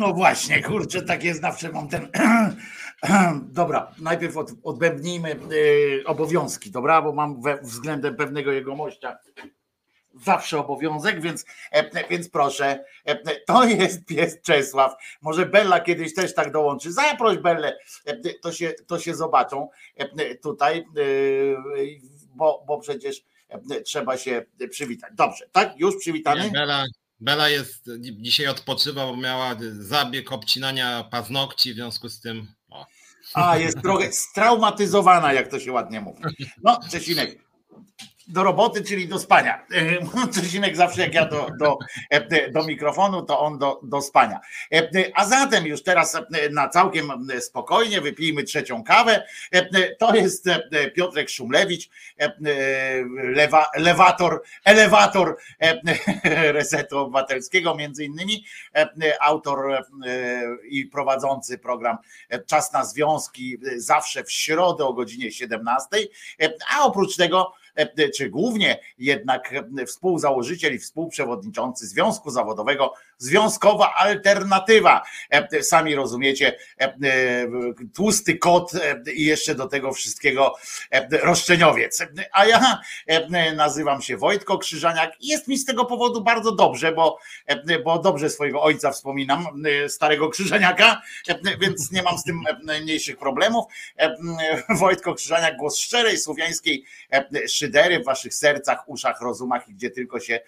[0.00, 2.08] no właśnie, kurczę, tak jest zawsze mam ten.
[3.60, 9.18] Dobra, najpierw od, odbębnijmy y, obowiązki, dobra, bo mam we, względem pewnego jego mościa
[10.14, 14.94] zawsze obowiązek, więc, e, więc proszę, e, to jest pies Czesław.
[15.22, 16.92] Może Bella kiedyś też tak dołączy.
[16.92, 19.68] Zaproś Bellę, e, to się, to się zobaczą
[20.42, 20.86] tutaj,
[22.34, 23.22] bo, bo przecież
[23.84, 25.10] trzeba się przywitać.
[25.14, 25.72] Dobrze, tak?
[25.76, 26.50] Już przywitany?
[27.20, 32.46] Bela jest dzisiaj odpoczywa, bo miała zabieg obcinania paznokci, w związku z tym.
[32.70, 32.86] O.
[33.34, 36.22] A, jest trochę straumatyzowana, jak to się ładnie mówi.
[36.62, 37.38] No, Czesinek,
[38.30, 39.66] do roboty, czyli do spania.
[40.34, 41.78] Czesinek zawsze jak ja do, do,
[42.52, 44.40] do mikrofonu, to on do, do spania.
[45.14, 46.18] A zatem już teraz
[46.50, 49.26] na całkiem spokojnie wypijmy trzecią kawę.
[49.98, 50.44] To jest
[50.94, 51.90] Piotrek Szumlewicz,
[53.22, 55.36] lewa, lewator, elewator
[56.52, 58.44] Resetu Obywatelskiego, między innymi
[59.20, 59.84] autor
[60.68, 61.96] i prowadzący program
[62.46, 65.86] Czas na Związki zawsze w środę o godzinie 17,
[66.76, 67.59] a oprócz tego E,
[68.16, 75.02] czy głównie jednak e, współzałożyciel i współprzewodniczący Związku Zawodowego Związkowa Alternatywa.
[75.30, 76.56] E, sami rozumiecie,
[77.94, 78.72] tłusty kot
[79.14, 80.54] i jeszcze do tego wszystkiego
[81.10, 82.06] roszczeniowiec.
[82.32, 82.80] A ja
[83.56, 87.18] nazywam się Wojtko Krzyżaniak i jest mi z tego powodu bardzo dobrze, bo,
[87.84, 89.46] bo dobrze swojego ojca wspominam,
[89.88, 91.02] starego Krzyżaniaka,
[91.60, 93.64] więc nie mam z tym najmniejszych problemów.
[94.68, 96.84] Wojtko Krzyżaniak, głos szczerej słowiańskiej
[97.48, 100.40] szydery w waszych sercach, uszach, rozumach i gdzie tylko się e,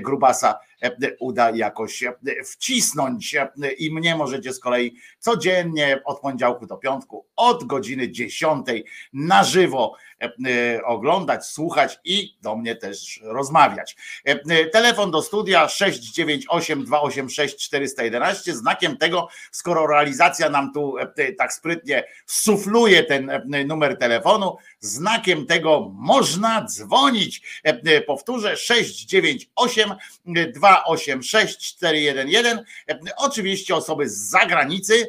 [0.00, 3.36] grubasa e, uda jakoś e, wcisnąć.
[3.78, 8.66] I mnie możecie z kolei codziennie od poniedziałku do piątku od godziny 10
[9.12, 9.94] na żywo
[10.84, 13.96] oglądać, słuchać i do mnie też rozmawiać.
[14.72, 20.94] Telefon do studia 698 286 411 znakiem tego, skoro realizacja nam tu
[21.38, 23.30] tak sprytnie sufluje ten
[23.66, 27.62] numer telefonu, znakiem tego można dzwonić.
[28.06, 29.94] Powtórzę 698
[30.54, 32.64] 286 411.
[33.16, 35.08] Oczywiście osoby z zagranicy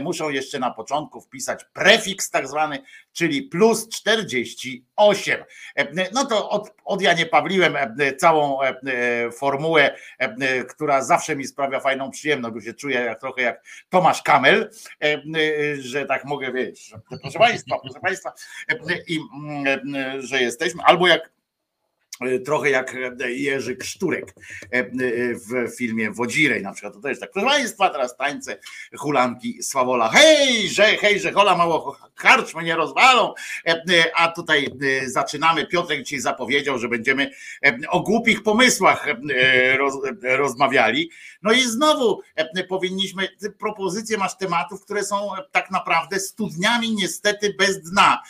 [0.00, 2.82] muszą jeszcze na początku wpisać prefiks tak zwany,
[3.14, 5.44] czyli plus 48.
[6.12, 7.76] No to od, od Janie Pawliłem
[8.18, 8.58] całą
[9.38, 9.96] formułę,
[10.68, 14.70] która zawsze mi sprawia fajną przyjemność, bo się czuję jak, trochę jak Tomasz Kamel,
[15.78, 18.32] że tak mogę, wiesz, proszę Państwa, proszę Państwa,
[19.06, 19.18] i
[20.18, 21.33] że jesteśmy, albo jak E,
[22.44, 24.34] trochę jak e, Jerzy Krzturek
[24.70, 24.84] e,
[25.34, 28.58] w filmie Wodzirej na przykład, to też tak, proszę Państwa, teraz tańce
[28.96, 33.34] hulanki Sławola, hej, że, hej, że hola mało karczmy nie rozwalą,
[34.16, 34.68] a tutaj
[35.06, 37.30] zaczynamy, Piotrek dzisiaj zapowiedział, że będziemy
[37.88, 39.06] o głupich pomysłach
[39.78, 41.10] roz, rozmawiali,
[41.42, 42.20] no i znowu
[42.68, 48.22] powinniśmy, propozycje masz tematów, które są tak naprawdę studniami niestety bez dna,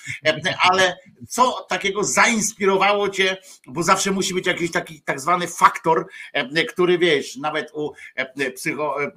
[0.59, 0.97] ale
[1.29, 3.37] co takiego zainspirowało Cię
[3.75, 8.51] bo zawsze musi być jakiś taki tak zwany faktor, e, który wiesz, nawet u e,
[8.51, 9.09] psycho, e,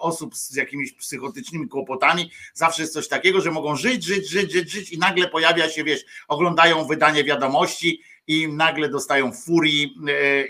[0.00, 4.70] osób z jakimiś psychotycznymi kłopotami, zawsze jest coś takiego, że mogą żyć, żyć, żyć, żyć,
[4.70, 9.96] żyć i nagle pojawia się, wiesz, oglądają wydanie wiadomości i nagle dostają furii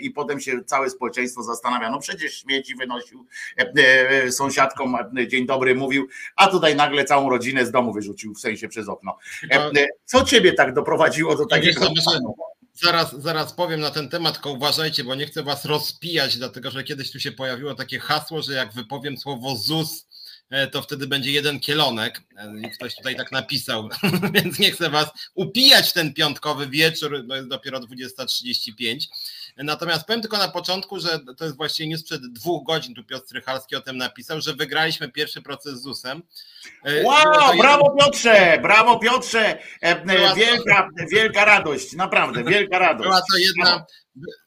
[0.01, 3.25] i potem się całe społeczeństwo zastanawia, no przecież śmieci wynosił
[4.29, 8.89] sąsiadkom, dzień dobry mówił, a tutaj nagle całą rodzinę z domu wyrzucił, w sensie przez
[8.89, 9.17] okno.
[10.05, 11.89] Co ciebie tak doprowadziło do takiego
[12.83, 16.83] zaraz, zaraz powiem na ten temat, tylko uważajcie, bo nie chcę was rozpijać, dlatego że
[16.83, 20.07] kiedyś tu się pojawiło takie hasło, że jak wypowiem słowo ZUS,
[20.49, 22.21] e, to wtedy będzie jeden kielonek.
[22.37, 23.89] E, ktoś tutaj tak napisał,
[24.33, 28.99] więc nie chcę was upijać ten piątkowy wieczór, bo jest dopiero 20.35.
[29.63, 33.25] Natomiast powiem tylko na początku, że to jest właściwie news sprzed dwóch godzin, tu Piotr
[33.25, 36.21] Strychalski o tym napisał, że wygraliśmy pierwszy proces z ZUS-em.
[36.83, 43.07] E, wow, brawo Piotrze, brawo Piotrze, e, wielka, wielka radość, naprawdę, wielka radość.
[43.09, 43.85] Była to jedna,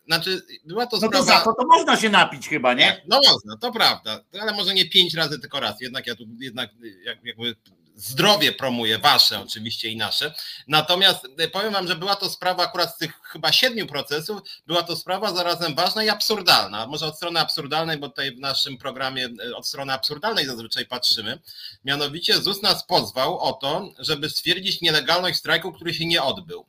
[0.07, 1.19] znaczy, była to sprawa...
[1.19, 3.03] No to za to, to można się napić chyba, nie?
[3.09, 5.81] No można, to prawda, ale może nie pięć razy, tylko raz.
[5.81, 6.71] Jednak ja tu jednak
[7.05, 7.55] jakby
[8.01, 10.35] zdrowie promuje, wasze oczywiście i nasze.
[10.69, 14.83] Natomiast e, powiem wam, że była to sprawa akurat z tych chyba siedmiu procesów, była
[14.83, 16.87] to sprawa zarazem ważna i absurdalna.
[16.87, 21.39] Może od strony absurdalnej, bo tutaj w naszym programie e, od strony absurdalnej zazwyczaj patrzymy.
[21.85, 26.67] Mianowicie ZUS nas pozwał o to, żeby stwierdzić nielegalność strajku, który się nie odbył.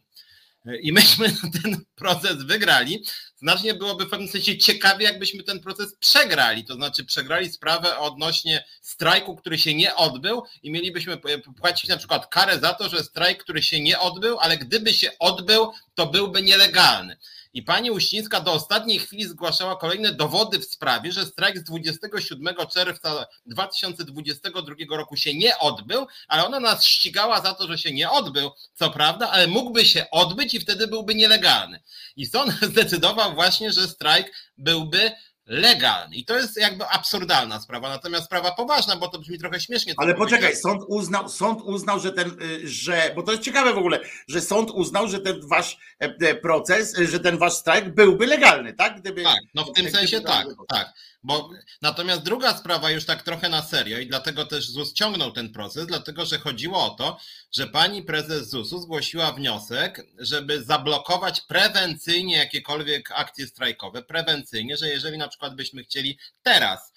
[0.65, 1.31] E, I myśmy
[1.63, 3.03] ten proces wygrali,
[3.37, 8.63] znacznie byłoby w pewnym sensie ciekawie, jakbyśmy ten proces przegrali, to znaczy przegrali sprawę odnośnie
[8.81, 11.17] strajku, który się nie odbył i mielibyśmy
[11.57, 15.09] płacić na przykład karę za to, że strajk, który się nie odbył, ale gdyby się
[15.19, 17.17] odbył, to byłby nielegalny.
[17.53, 22.55] I pani Uścińska do ostatniej chwili zgłaszała kolejne dowody w sprawie, że strajk z 27
[22.73, 28.09] czerwca 2022 roku się nie odbył, ale ona nas ścigała za to, że się nie
[28.09, 31.79] odbył, co prawda, ale mógłby się odbyć i wtedy byłby nielegalny.
[32.15, 35.11] I sąd zdecydował właśnie, że strajk byłby
[35.51, 36.15] legalny.
[36.15, 39.93] I to jest jakby absurdalna sprawa, natomiast sprawa poważna, bo to brzmi trochę śmiesznie.
[39.97, 43.77] Ale poczekaj, sąd uznał, sąd uznał, że ten, y, że, bo to jest ciekawe w
[43.77, 48.27] ogóle, że sąd uznał, że ten wasz e, e, proces, że ten wasz strajk byłby
[48.27, 49.01] legalny, tak?
[49.01, 50.93] Gdyby, tak, no w tym sensie tak, tak.
[51.23, 51.49] Bo
[51.81, 55.87] natomiast druga sprawa już tak trochę na serio i dlatego też ZUS ciągnął ten proces,
[55.87, 57.17] dlatego że chodziło o to,
[57.51, 65.17] że pani prezes ZUS-u zgłosiła wniosek, żeby zablokować prewencyjnie jakiekolwiek akcje strajkowe, prewencyjnie, że jeżeli
[65.17, 66.90] na przykład byśmy chcieli teraz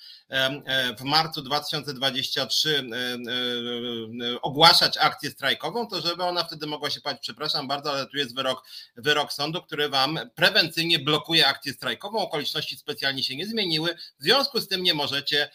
[0.99, 7.23] w marcu 2023 e, e, ogłaszać akcję strajkową, to żeby ona wtedy mogła się powiedzieć,
[7.23, 12.77] przepraszam bardzo, ale tu jest wyrok, wyrok sądu, który wam prewencyjnie blokuje akcję strajkową, okoliczności
[12.77, 15.51] specjalnie się nie zmieniły, w związku z tym nie możecie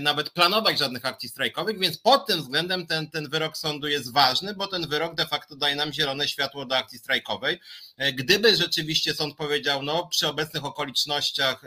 [0.00, 4.54] nawet planować żadnych akcji strajkowych, więc pod tym względem ten, ten wyrok sądu jest ważny,
[4.54, 7.60] bo ten wyrok de facto daje nam zielone światło do akcji strajkowej.
[7.98, 11.62] Gdyby rzeczywiście sąd powiedział, no przy obecnych okolicznościach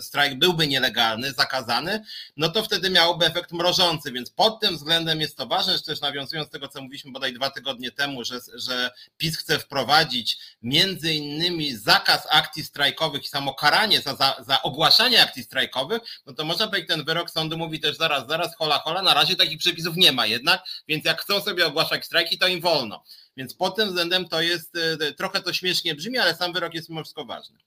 [0.00, 2.04] strajk byłby nielegalny, zakazany,
[2.36, 6.00] no to wtedy miałoby efekt mrożący, więc pod tym względem jest to ważne, że też
[6.00, 11.14] nawiązując do tego, co mówiliśmy bodaj dwa tygodnie temu, że, że PiS chce wprowadzić między
[11.14, 16.44] innymi zakaz akcji strajkowych i samo karanie za, za, za ogłaszanie akcji strajkowych, no to
[16.44, 19.96] można powiedzieć, ten wyrok sądu mówi też zaraz, zaraz, hola, hola, na razie takich przepisów
[19.96, 23.04] nie ma jednak, więc jak chcą sobie ogłaszać strajki, to im wolno.
[23.36, 26.88] Więc pod tym względem to jest, e, trochę to śmiesznie brzmi, ale sam wyrok jest
[26.88, 27.58] mimo wszystko ważny.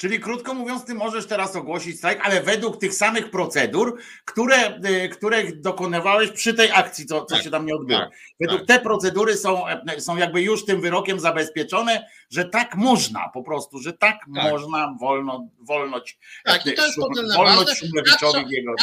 [0.00, 5.08] Czyli krótko mówiąc, ty możesz teraz ogłosić strajk, ale według tych samych procedur, które, y,
[5.08, 8.00] których dokonywałeś przy tej akcji, co, co tak, się tam nie odbyło.
[8.00, 8.10] Tak,
[8.40, 8.68] według tak.
[8.68, 9.62] te procedury są,
[9.98, 14.52] są jakby już tym wyrokiem zabezpieczone, że tak można po prostu, że tak, tak.
[14.52, 16.18] można wolno, wolność.
[16.44, 18.34] Tak, i to jest szum, wolność a przy,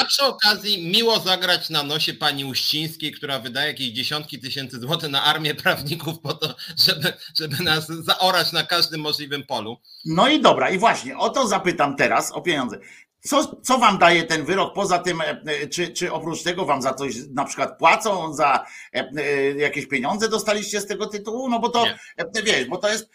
[0.01, 5.09] a przy okazji miło zagrać na nosie pani Uścińskiej, która wydaje jakieś dziesiątki tysięcy złotych
[5.09, 6.55] na armię prawników po to,
[6.87, 9.77] żeby, żeby nas zaorać na każdym możliwym polu.
[10.05, 12.79] No i dobra, i właśnie o to zapytam teraz, o pieniądze.
[13.27, 14.73] Co, co wam daje ten wyrok?
[14.73, 18.65] Poza tym, e, e, czy, czy oprócz tego wam za coś na przykład płacą, za
[18.93, 19.11] e,
[19.51, 21.49] jakieś pieniądze dostaliście z tego tytułu?
[21.49, 22.41] No bo to, Nie.
[22.43, 23.09] wiesz, bo to jest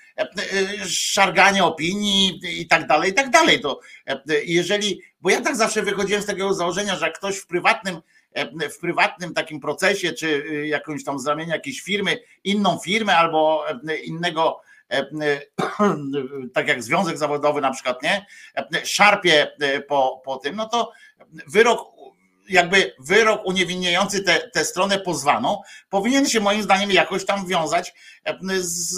[0.87, 3.61] szarganie opinii i tak dalej, i tak dalej.
[3.61, 3.81] To
[4.45, 8.01] jeżeli, bo ja tak zawsze wychodziłem z tego założenia, że jak ktoś w prywatnym
[8.71, 13.65] w prywatnym takim procesie, czy jakąś tam z ramienia jakiejś firmy, inną firmę albo
[14.05, 14.61] innego
[16.55, 19.53] tak jak związek zawodowy na przykład, nie, e, szarpie
[19.89, 20.93] po, po tym, no to
[21.47, 21.93] wyrok
[22.49, 27.95] jakby wyrok uniewinniający tę stronę pozwaną powinien się moim zdaniem jakoś tam wiązać
[28.59, 28.95] z,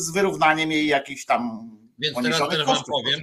[0.00, 3.20] z wyrównaniem jej jakichś tam Więc teraz też wam powiem,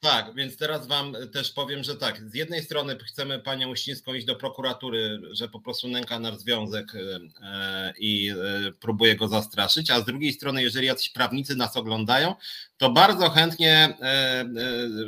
[0.00, 4.26] tak, więc teraz Wam też powiem, że tak, z jednej strony chcemy Panią Uścińską iść
[4.26, 8.34] do prokuratury, że po prostu nęka nasz związek e, e, i e,
[8.72, 12.34] próbuje go zastraszyć, a z drugiej strony, jeżeli jacyś prawnicy nas oglądają,
[12.80, 14.46] to bardzo chętnie e, e,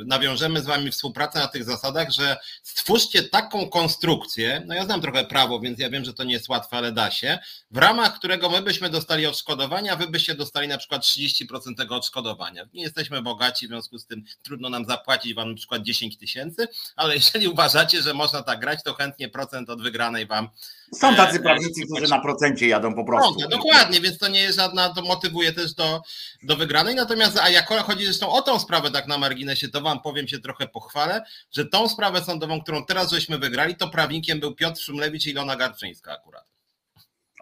[0.05, 5.23] nawiążemy z Wami współpracę na tych zasadach, że stwórzcie taką konstrukcję, no ja znam trochę
[5.23, 7.39] prawo, więc ja wiem, że to nie jest łatwe, ale da się,
[7.71, 12.65] w ramach którego my byśmy dostali odszkodowania, Wy byście dostali na przykład 30% tego odszkodowania.
[12.73, 16.67] Nie jesteśmy bogaci, w związku z tym trudno nam zapłacić Wam na przykład 10 tysięcy,
[16.95, 20.49] ale jeżeli uważacie, że można tak grać, to chętnie procent od wygranej Wam
[20.93, 23.35] są tacy e, prawnicy, którzy na procencie jadą po prostu.
[23.41, 26.01] No, dokładnie, więc to nie jest żadna, to motywuje też do,
[26.43, 26.95] do wygranej.
[26.95, 30.39] Natomiast, a jak chodzi zresztą o tą sprawę, tak na marginesie, to wam powiem się
[30.39, 35.25] trochę pochwalę, że tą sprawę sądową, którą teraz żeśmy wygrali, to prawnikiem był Piotr Szumlewicz
[35.25, 36.53] i Ilona Garczyńska akurat.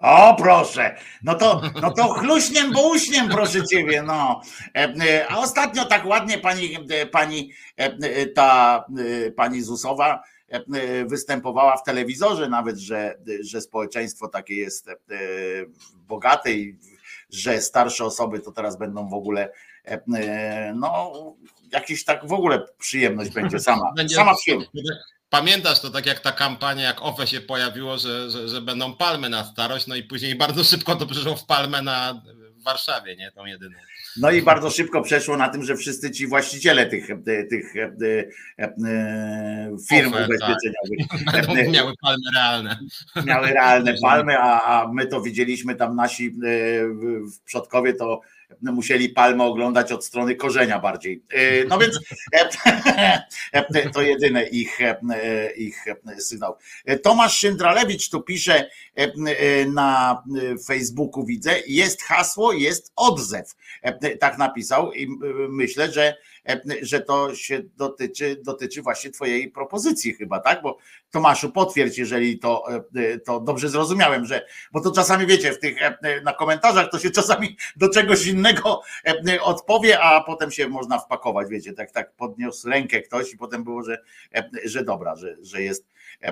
[0.01, 4.41] O proszę, no to, no to chluśniem, bo uśniem, proszę ciebie, no.
[4.75, 6.77] E, e, a ostatnio tak ładnie pani,
[7.11, 7.51] pani
[8.35, 8.85] ta
[9.35, 10.23] pani Zusowa
[11.05, 14.95] występowała w telewizorze nawet, że, że społeczeństwo takie jest e,
[16.07, 16.77] bogate i
[17.29, 19.51] że starsze osoby to teraz będą w ogóle
[19.85, 21.11] e, no
[21.71, 24.71] jakiś tak w ogóle przyjemność będzie sama, będzie, sama przyjemność.
[25.29, 29.29] Pamiętasz to tak jak ta kampania, jak OFE się pojawiło, że, że, że będą palmy
[29.29, 32.21] na starość, no i później bardzo szybko to przyszło w palmę na
[32.61, 33.31] w Warszawie, nie?
[33.31, 33.77] Tą jedyną.
[34.17, 37.93] No i bardzo szybko przeszło na tym, że wszyscy ci właściciele tych, e, tych e,
[38.59, 38.77] e,
[39.89, 41.07] firm Ofe, ubezpieczeniowych
[41.55, 41.69] tak.
[41.71, 42.79] miały palmy realne.
[43.25, 46.31] Miały realne palmy, a, a my to widzieliśmy tam nasi
[47.31, 48.21] w Przodkowie to
[48.61, 51.23] musieli palmę oglądać od strony korzenia bardziej.
[51.67, 51.99] No więc
[53.93, 54.79] to jedyne ich,
[55.55, 55.85] ich
[56.19, 56.55] sygnał.
[57.03, 58.69] Tomasz Szyndralewicz tu pisze
[59.67, 60.23] na
[60.67, 63.55] Facebooku, widzę, jest hasło, jest odzew.
[64.19, 65.07] Tak napisał i
[65.49, 66.30] myślę, że E,
[66.81, 70.61] że to się dotyczy, dotyczy właśnie Twojej propozycji chyba, tak?
[70.61, 70.77] Bo
[71.11, 75.81] Tomaszu, potwierdź, jeżeli to, e, to dobrze zrozumiałem, że, bo to czasami wiecie, w tych
[75.81, 78.81] e, na komentarzach to się czasami do czegoś innego
[79.41, 83.83] odpowie, a potem się można wpakować, wiecie, tak, tak podniósł rękę ktoś i potem było,
[83.83, 83.97] że,
[84.65, 85.85] że dobra, że, że jest.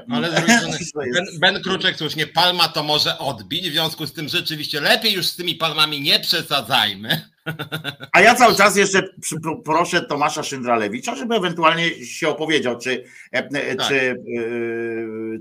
[0.10, 0.32] Ale
[1.14, 5.28] ben, ben Kruczek słusznie, palma to może odbić, w związku z tym rzeczywiście lepiej już
[5.28, 7.30] z tymi palmami nie przesadzajmy.
[8.12, 9.04] A ja cały czas jeszcze
[9.66, 13.88] proszę Tomasza Szyndralewicza, żeby ewentualnie się opowiedział, czy, e, tak.
[13.88, 14.16] czy, e,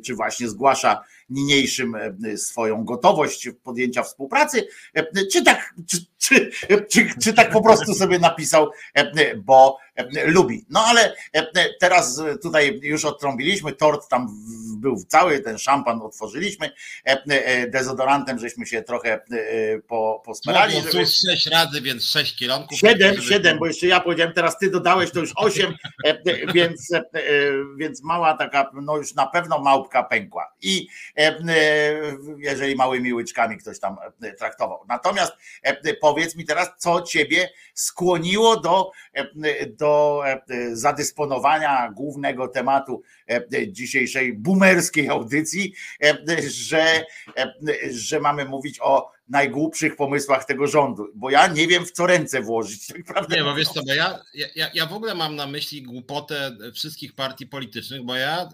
[0.04, 4.68] czy właśnie zgłasza niniejszym e, swoją gotowość podjęcia współpracy,
[5.32, 6.50] czy tak, czy, czy,
[6.90, 8.70] czy, czy tak po prostu sobie napisał,
[9.36, 9.78] bo
[10.24, 10.66] lubi.
[10.70, 11.16] No ale
[11.80, 14.28] teraz tutaj już odtrąbiliśmy, tort tam
[14.76, 16.70] był cały, ten szampan otworzyliśmy,
[17.68, 19.20] dezodorantem żeśmy się trochę
[19.88, 20.74] po, posperali.
[20.74, 21.06] No, żeby...
[21.06, 22.78] sześć razy, więc sześć kierunków.
[22.78, 25.74] Siedem, siedem, bo jeszcze ja powiedziałem, teraz ty dodałeś, to już osiem,
[26.54, 26.88] więc,
[27.78, 30.52] więc mała taka, no już na pewno małpka pękła.
[30.62, 30.88] I
[32.38, 33.96] jeżeli małymi łyczkami ktoś tam
[34.38, 34.84] traktował.
[34.88, 35.32] Natomiast
[36.00, 38.90] powiedz mi teraz, co ciebie skłoniło do,
[39.66, 40.22] do
[40.72, 43.02] zadysponowania głównego tematu
[43.68, 45.74] dzisiejszej boomerskiej audycji,
[46.48, 47.04] że,
[47.90, 52.42] że mamy mówić o najgłupszych pomysłach tego rządu, bo ja nie wiem w co ręce
[52.42, 52.86] włożyć.
[53.06, 53.30] Tak.
[53.30, 54.22] Nie, bo wiesz co, bo ja,
[54.54, 58.48] ja, ja w ogóle mam na myśli głupotę wszystkich partii politycznych, bo ja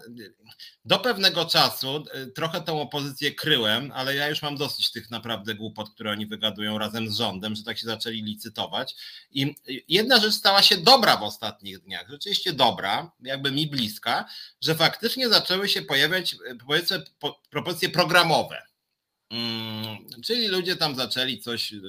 [0.85, 2.03] do pewnego czasu
[2.35, 6.77] trochę tę opozycję kryłem, ale ja już mam dosyć tych naprawdę głupot, które oni wygadują
[6.77, 8.95] razem z rządem, że tak się zaczęli licytować.
[9.31, 9.55] I
[9.87, 14.25] jedna rzecz stała się dobra w ostatnich dniach, rzeczywiście dobra, jakby mi bliska,
[14.61, 16.35] że faktycznie zaczęły się pojawiać
[16.67, 17.03] powiedzmy
[17.49, 18.61] propozycje programowe
[20.25, 21.81] czyli ludzie tam zaczęli coś y,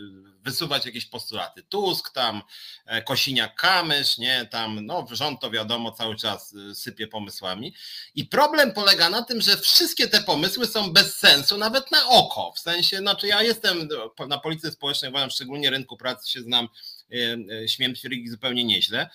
[0.42, 1.62] wysuwać jakieś postulaty.
[1.62, 2.42] Tusk tam,
[2.86, 7.74] e, Kosiniak-Kamysz, nie, tam, no rząd to wiadomo cały czas y, sypie pomysłami.
[8.14, 12.52] I problem polega na tym, że wszystkie te pomysły są bez sensu, nawet na oko.
[12.52, 13.88] W sensie, znaczy ja jestem
[14.28, 16.68] na policji społecznej, szczególnie rynku pracy się znam,
[17.12, 17.16] e,
[17.62, 19.10] e, śmiem twierdzić zupełnie nieźle.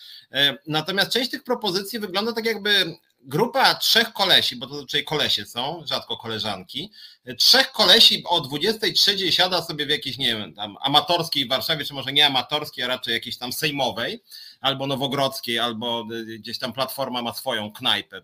[0.67, 5.83] Natomiast część tych propozycji wygląda tak jakby grupa trzech kolesi, bo to zazwyczaj kolesie są,
[5.85, 6.91] rzadko koleżanki,
[7.37, 12.13] trzech kolesi o 23 siada sobie w jakiejś, nie wiem, tam amatorskiej Warszawie, czy może
[12.13, 14.23] nie amatorskiej, a raczej jakiejś tam sejmowej,
[14.61, 16.05] albo nowogrodzkiej, albo
[16.39, 18.21] gdzieś tam Platforma ma swoją knajpę,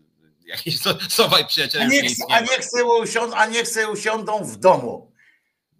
[0.46, 0.78] jakiś
[1.08, 1.82] Sowaj przyjaciel.
[1.82, 5.12] A nie, chce, a, nie chce usiąd, a nie chce usiądą w domu.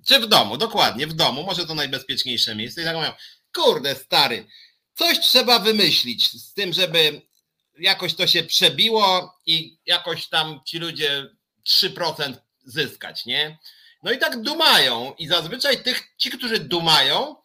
[0.06, 2.82] Czy w domu, dokładnie, w domu, może to najbezpieczniejsze miejsce.
[2.82, 3.12] I tak mówią,
[3.54, 4.46] kurde stary,
[4.94, 7.29] coś trzeba wymyślić z tym, żeby
[7.80, 11.26] jakoś to się przebiło i jakoś tam ci ludzie
[11.68, 12.34] 3%
[12.64, 13.58] zyskać, nie?
[14.02, 17.36] No i tak dumają i zazwyczaj tych, ci, którzy dumają,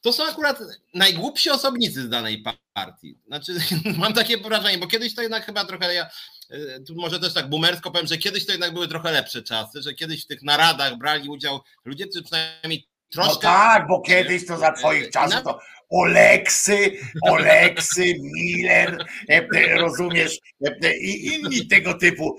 [0.00, 0.58] to są akurat
[0.94, 3.18] najgłupsi osobnicy z danej partii.
[3.26, 3.54] Znaczy,
[3.98, 6.10] mam takie wrażenie, bo kiedyś to jednak chyba trochę ja,
[6.50, 9.82] e, tu może też tak boomersko powiem, że kiedyś to jednak były trochę lepsze czasy,
[9.82, 13.46] że kiedyś w tych naradach brali udział ludzie, którzy przynajmniej no troszkę...
[13.46, 15.60] No tak, bo kiedyś to za twoich czasów to
[15.94, 20.38] Oleksy, Oleksy, Miller, e, e, rozumiesz,
[20.82, 22.38] e, i inni tego typu,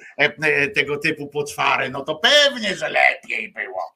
[0.76, 3.96] tego typu poczwary, no to pewnie, że lepiej było.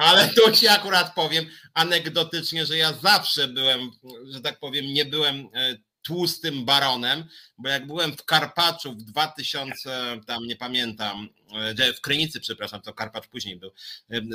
[0.00, 3.90] Ale tu ci akurat powiem anegdotycznie, że ja zawsze byłem,
[4.34, 5.48] że tak powiem, nie byłem
[6.02, 7.24] tłustym baronem,
[7.58, 11.28] bo jak byłem w Karpaczu w 2000, tam nie pamiętam,
[11.96, 13.70] w Krynicy, przepraszam, to Karpacz później był,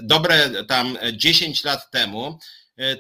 [0.04, 2.40] dobre tam 10 lat temu,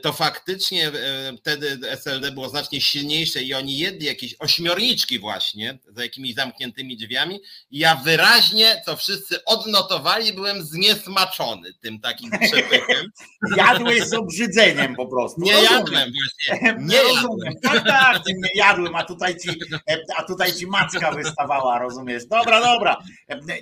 [0.01, 0.91] to faktycznie e,
[1.37, 7.39] wtedy SLD było znacznie silniejsze i oni jedli jakieś ośmiorniczki właśnie za jakimiś zamkniętymi drzwiami
[7.71, 13.11] i ja wyraźnie, co wszyscy odnotowali, byłem zniesmaczony tym takim przepychem.
[13.57, 15.41] Jadłeś z obrzydzeniem po prostu.
[15.41, 15.73] Nie rozumiem.
[15.73, 16.75] jadłem właśnie.
[16.87, 17.53] Nie jadłem.
[17.61, 19.49] Tak, tak, nie jadłem, a tutaj, ci,
[19.89, 22.25] e, a tutaj ci macka wystawała, rozumiesz?
[22.25, 22.97] Dobra, dobra.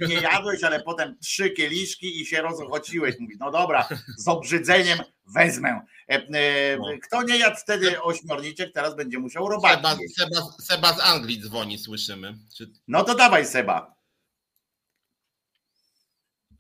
[0.08, 3.16] Nie jadłeś, ale potem trzy kieliszki i się rozochociłeś.
[3.20, 5.00] Mówi, no dobra, z obrzydzeniem
[5.36, 5.82] wezmę.
[6.10, 6.86] E, e, no.
[7.04, 9.76] Kto nie jadł wtedy ośmiorniczek, teraz będzie musiał robaki.
[9.76, 12.34] Seba, Seba, Seba z Anglii dzwoni, słyszymy.
[12.58, 12.70] Czy...
[12.88, 13.96] No to dawaj Seba.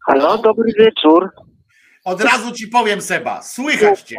[0.07, 1.29] Halo, dobry wieczór.
[2.05, 4.17] Od razu ci powiem Seba, słychać cię.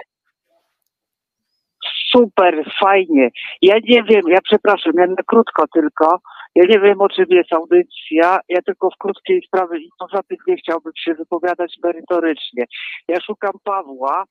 [2.13, 3.31] Super, fajnie.
[3.63, 6.21] Ja nie wiem, ja przepraszam, ja na krótko tylko.
[6.55, 8.41] Ja nie wiem, o czym jest audycja.
[8.49, 12.65] Ja tylko w krótkiej sprawie i poza tym nie chciałbym się wypowiadać merytorycznie.
[13.09, 14.25] Ja szukam Pawła,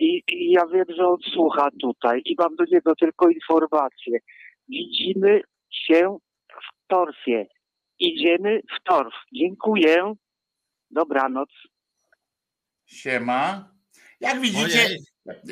[0.00, 4.18] i, i ja wiem, że on słucha tutaj i mam do niego tylko informację.
[4.68, 7.46] Widzimy się w torfie.
[7.98, 9.14] Idziemy w torf.
[9.32, 10.14] Dziękuję.
[10.90, 11.48] Dobranoc.
[12.86, 13.70] Siema.
[14.20, 14.98] Jak widzicie, Ojej.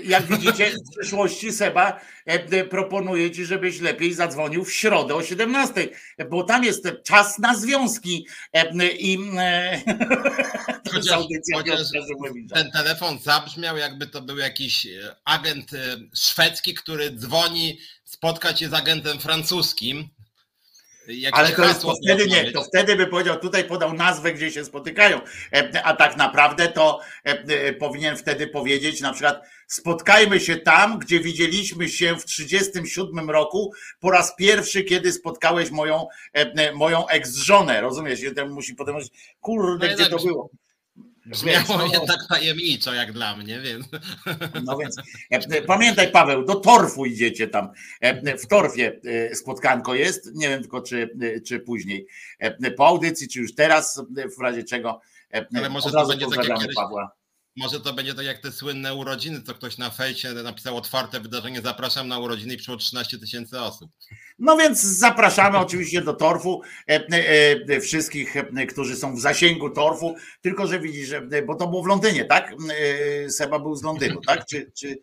[0.04, 5.22] Jak widzicie, w przyszłości Seba e, e, proponuje ci, żebyś lepiej zadzwonił w środę o
[5.22, 5.88] 17,
[6.30, 9.18] bo tam jest czas na związki e, i
[10.92, 11.80] Chociaż- chociaż.
[12.54, 14.86] Ten telefon zabrzmiał, jakby to był jakiś
[15.24, 15.70] agent
[16.14, 20.08] szwedzki, który dzwoni spotkać się z agentem francuskim.
[21.32, 24.64] Ale to, jest, to wtedy nie, to wtedy by powiedział, tutaj podał nazwę, gdzie się
[24.64, 25.20] spotykają,
[25.84, 27.00] a tak naprawdę to
[27.78, 34.10] powinien wtedy powiedzieć na przykład spotkajmy się tam, gdzie widzieliśmy się w 37 roku po
[34.10, 38.20] raz pierwszy, kiedy spotkałeś moją, e, e, moją ex-żonę, rozumiesz?
[38.36, 40.50] Ten musi potem mówić, kurde, No gdzie to było?
[41.26, 43.86] Brzmiało no, jednak tajemniczo jak dla mnie, więc
[44.64, 44.96] No więc
[45.30, 47.70] e, pamiętaj Paweł, do torfu idziecie tam.
[48.38, 49.00] W torfie
[49.34, 50.34] spotkanko jest.
[50.34, 51.10] Nie wiem tylko czy,
[51.46, 52.06] czy później.
[52.76, 54.02] Po audycji, czy już teraz,
[54.38, 55.00] w razie czego.
[55.54, 57.17] Ale może to będzie tak jak kiedyś- Pawła.
[57.58, 61.60] Może to będzie tak jak te słynne urodziny, to ktoś na fejsie napisał otwarte wydarzenie,
[61.60, 63.90] zapraszam na urodziny i przyszło 13 tysięcy osób.
[64.38, 68.34] No więc zapraszamy oczywiście do torfu e, e, e, wszystkich,
[68.68, 71.10] którzy są w zasięgu torfu, tylko że widzisz,
[71.46, 72.54] bo to było w Londynie, tak?
[73.28, 74.46] Seba był z Londynu, tak?
[74.46, 74.98] Czy, czy,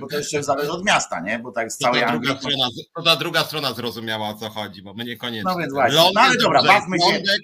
[0.00, 1.38] bo to jeszcze zależy od miasta, nie?
[1.38, 2.36] Bo tak z To całej ta, Anglii.
[2.38, 5.50] strona, to ta druga strona zrozumiała o co chodzi, bo my niekoniecznie.
[5.52, 5.96] No więc właśnie.
[5.96, 7.12] Londyn, No ale dobra, bawmy się.
[7.12, 7.40] Lądek,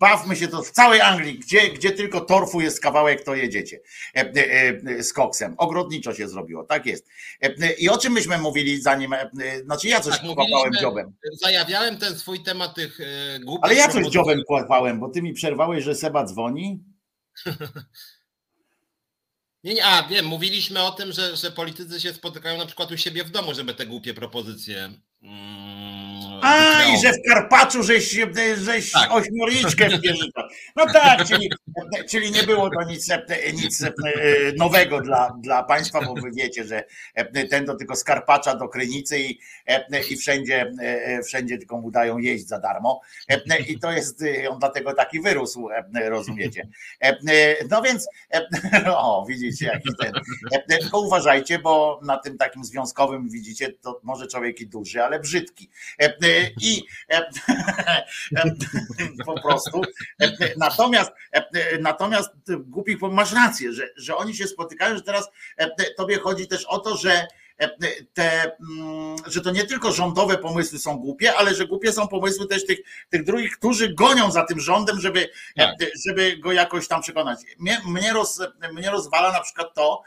[0.00, 3.80] Bawmy się to w całej Anglii, gdzie, gdzie tylko torfu jest kawałek, to jedziecie
[4.16, 5.54] e, e, e, z koksem.
[5.58, 7.08] Ogrodniczo się zrobiło, tak jest.
[7.78, 9.14] I o czym myśmy mówili zanim,
[9.64, 12.98] znaczy ja coś Tak, kłapałem dziobem, Zajawiałem ten swój temat tych
[13.44, 16.84] głupich ale ja coś dziobem kłapałem, bo ty mi przerwałeś, że Seba dzwoni.
[19.64, 22.96] Nie, nie, a wiem, mówiliśmy o tym, że, że politycy się spotykają na przykład u
[22.96, 24.92] siebie w domu, żeby te głupie propozycje.
[25.22, 25.71] Mm,
[26.42, 27.02] A, i wykreować.
[27.02, 28.18] że w Karpaczu żeś,
[28.56, 29.12] żeś Tak.
[29.12, 29.88] ośmiorniczkę.
[30.76, 31.50] No tak, czyli,
[32.08, 33.08] czyli nie było to nic,
[33.54, 33.92] nic e,
[34.56, 36.84] nowego dla, dla państwa, bo wy wiecie, że
[37.50, 39.38] ten to tylko z Karpacza do Krynicy i,
[40.10, 43.00] i wszędzie, e, wszędzie tylko mu dają jeść za darmo.
[43.68, 46.68] I to jest, e, on dlatego taki wyrósł, e, rozumiecie.
[47.70, 48.08] No więc,
[48.86, 50.12] o, widzicie, jaki ten.
[50.68, 55.70] Tylko uważajcie, bo na tym takim związkowym widzicie, to może człowiek i duży, ale brzydki.
[56.60, 56.82] I
[59.26, 59.82] po prostu.
[60.56, 61.10] Natomiast,
[61.80, 65.28] natomiast głupich, masz rację, że, że oni się spotykają, że teraz
[65.96, 67.26] tobie chodzi też o to, że
[68.14, 72.46] te, mm, że to nie tylko rządowe pomysły są głupie, ale że głupie są pomysły
[72.46, 72.78] też tych,
[73.10, 75.74] tych drugich, którzy gonią za tym rządem, żeby, Tak.
[76.06, 77.38] żeby go jakoś tam przekonać.
[77.58, 78.40] Mnie, mnie, roz,
[78.72, 80.02] mnie rozwala na przykład to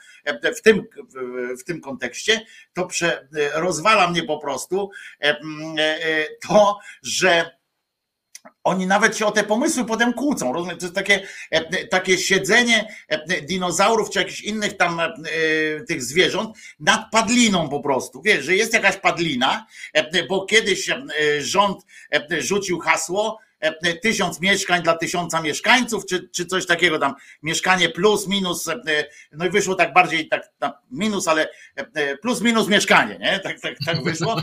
[0.58, 0.84] w tym,
[1.60, 4.90] w, tym kontekście, to prze, rozwala mnie po prostu
[5.22, 5.40] e,
[5.80, 7.52] e, to, że
[8.64, 10.54] oni nawet się o te pomysły potem kłócą.
[10.54, 10.78] Rozumiem?
[10.78, 15.12] To jest takie, e, takie siedzenie e, dinozaurów czy jakichś innych tam e,
[15.88, 18.22] tych zwierząt nad padliną po prostu.
[18.22, 21.04] Wiesz, że jest jakaś padlina, e, bo kiedyś e,
[21.40, 23.45] rząd e, rzucił hasło e,
[24.02, 28.76] tysiąc mieszkań dla tysiąca mieszkańców, czy, czy coś takiego tam, mieszkanie plus, minus, e,
[29.32, 30.50] no i wyszło tak bardziej tak,
[30.92, 33.40] minus, ale e, plus, minus mieszkanie, nie?
[33.40, 34.36] Tak, tak, tak wyszło,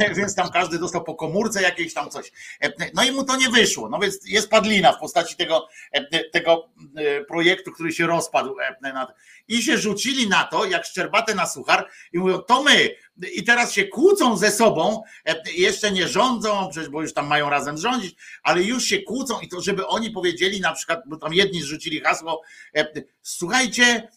[0.00, 2.32] E, więc tam każdy dostał po komórce jakieś tam coś.
[2.62, 6.24] E, No i mu to nie wyszło, no więc jest padlina w postaci tego, e,
[6.30, 8.56] tego e, projektu, który się rozpadł.
[8.60, 9.06] e,
[9.48, 12.90] I się rzucili na to, jak szczerbate na suchar i mówią, to my.
[13.34, 17.78] I teraz się kłócą ze sobą, e, jeszcze nie rządzą, bo już tam mają razem
[17.78, 21.62] rządzić, ale już się kłócą i to, żeby oni powiedzieli na przykład, bo tam jedni
[21.62, 22.42] zrzucili hasło,
[22.76, 22.86] e,
[23.22, 24.08] słuchajcie,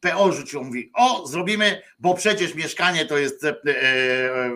[0.00, 4.50] PO rzucił, mówi, o zrobimy, bo przecież mieszkanie to jest e, e,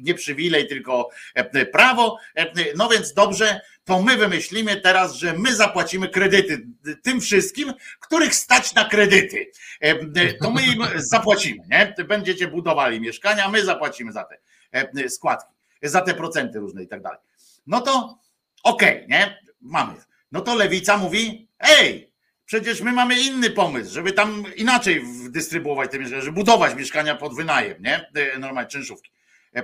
[0.00, 2.18] nie przywilej, tylko e, prawo,
[2.76, 6.66] no więc dobrze, to my wymyślimy teraz, że my zapłacimy kredyty
[7.02, 9.50] tym wszystkim, których stać na kredyty.
[10.42, 11.94] To my im zapłacimy, nie?
[12.04, 17.18] Będziecie budowali mieszkania, my zapłacimy za te składki, za te procenty różne i tak dalej.
[17.66, 18.18] No to
[18.62, 19.38] okej, nie?
[19.60, 19.94] Mamy.
[20.32, 22.09] No to lewica mówi, ej,
[22.50, 27.36] przecież my mamy inny pomysł, żeby tam inaczej dystrybuować te mieszkania, żeby budować mieszkania pod
[27.36, 28.10] wynajem, nie?
[28.34, 29.10] E, Normalnie czynszówki.
[29.56, 29.62] E,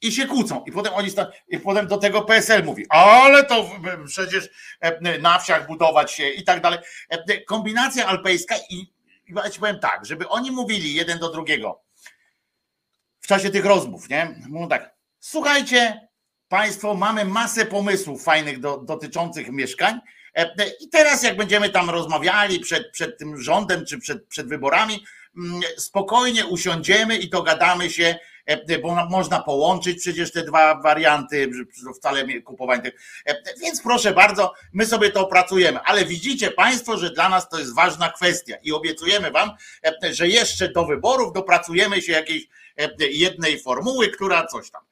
[0.00, 0.64] I się kłócą.
[0.64, 3.70] I potem oni sta- i potem do tego PSL mówi, ale to
[4.06, 4.48] przecież
[4.80, 6.78] e, na wsiach budować się i tak dalej.
[7.46, 8.74] Kombinacja alpejska i,
[9.28, 11.82] i ja ci powiem tak, żeby oni mówili jeden do drugiego
[13.20, 14.34] w czasie tych rozmów, nie?
[14.48, 16.08] Mówią tak, słuchajcie,
[16.48, 20.00] Państwo, mamy masę pomysłów fajnych do, dotyczących mieszkań,
[20.80, 25.04] I teraz jak będziemy tam rozmawiali przed, przed tym rządem czy przed, przed wyborami,
[25.36, 28.18] mm, spokojnie usiądziemy i dogadamy się,
[28.82, 31.50] bo można połączyć przecież te dwa warianty,
[31.96, 32.94] wcale kupowanie tych.
[33.60, 37.74] Więc proszę bardzo, my sobie to opracujemy, ale widzicie Państwo, że dla nas to jest
[37.74, 39.50] ważna kwestia i obiecujemy Wam,
[40.10, 42.48] że jeszcze do wyborów dopracujemy się jakiejś
[42.98, 44.82] jednej formuły, która coś tam.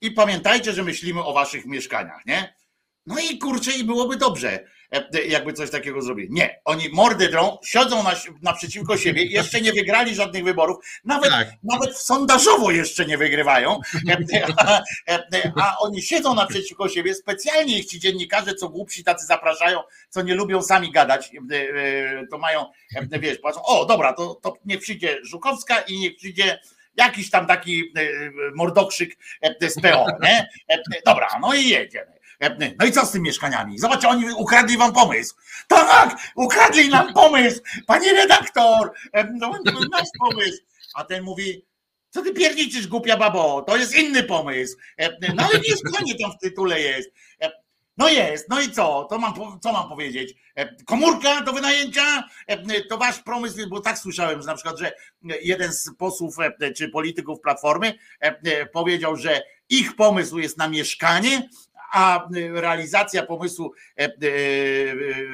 [0.00, 2.55] I pamiętajcie, że myślimy o Waszych mieszkaniach, nie?
[3.06, 6.28] No i kurczę, i byłoby dobrze, e, jakby coś takiego zrobili.
[6.30, 11.48] Nie, oni mordy drą, siedzą na, naprzeciwko siebie, jeszcze nie wygrali żadnych wyborów, nawet, tak.
[11.62, 17.86] nawet sondażowo jeszcze nie wygrywają, e, a, e, a oni siedzą naprzeciwko siebie, specjalnie ich
[17.86, 21.30] ci dziennikarze, co głupsi tacy zapraszają, co nie lubią sami gadać,
[22.30, 22.66] to mają,
[23.20, 26.58] wiesz, patrzą, o dobra, to, to niech przyjdzie Żukowska i niech przyjdzie
[26.96, 27.92] jakiś tam taki
[28.54, 29.16] mordokrzyk
[29.60, 30.48] z PO, nie?
[31.06, 32.15] Dobra, no i jedziemy.
[32.78, 33.78] No i co z tymi mieszkaniami?
[33.78, 35.34] Zobaczcie, oni ukradli wam pomysł.
[35.68, 37.60] Tak, ukradli nam pomysł.
[37.86, 38.92] Panie redaktor,
[39.34, 39.52] no,
[39.90, 40.58] nasz pomysł.
[40.94, 41.66] A ten mówi,
[42.10, 43.62] co ty pierniczysz, głupia babo?
[43.62, 44.76] To jest inny pomysł.
[45.34, 47.10] No ale mieszkanie tam w tytule jest.
[47.98, 49.06] No jest, no i co?
[49.10, 50.34] To mam, co mam powiedzieć?
[50.86, 52.28] Komórka do wynajęcia?
[52.88, 54.92] To wasz pomysł, bo tak słyszałem, że na przykład, że
[55.42, 56.36] jeden z posłów
[56.76, 57.94] czy polityków Platformy
[58.72, 61.48] powiedział, że ich pomysł jest na mieszkanie,
[61.96, 64.10] a realizacja pomysłu e, e,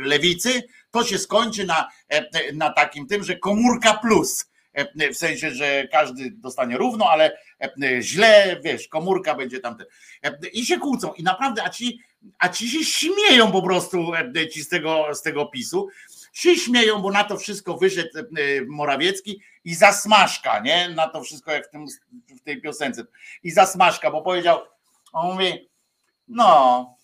[0.05, 4.53] lewicy to się skończy na, e, na takim tym, że komórka plus.
[5.13, 7.39] W sensie, że każdy dostanie równo, ale
[8.01, 9.87] źle, wiesz, komórka będzie tamten.
[10.53, 11.13] I się kłócą.
[11.13, 12.01] I naprawdę, a ci,
[12.39, 14.13] a ci się śmieją po prostu
[14.53, 15.89] ci z tego, z tego PiSu.
[16.33, 18.11] Się śmieją, bo na to wszystko wyszedł
[18.69, 20.89] Morawiecki i zasmaszka, nie?
[20.89, 21.87] Na to wszystko jak w, tym,
[22.39, 23.05] w tej piosence.
[23.43, 24.59] I zasmaszka, bo powiedział,
[25.13, 25.72] on mówi,
[26.29, 26.97] no,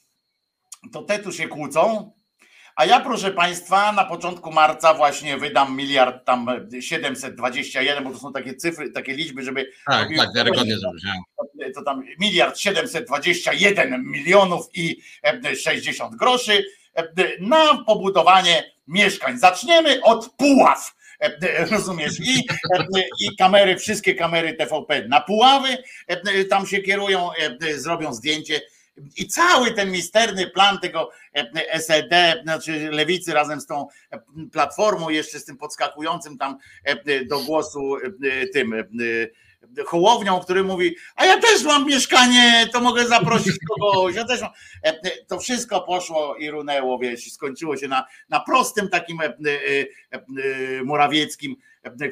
[0.93, 2.13] to te tu się kłócą.
[2.77, 6.47] A ja, proszę Państwa, na początku marca właśnie wydam miliard tam
[6.81, 9.71] 721, bo to są takie cyfry, takie liczby, żeby.
[9.87, 11.05] Tak, tak, wiarygodnie zrobić.
[11.75, 15.03] To tam miliard 721 milionów i
[15.63, 16.65] 60 groszy
[17.41, 19.39] na pobudowanie mieszkań.
[19.39, 20.95] Zaczniemy od Puław.
[21.71, 22.21] Rozumiesz?
[22.21, 22.45] I,
[23.21, 25.69] I kamery, wszystkie kamery TVP na Puławy
[26.51, 27.31] tam się kierują,
[27.77, 28.61] zrobią zdjęcie
[29.17, 34.21] i cały ten misterny plan tego e, SED, znaczy lewicy razem z tą e,
[34.53, 37.97] platformą, jeszcze z tym podskakującym tam e, do głosu
[38.53, 38.75] tym
[39.87, 44.51] Hołownią, który mówi, a ja też mam mieszkanie, to mogę zaprosić kogoś, ja też mam.
[45.29, 49.19] To wszystko poszło i runęło, wiesz, skończyło się na, na prostym takim
[50.85, 51.57] Morawieckim,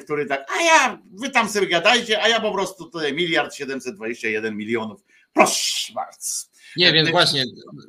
[0.03, 4.57] który tak, a ja, wy tam sobie gadajcie, a ja po prostu tutaj miliard 721
[4.57, 6.47] milionów, proszę bardzo.
[6.77, 7.45] Nie, więc właśnie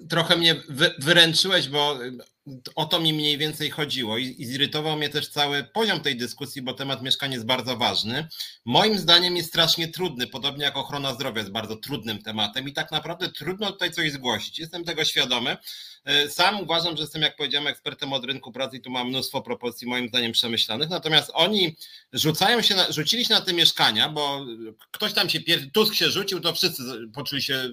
[0.09, 0.63] trochę mnie
[0.99, 1.99] wyręczyłeś, bo
[2.75, 6.63] o to mi mniej więcej chodziło i, i zirytował mnie też cały poziom tej dyskusji,
[6.63, 8.29] bo temat mieszkania jest bardzo ważny.
[8.65, 12.93] Moim zdaniem jest strasznie trudny, podobnie jak ochrona zdrowia jest bardzo trudnym tematem i tak
[12.93, 14.59] naprawdę trudno tutaj coś zgłosić.
[14.59, 15.57] Jestem tego świadomy.
[16.05, 19.43] E, sam uważam, że jestem, jak powiedziałem, ekspertem od rynku pracy i tu mam mnóstwo
[19.43, 20.89] propozycji, moim zdaniem, przemyślanych.
[20.89, 21.77] Natomiast oni
[22.13, 24.47] rzucają się, na, rzucili się na te mieszkania, bo
[24.91, 25.41] ktoś tam się,
[25.73, 26.83] Tusk się rzucił, to wszyscy
[27.15, 27.69] poczuli się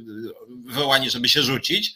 [0.65, 1.95] wywołani, żeby się rzucić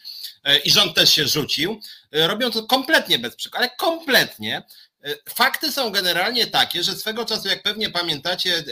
[0.64, 1.80] i rząd też się rzucił.
[2.12, 4.62] E, robią to kompletnie bez przykładu, ale kompletnie.
[5.04, 8.64] E, fakty są generalnie takie, że swego czasu, jak pewnie pamiętacie,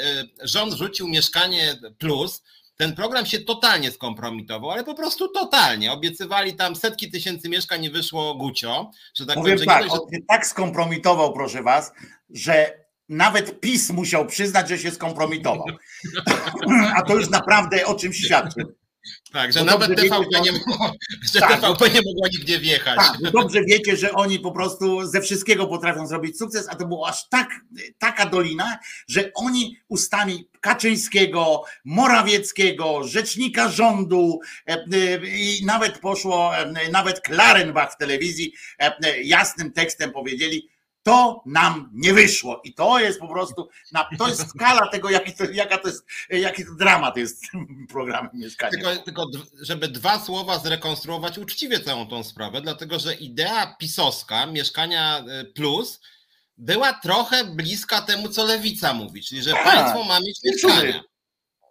[0.43, 2.43] rząd rzucił mieszkanie plus.
[2.77, 5.93] Ten program się totalnie skompromitował, ale po prostu totalnie.
[5.93, 8.91] Obiecywali tam setki tysięcy mieszkań i wyszło gucio.
[9.15, 9.91] Że tak Powiem powiem, tak, że...
[9.91, 11.93] on się tak skompromitował, proszę was,
[12.31, 15.67] że nawet PiS musiał przyznać, że się skompromitował.
[16.97, 18.65] A to już naprawdę o czymś świadczy.
[19.33, 20.93] Tak, że nawet TVP, nie, mogło,
[21.35, 22.97] że tak, TVP nie mogło nigdzie wjechać.
[22.97, 27.09] Tak, dobrze wiecie, że oni po prostu ze wszystkiego potrafią zrobić sukces, a to było
[27.09, 27.49] aż tak,
[27.99, 36.91] taka dolina, że oni ustami Kaczyńskiego, Morawieckiego, rzecznika rządu e, e, i nawet poszło, e,
[36.91, 38.53] nawet Klarenbach w telewizji
[39.23, 40.69] jasnym tekstem powiedzieli,
[41.09, 42.61] to nam nie wyszło.
[42.65, 43.69] I to jest po prostu,
[44.19, 47.45] to jest skala tego, jaki to, jaka to jest, jaki to dramat jest
[47.89, 48.71] programem mieszkania.
[48.71, 49.27] Tylko, tylko,
[49.63, 56.01] żeby dwa słowa zrekonstruować uczciwie całą tą sprawę, dlatego że idea pisowska mieszkania y, plus
[56.57, 61.03] była trochę bliska temu, co lewica mówi, czyli że tak, państwo ma mieć mieszkania.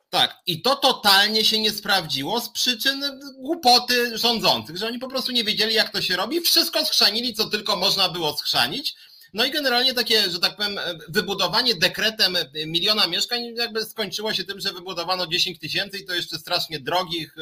[0.10, 5.32] Tak, i to totalnie się nie sprawdziło z przyczyn głupoty rządzących, że oni po prostu
[5.32, 8.96] nie wiedzieli, jak to się robi, wszystko schrzanili, co tylko można było schrzanić
[9.38, 14.60] No i generalnie takie, że tak powiem, wybudowanie dekretem miliona mieszkań jakby skończyło się tym,
[14.60, 17.42] że wybudowano 10 tysięcy i to jeszcze strasznie drogich, y,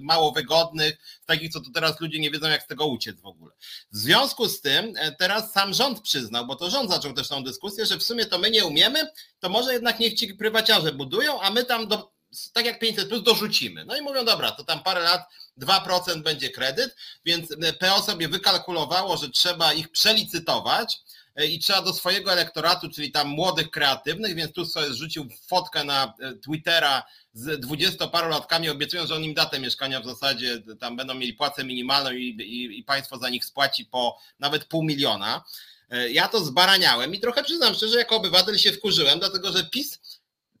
[0.00, 3.52] mało wygodnych, takich, co to teraz ludzie nie wiedzą, jak z tego uciec w ogóle.
[3.92, 7.44] W związku z tym e, teraz sam rząd przyznał, bo to rząd zaczął też tą
[7.44, 11.40] dyskusję, że w sumie to my nie umiemy, to może jednak niech ci prywaciarze budują,
[11.40, 12.12] a my tam do,
[12.52, 13.84] tak jak 500 plus dorzucimy.
[13.84, 15.22] No i mówią, dobra, to tam parę lat
[15.60, 17.48] 2% będzie kredyt, więc
[17.80, 21.03] PO sobie wykalkulowało, że trzeba ich przelicytować
[21.36, 26.14] i trzeba do swojego elektoratu, czyli tam młodych, kreatywnych, więc tu sobie zrzucił fotkę na
[26.20, 31.14] e, Twittera z dwudziestoparolatkami, obiecując, że on im da te mieszkania w zasadzie, tam będą
[31.14, 35.44] mieli płacę minimalną i, i, i państwo za nich spłaci po nawet pół miliona.
[35.90, 40.00] E, ja to zbaraniałem i trochę przyznam szczerze, jako obywatel się wkurzyłem, dlatego że PiS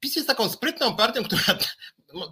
[0.04, 1.58] PiS jest taką sprytną partią, która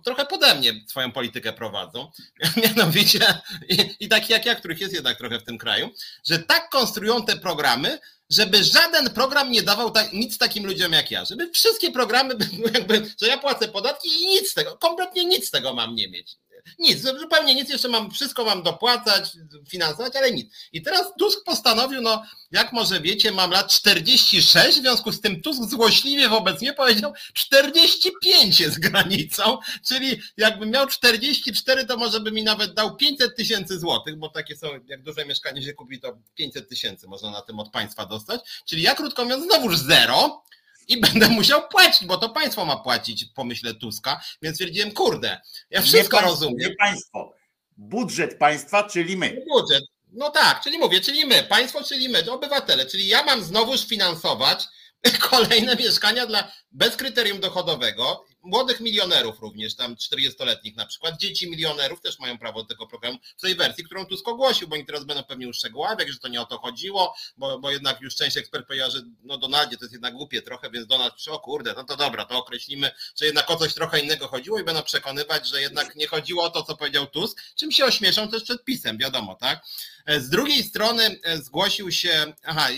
[0.04, 2.10] trochę pode mnie swoją politykę prowadzą,
[2.64, 5.90] mianowicie i, i taki jak ja, których jest jednak trochę w tym kraju,
[6.26, 7.98] że tak konstruują te programy,
[8.30, 12.34] żeby żaden program nie dawał tak, nic takim ludziom jak ja, żeby wszystkie programy,
[12.74, 16.08] jakby, że ja płacę podatki i nic z tego, kompletnie nic z tego mam nie
[16.08, 16.36] mieć.
[16.78, 19.30] Nic, zupełnie nic, jeszcze mam, wszystko mam dopłacać,
[19.68, 20.54] finansować, ale nic.
[20.72, 22.22] I teraz Tusk postanowił, no
[22.52, 27.12] jak może wiecie, mam lat 46, w związku z tym Tusk złośliwie wobec mnie powiedział
[27.34, 33.78] 45 jest granicą, czyli jakbym miał 44, to może by mi nawet dał 500 tysięcy
[33.78, 37.58] złotych, bo takie są, jak duże mieszkanie się kupi, to 500 tysięcy można na tym
[37.58, 40.42] od państwa dostać, czyli ja krótko mówiąc znowuż zero,
[40.88, 45.40] i będę musiał płacić, bo to państwo ma płacić, pomyślę Tuska, więc stwierdziłem, kurde,
[45.70, 46.70] ja wszystko nie rozumiem.
[46.70, 47.34] Nie państwo,
[47.76, 49.44] budżet państwa, czyli my.
[49.48, 53.86] Budżet, no tak, czyli mówię, czyli my, państwo, czyli my, obywatele, czyli ja mam znowuż
[53.86, 54.64] finansować
[55.30, 62.00] kolejne mieszkania dla bez kryterium dochodowego młodych milionerów również, tam 40-letnich na przykład, dzieci milionerów
[62.00, 65.04] też mają prawo do tego programu w tej wersji, którą Tusk ogłosił, bo oni teraz
[65.04, 68.66] będą pewnie uszczegóławiać, że to nie o to chodziło, bo, bo jednak już część ekspert
[68.66, 71.96] powiedziała, że no Donaldzie to jest jednak głupie trochę, więc Donald, o kurde, no to
[71.96, 75.96] dobra, to określimy, że jednak o coś trochę innego chodziło i będą przekonywać, że jednak
[75.96, 79.64] nie chodziło o to, co powiedział Tusk, czym się ośmieszą też przed pisem, wiadomo, tak?
[80.06, 82.74] Z drugiej strony e, zgłosił się, aha, e,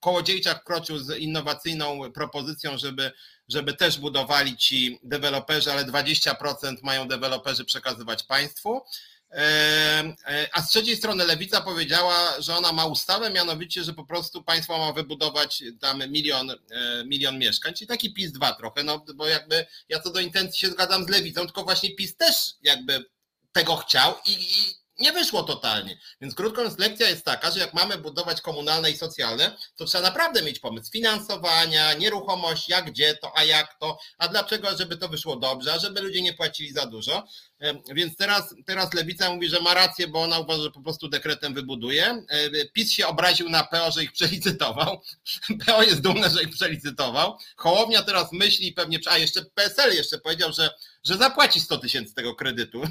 [0.00, 3.12] Kołodziejczak kroczył z innowacyjną propozycją, żeby
[3.48, 8.82] żeby też budowali ci deweloperzy, ale 20% mają deweloperzy przekazywać państwu.
[9.34, 14.04] E, e, a z trzeciej strony Lewica powiedziała, że ona ma ustawę, mianowicie, że po
[14.04, 16.56] prostu państwo ma wybudować tam milion, e,
[17.04, 20.70] milion mieszkań, czyli taki PiS 2 trochę, no bo jakby ja co do intencji się
[20.70, 23.04] zgadzam z Lewicą, tylko właśnie PiS też jakby
[23.52, 25.98] tego chciał i, i nie wyszło totalnie.
[26.20, 30.04] Więc krótko mówiąc, lekcja jest taka, że jak mamy budować komunalne i socjalne, to trzeba
[30.04, 35.08] naprawdę mieć pomysł finansowania, nieruchomość, jak gdzie to, a jak to, a dlaczego, żeby to
[35.08, 37.24] wyszło dobrze, a żeby ludzie nie płacili za dużo.
[37.94, 41.54] Więc teraz, teraz Lewica mówi, że ma rację, bo ona uważa, że po prostu dekretem
[41.54, 42.24] wybuduje.
[42.72, 45.02] PiS się obraził na PO, że ich przelicytował.
[45.66, 47.38] PO jest dumne, że ich przelicytował.
[47.56, 50.70] Hołownia teraz myśli pewnie, a jeszcze PSL jeszcze powiedział, że,
[51.04, 52.82] że zapłaci 100 tysięcy tego kredytu.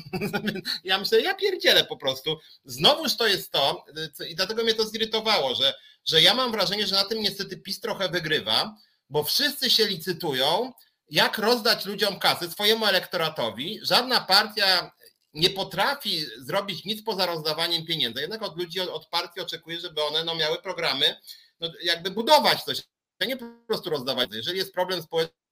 [0.83, 2.37] Ja myślę, ja pierdzielę po prostu.
[2.65, 3.85] Znowuż to jest to
[4.29, 5.73] i dlatego mnie to zirytowało, że,
[6.05, 8.75] że ja mam wrażenie, że na tym niestety PiS trochę wygrywa,
[9.09, 10.73] bo wszyscy się licytują,
[11.09, 13.79] jak rozdać ludziom kasy, swojemu elektoratowi.
[13.83, 14.91] Żadna partia
[15.33, 18.21] nie potrafi zrobić nic poza rozdawaniem pieniędzy.
[18.21, 21.15] Jednak od ludzi, od partii oczekuje, żeby one no, miały programy,
[21.59, 22.81] no, jakby budować coś,
[23.19, 24.29] a nie po prostu rozdawać.
[24.33, 25.42] Jeżeli jest problem społeczny,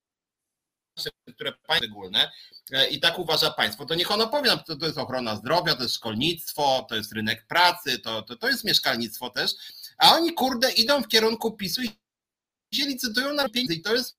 [1.36, 2.32] które szczególne
[2.72, 5.76] e, i tak uważa państwo, to niech ono powie, no, to, to jest ochrona zdrowia,
[5.76, 9.52] to jest szkolnictwo, to jest rynek pracy, to, to, to jest mieszkalnictwo też,
[9.98, 11.88] a oni kurde idą w kierunku PiSu i
[12.74, 13.74] się licytują na pieniądze.
[13.74, 14.18] I to jest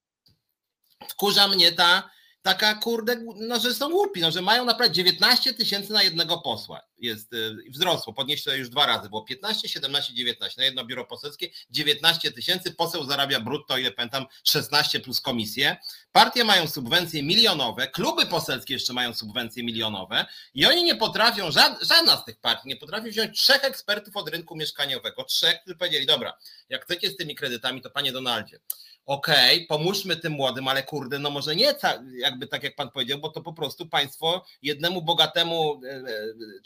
[1.08, 2.10] wkurza mnie ta
[2.42, 6.80] taka kurde, no że są głupi, no że mają naprawdę 19 tysięcy na jednego posła.
[6.98, 11.04] Jest y, wzrosło, podnieśli to już dwa razy, było 15, 17, 19 na jedno biuro
[11.04, 15.76] poselskie, 19 tysięcy, poseł zarabia brutto, ile pamiętam, 16 plus komisje.
[16.12, 21.50] Partie mają subwencje milionowe, kluby poselskie jeszcze mają subwencje milionowe i oni nie potrafią,
[21.80, 26.06] żadna z tych partii nie potrafi wziąć trzech ekspertów od rynku mieszkaniowego, trzech, którzy powiedzieli,
[26.06, 28.60] dobra, jak chcecie z tymi kredytami, to panie Donaldzie,
[29.06, 31.74] okej, okay, pomóżmy tym młodym, ale kurde, no może nie
[32.16, 35.80] jakby tak jak pan powiedział, bo to po prostu państwo jednemu bogatemu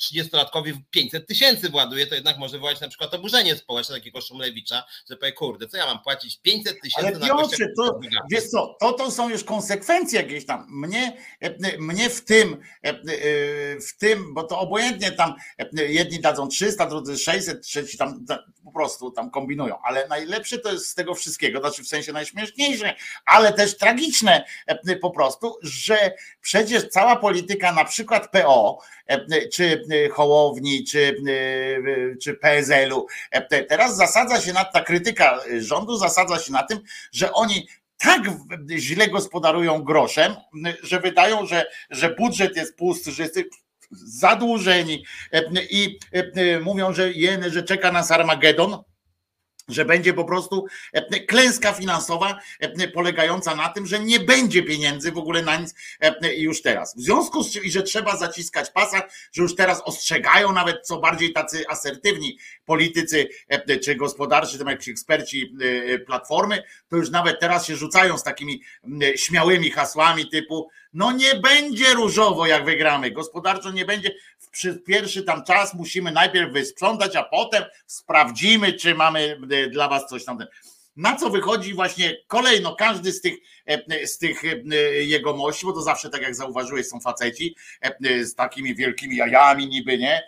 [0.00, 4.20] 30-latkowi e, e, 500 tysięcy właduje, to jednak może wywołać na przykład oburzenie społeczne takiego
[4.20, 8.76] Szumlewicza, że powie, kurde, co ja mam płacić 500 tysięcy na Piotrze, to, wiesz co,
[8.80, 10.66] to, to są już konsekwencje jakieś tam.
[10.70, 12.56] Mnie, e, mnie w tym,
[13.88, 15.34] w tym, bo to obojętnie tam
[15.72, 18.26] jedni dadzą 300, drudzy 600, trzeci tam
[18.64, 22.25] po prostu tam kombinują, ale najlepsze to jest z tego wszystkiego, znaczy w sensie najlepsze
[22.34, 22.94] najśmieszniejsze,
[23.26, 24.44] ale też tragiczne
[25.00, 28.78] po prostu, że przecież cała polityka na przykład PO,
[29.52, 31.16] czy Hołowni, czy,
[32.22, 33.06] czy PSL-u,
[33.68, 36.80] teraz zasadza się na ta krytyka rządu zasadza się na tym,
[37.12, 38.22] że oni tak
[38.76, 40.34] źle gospodarują groszem,
[40.82, 43.38] że wydają, że, że budżet jest pusty, że jest
[43.90, 45.04] zadłużeni
[45.70, 45.98] i
[46.62, 48.82] mówią, że jeny, że czeka nas Armagedon
[49.68, 55.12] że będzie po prostu e, klęska finansowa e, polegająca na tym, że nie będzie pieniędzy
[55.12, 56.96] w ogóle na nic e, już teraz.
[56.96, 59.02] W związku z czym, i że trzeba zaciskać pasa,
[59.32, 63.28] że już teraz ostrzegają nawet co bardziej tacy asertywni politycy
[63.84, 65.56] czy gospodarczy, tam jak eksperci
[66.06, 68.62] platformy, to już nawet teraz się rzucają z takimi
[69.16, 74.14] śmiałymi hasłami typu no nie będzie różowo jak wygramy, gospodarczo nie będzie,
[74.50, 80.06] przez pierwszy tam czas musimy najpierw wysprzątać, a potem sprawdzimy, czy mamy e, dla was
[80.06, 80.38] coś tam.
[80.96, 83.34] Na co wychodzi właśnie kolejno każdy z tych,
[83.66, 87.56] e, z tych e, jegomości, bo to zawsze tak jak zauważyłeś, są faceci
[88.22, 90.22] z takimi wielkimi jajami niby, nie?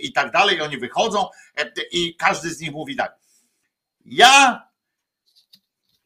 [0.00, 1.28] I tak dalej, oni wychodzą
[1.92, 3.16] i każdy z nich mówi tak.
[4.04, 4.62] Ja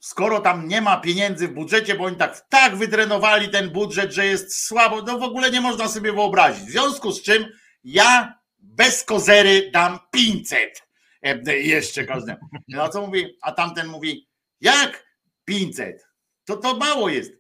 [0.00, 4.26] skoro tam nie ma pieniędzy w budżecie, bo oni tak, tak wydrenowali ten budżet, że
[4.26, 6.64] jest słabo, no w ogóle nie można sobie wyobrazić.
[6.64, 7.46] W związku z czym
[7.84, 10.82] ja bez kozery dam 500
[11.22, 12.38] e, jeszcze każdemu.
[12.68, 14.28] No co mówi, a tamten mówi,
[14.60, 15.06] jak
[15.44, 16.06] 500?
[16.44, 17.32] To to mało jest.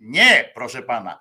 [0.00, 1.18] Nie, proszę pana,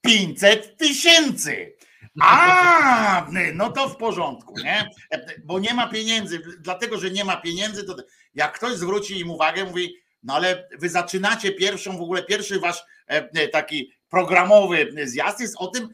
[0.00, 1.76] 500 tysięcy.
[2.20, 4.90] A, no to w porządku, nie?
[5.10, 7.96] E, bo nie ma pieniędzy, dlatego że nie ma pieniędzy, to
[8.34, 9.94] jak ktoś zwróci im uwagę, mówi,
[10.26, 15.54] no ale wy zaczynacie pierwszą, w ogóle pierwszy wasz e, e, taki programowy zjazd jest
[15.58, 15.88] o tym,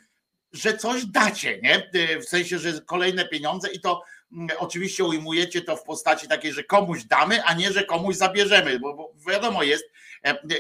[0.53, 1.91] że coś dacie, nie?
[1.95, 6.53] E, w sensie, że kolejne pieniądze i to mm, oczywiście ujmujecie to w postaci takiej,
[6.53, 9.85] że komuś damy, a nie, że komuś zabierzemy, bo, bo wiadomo jest,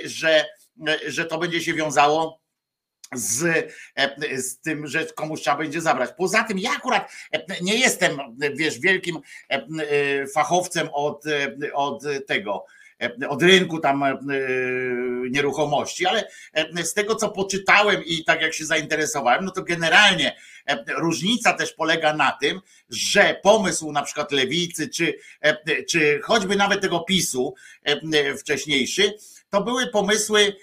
[0.05, 0.47] że,
[1.07, 2.43] że to będzie się wiązało
[3.15, 3.73] z,
[4.37, 6.11] z tym, że komuś trzeba będzie zabrać.
[6.17, 7.13] Poza tym ja akurat
[7.61, 8.19] nie jestem,
[8.55, 9.19] wiesz, wielkim
[10.35, 11.25] fachowcem od,
[11.73, 12.67] od tego,
[13.29, 14.17] od rynku tam e,
[15.31, 20.37] nieruchomości, ale e, z tego co poczytałem i tak jak się zainteresowałem, no to generalnie
[20.97, 22.61] różnica też polega na tym,
[22.91, 25.15] że pomysł na przykład lewicy, czy,
[25.88, 27.55] czy choćby nawet tego PiSu
[28.38, 29.15] wcześniejszy,
[29.51, 30.57] to były pomysły,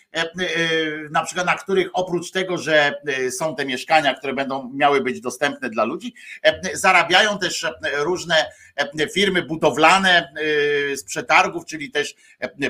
[1.11, 2.93] na przykład na których oprócz tego, że
[3.31, 6.13] są te mieszkania, które będą miały być dostępne dla ludzi,
[6.73, 7.67] zarabiają też
[7.97, 8.45] różne
[9.13, 10.33] firmy budowlane
[10.95, 12.15] z przetargów, czyli też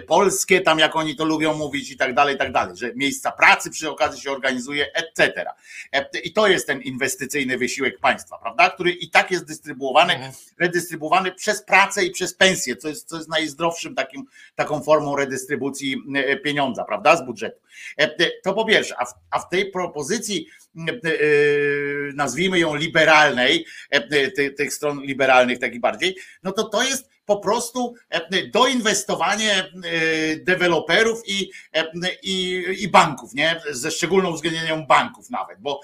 [0.07, 3.31] polskie, tam jak oni to lubią mówić i tak dalej, i tak dalej, że miejsca
[3.31, 5.45] pracy przy okazji się organizuje, etc.
[6.23, 10.33] I to jest ten inwestycyjny wysiłek państwa, prawda, który i tak jest dystrybuowany, mhm.
[10.59, 14.25] redystrybuowany przez pracę i przez pensję, co jest, co jest najzdrowszym takim,
[14.55, 17.59] taką formą redystrybucji e, pieniądza, prawda, budżetu.
[18.43, 18.95] To po pierwsze,
[19.31, 21.09] a w, tej propozycji E, e,
[22.13, 27.95] nazwijmy ją liberalnej, e, tych stron liberalnych takich bardziej, no to to jest po prostu
[28.53, 29.71] doinwestowanie
[30.41, 31.51] deweloperów i,
[32.23, 33.61] i, i banków, nie?
[33.71, 35.81] ze szczególną uwzględnieniem banków nawet, bo,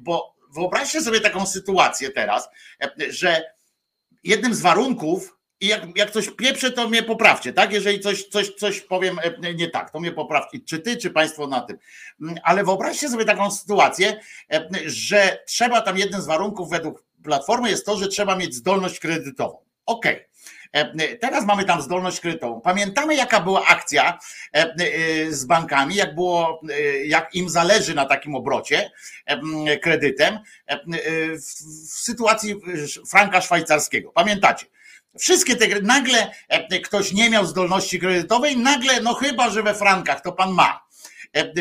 [0.00, 2.48] bo wyobraźcie sobie taką sytuację teraz,
[3.08, 3.42] że
[4.24, 7.72] jednym z warunków i jak, jak coś pieprzę, to mnie poprawcie, tak?
[7.72, 11.46] Jeżeli coś, coś, coś powiem e, nie tak, to mnie poprawcie, czy ty, czy państwo
[11.46, 11.78] na tym.
[12.20, 14.20] Mm, ale wyobraźcie sobie taką sytuację,
[14.52, 19.00] e, że trzeba tam jeden z warunków według Platformy jest to, że trzeba mieć zdolność
[19.00, 19.58] kredytową.
[19.86, 20.26] Okej.
[20.72, 21.04] Okay.
[21.04, 22.60] E, teraz mamy tam zdolność kredytową.
[22.60, 24.18] Pamiętamy, jaka była akcja
[25.28, 26.60] z bankami, jak było,
[27.04, 28.90] jak im zależy na takim obrocie
[29.82, 30.38] kredytem
[31.36, 32.54] w sytuacji
[33.10, 34.12] franka szwajcarskiego.
[34.12, 34.66] Pamiętacie?
[35.18, 36.34] Wszystkie te, nagle
[36.84, 40.83] ktoś nie miał zdolności kredytowej, nagle, no chyba, że we frankach, to pan ma.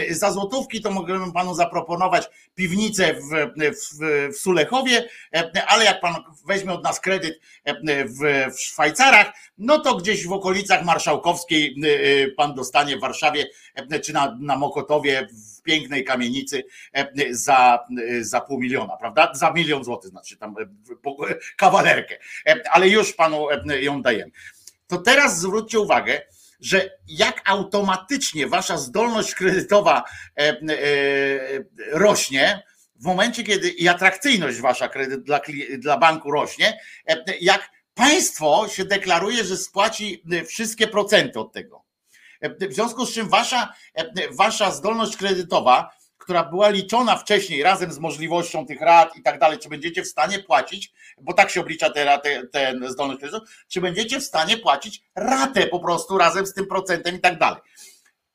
[0.09, 3.19] Za złotówki to mógłbym panu zaproponować piwnicę w,
[3.57, 3.99] w,
[4.33, 5.09] w Sulechowie,
[5.67, 6.15] ale jak pan
[6.47, 7.39] weźmie od nas kredyt
[8.05, 11.75] w, w Szwajcarach, no to gdzieś w okolicach Marszałkowskiej
[12.37, 13.45] pan dostanie w Warszawie
[14.03, 16.63] czy na, na Mokotowie w pięknej kamienicy
[17.31, 17.79] za,
[18.21, 19.31] za pół miliona, prawda?
[19.33, 20.55] Za milion złotych, znaczy tam
[21.57, 22.17] kawalerkę,
[22.71, 23.47] ale już panu
[23.79, 24.31] ją dajemy.
[24.87, 26.21] To teraz zwróćcie uwagę,
[26.63, 30.03] że jak automatycznie wasza zdolność kredytowa
[30.37, 30.57] e, e,
[31.91, 32.63] rośnie,
[32.95, 35.41] w momencie, kiedy i atrakcyjność wasza kredyt dla,
[35.77, 41.83] dla banku rośnie, e, jak państwo się deklaruje, że spłaci wszystkie procenty od tego.
[42.69, 43.73] W związku z czym wasza,
[44.31, 45.89] wasza zdolność kredytowa,
[46.23, 50.07] która była liczona wcześniej razem z możliwością tych rat i tak dalej, czy będziecie w
[50.07, 52.19] stanie płacić, bo tak się oblicza te
[52.51, 57.15] ten zdolność kredytu, czy będziecie w stanie płacić ratę po prostu razem z tym procentem
[57.15, 57.61] i tak dalej.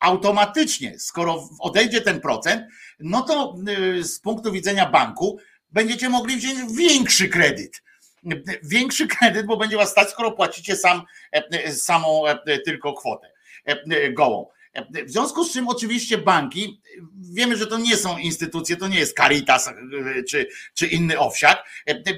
[0.01, 2.63] Automatycznie, skoro odejdzie ten procent,
[3.01, 3.55] no to
[3.99, 5.39] y, z punktu widzenia banku
[5.71, 7.83] będziecie mogli wziąć większy kredyt
[8.63, 13.33] większy kredyt, bo będzie was stać, skoro płacicie sam, e, samą e, tylko kwotę
[13.65, 14.47] e, gołą.
[15.07, 16.81] W związku z czym oczywiście banki,
[17.33, 19.71] wiemy, że to nie są instytucje, to nie jest Caritas
[20.29, 21.65] czy, czy inny owsiak,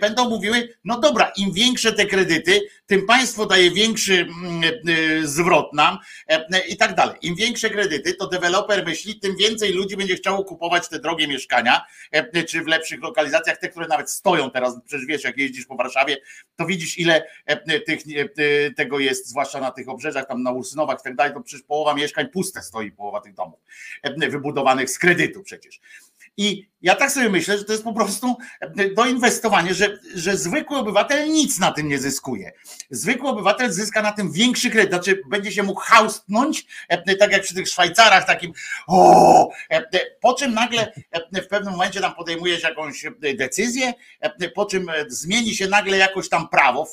[0.00, 2.60] będą mówiły, no dobra, im większe te kredyty,
[2.90, 7.16] tym państwo daje większy mm, y, zwrot nam e, i tak dalej.
[7.22, 11.84] Im większe kredyty, to deweloper myśli, tym więcej ludzi będzie chciało kupować te drogie mieszkania,
[12.12, 15.76] e, czy w lepszych lokalizacjach, te, które nawet stoją teraz, przecież wiesz, jak jeździsz po
[15.76, 16.16] Warszawie,
[16.56, 18.02] to widzisz ile e, tych,
[18.76, 21.94] tego jest, zwłaszcza na tych obrzeżach, tam na Ursynowach i tak dalej, to przecież połowa
[21.94, 23.60] mieszkań puste stoi, połowa tych domów,
[24.28, 25.80] wybudowanych z kredytu przecież.
[26.36, 28.36] I ja tak sobie myślę, że to jest po prostu
[28.96, 32.52] doinwestowanie, że, że zwykły obywatel nic na tym nie zyskuje.
[32.90, 36.66] Zwykły obywatel zyska na tym większy kredyt, znaczy będzie się mógł haustnąć,
[37.18, 38.52] tak jak przy tych Szwajcarach, takim
[38.86, 39.50] o,
[40.20, 40.92] po czym nagle
[41.32, 43.04] w pewnym momencie tam podejmujesz jakąś
[43.34, 43.94] decyzję,
[44.54, 46.86] po czym zmieni się nagle jakoś tam prawo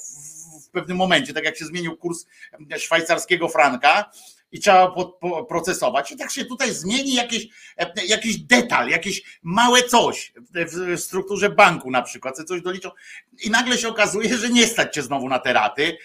[0.63, 2.25] w pewnym momencie, tak jak się zmienił kurs
[2.77, 4.11] szwajcarskiego franka,
[4.51, 4.95] i trzeba
[5.49, 6.11] procesować.
[6.11, 7.47] I tak się tutaj zmieni jakiś,
[8.07, 12.91] jakiś detal, jakieś małe coś w strukturze banku na przykład, coś doliczą
[13.43, 15.97] i nagle się okazuje, że nie stać cię znowu na te raty,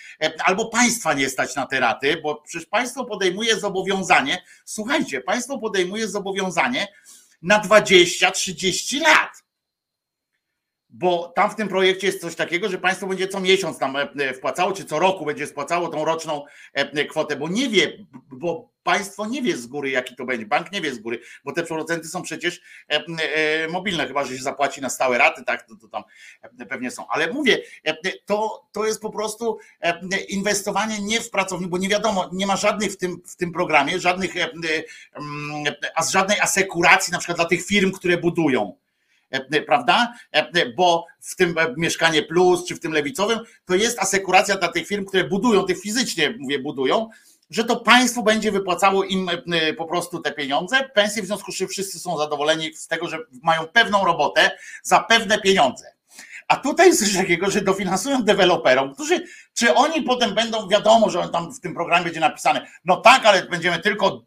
[0.45, 6.09] albo państwa nie stać na te raty, bo przecież państwo podejmuje zobowiązanie, słuchajcie, państwo podejmuje
[6.09, 6.89] zobowiązanie
[7.43, 9.42] na 20-30 lat
[10.93, 14.35] bo tam w tym projekcie jest coś takiego, że państwo będzie co miesiąc tam e,
[14.35, 19.27] wpłacało, czy co roku będzie spłacało tą roczną e, kwotę, bo nie wie, bo państwo
[19.27, 22.09] nie wie z góry, jaki to będzie, bank nie wie z góry, bo te procenty
[22.09, 26.03] są przecież e, mobilne, chyba że się zapłaci na stałe raty, tak, to, to tam
[26.69, 27.09] pewnie są.
[27.09, 27.59] Ale mówię,
[28.27, 29.59] to, to jest po prostu
[30.29, 34.01] inwestowanie nie w pracownik, bo nie wiadomo, nie ma żadnych w tym, w tym programie,
[34.01, 34.35] żadnych,
[35.95, 38.82] a żadnej asekuracji na przykład dla tych firm, które budują E,
[39.67, 40.13] prawda?
[40.33, 44.87] E, bo w tym mieszkanie plus, czy w tym lewicowym, to jest asekuracja dla tych
[44.87, 47.09] firm, które budują, tych fizycznie mówię, budują,
[47.51, 51.57] że to państwo będzie wypłacało im e, po prostu te pieniądze, pensje, w związku z
[51.57, 54.51] czym wszyscy są zadowoleni z tego, że mają pewną robotę
[54.83, 55.93] za pewne pieniądze.
[56.49, 59.25] A tutaj jest coś takiego, że dofinansują deweloperom, którzy,
[59.55, 63.27] czy oni potem będą, wiadomo, że on tam w tym programie będzie napisane, no tak,
[63.27, 64.23] ale będziemy tylko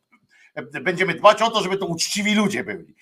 [0.81, 2.95] będziemy dbać o to, żeby to uczciwi ludzie byli.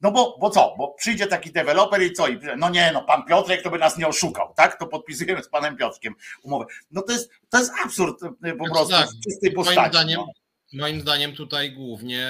[0.00, 0.74] No bo, bo co?
[0.78, 2.28] Bo przyjdzie taki deweloper i co?
[2.28, 4.78] I, no nie, no pan Piotrek to by nas nie oszukał, tak?
[4.78, 6.64] To podpisujemy z panem Piotrkiem umowę.
[6.90, 9.78] No to jest, to jest absurd po znaczy prostu tak, w czystej postaci.
[9.80, 10.43] Moim zdaniem, no.
[10.74, 12.28] Moim zdaniem tutaj głównie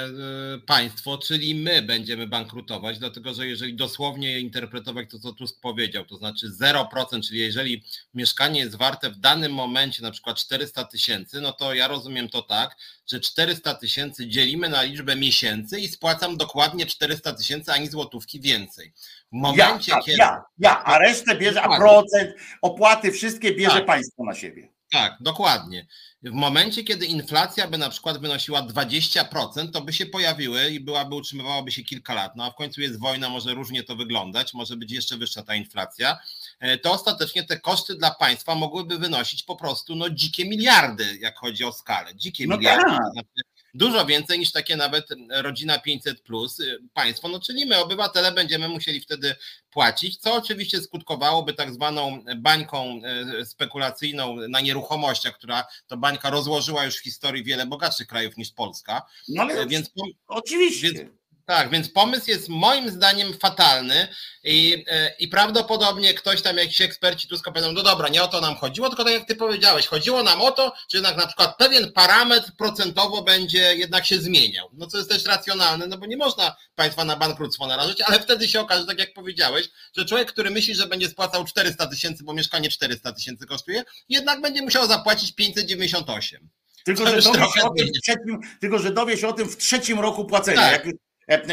[0.56, 6.04] y, państwo, czyli my będziemy bankrutować, dlatego że jeżeli dosłownie interpretować to, co Tusk powiedział,
[6.04, 7.82] to znaczy 0%, czyli jeżeli
[8.14, 12.42] mieszkanie jest warte w danym momencie na przykład 400 tysięcy, no to ja rozumiem to
[12.42, 12.76] tak,
[13.06, 18.92] że 400 tysięcy dzielimy na liczbę miesięcy i spłacam dokładnie 400 tysięcy ani złotówki więcej.
[19.32, 20.18] W momencie, ja, tak, kiedy...
[20.18, 22.30] ja, ja, a resztę bierze, a procent,
[22.62, 23.86] opłaty, wszystkie bierze tak.
[23.86, 24.68] państwo na siebie.
[24.90, 25.86] Tak, dokładnie.
[26.24, 31.14] W momencie, kiedy inflacja by na przykład wynosiła 20%, to by się pojawiły i byłaby
[31.14, 32.36] utrzymywałaby się kilka lat.
[32.36, 35.54] No a w końcu jest wojna, może różnie to wyglądać, może być jeszcze wyższa ta
[35.54, 36.18] inflacja.
[36.60, 41.38] E, to ostatecznie te koszty dla państwa mogłyby wynosić po prostu no, dzikie miliardy, jak
[41.38, 42.14] chodzi o skalę.
[42.14, 42.90] Dzikie no miliardy.
[42.90, 43.43] Tak.
[43.74, 46.58] Dużo więcej niż takie nawet rodzina 500 plus
[46.92, 49.34] państwo, no czyli my obywatele będziemy musieli wtedy
[49.70, 53.00] płacić, co oczywiście skutkowałoby tak zwaną bańką
[53.40, 58.52] e, spekulacyjną na nieruchomościach, która to bańka rozłożyła już w historii wiele bogatszych krajów niż
[58.52, 59.02] Polska.
[59.28, 59.90] No ale więc,
[60.26, 60.92] oczywiście.
[60.92, 64.08] Więc, tak, więc pomysł jest moim zdaniem fatalny
[64.44, 68.40] i, e, i prawdopodobnie ktoś tam, jakiś eksperci tu powiedzą, no dobra, nie o to
[68.40, 71.56] nam chodziło, tylko tak jak ty powiedziałeś, chodziło nam o to, że jednak na przykład
[71.56, 74.70] pewien parametr procentowo będzie jednak się zmieniał.
[74.72, 78.48] No co jest też racjonalne, no bo nie można państwa na bankructwo narażać, ale wtedy
[78.48, 82.34] się okaże, tak jak powiedziałeś, że człowiek, który myśli, że będzie spłacał 400 tysięcy, bo
[82.34, 86.48] mieszkanie 400 tysięcy kosztuje, jednak będzie musiał zapłacić 598.
[86.84, 89.56] Tylko że, dowie się o tym w trzecim, tylko, że dowie się o tym w
[89.56, 90.60] trzecim roku płacenia.
[90.60, 90.86] Tak.
[90.86, 90.94] Jak,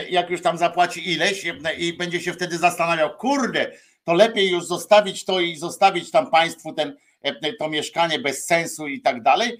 [0.09, 3.71] jak już tam zapłaci ileś e, i będzie się wtedy zastanawiał, kurde,
[4.03, 8.87] to lepiej już zostawić to i zostawić tam państwu ten, E, to mieszkanie bez sensu
[8.87, 9.57] i tak dalej, e,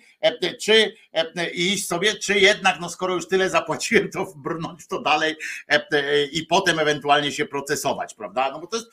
[0.62, 5.02] czy e, iść sobie, czy jednak, no skoro już tyle zapłaciłem, to brnąć w to
[5.02, 5.36] dalej
[6.32, 8.52] i potem ewentualnie się procesować, prawda?
[8.52, 8.90] No bo to jest,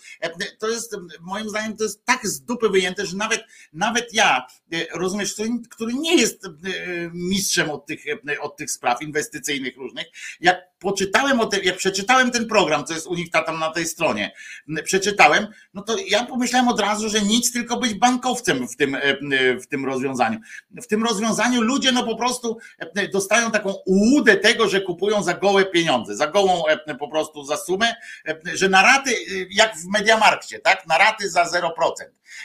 [0.58, 4.46] to jest moim zdaniem to jest tak z dupy wyjęte, że nawet, nawet ja,
[4.94, 5.34] rozumiesz,
[5.70, 6.46] który nie jest
[7.12, 8.04] mistrzem od tych,
[8.40, 10.06] od tych spraw inwestycyjnych różnych,
[10.40, 13.86] jak poczytałem o tym, jak przeczytałem ten program, co jest u nich tam na tej
[13.86, 14.32] stronie,
[14.84, 18.96] przeczytałem, no to ja pomyślałem od razu, że nic, tylko być bankowcem w tym,
[19.62, 20.38] w tym rozwiązaniu.
[20.82, 21.17] W tym rozwiązaniu
[21.60, 22.58] ludzie no po prostu
[23.12, 26.62] dostają taką ułudę tego, że kupują za gołe pieniądze, za gołą
[26.98, 27.94] po prostu za sumę,
[28.54, 29.10] że na raty,
[29.50, 31.70] jak w Mediamarkcie, tak, na raty za 0%.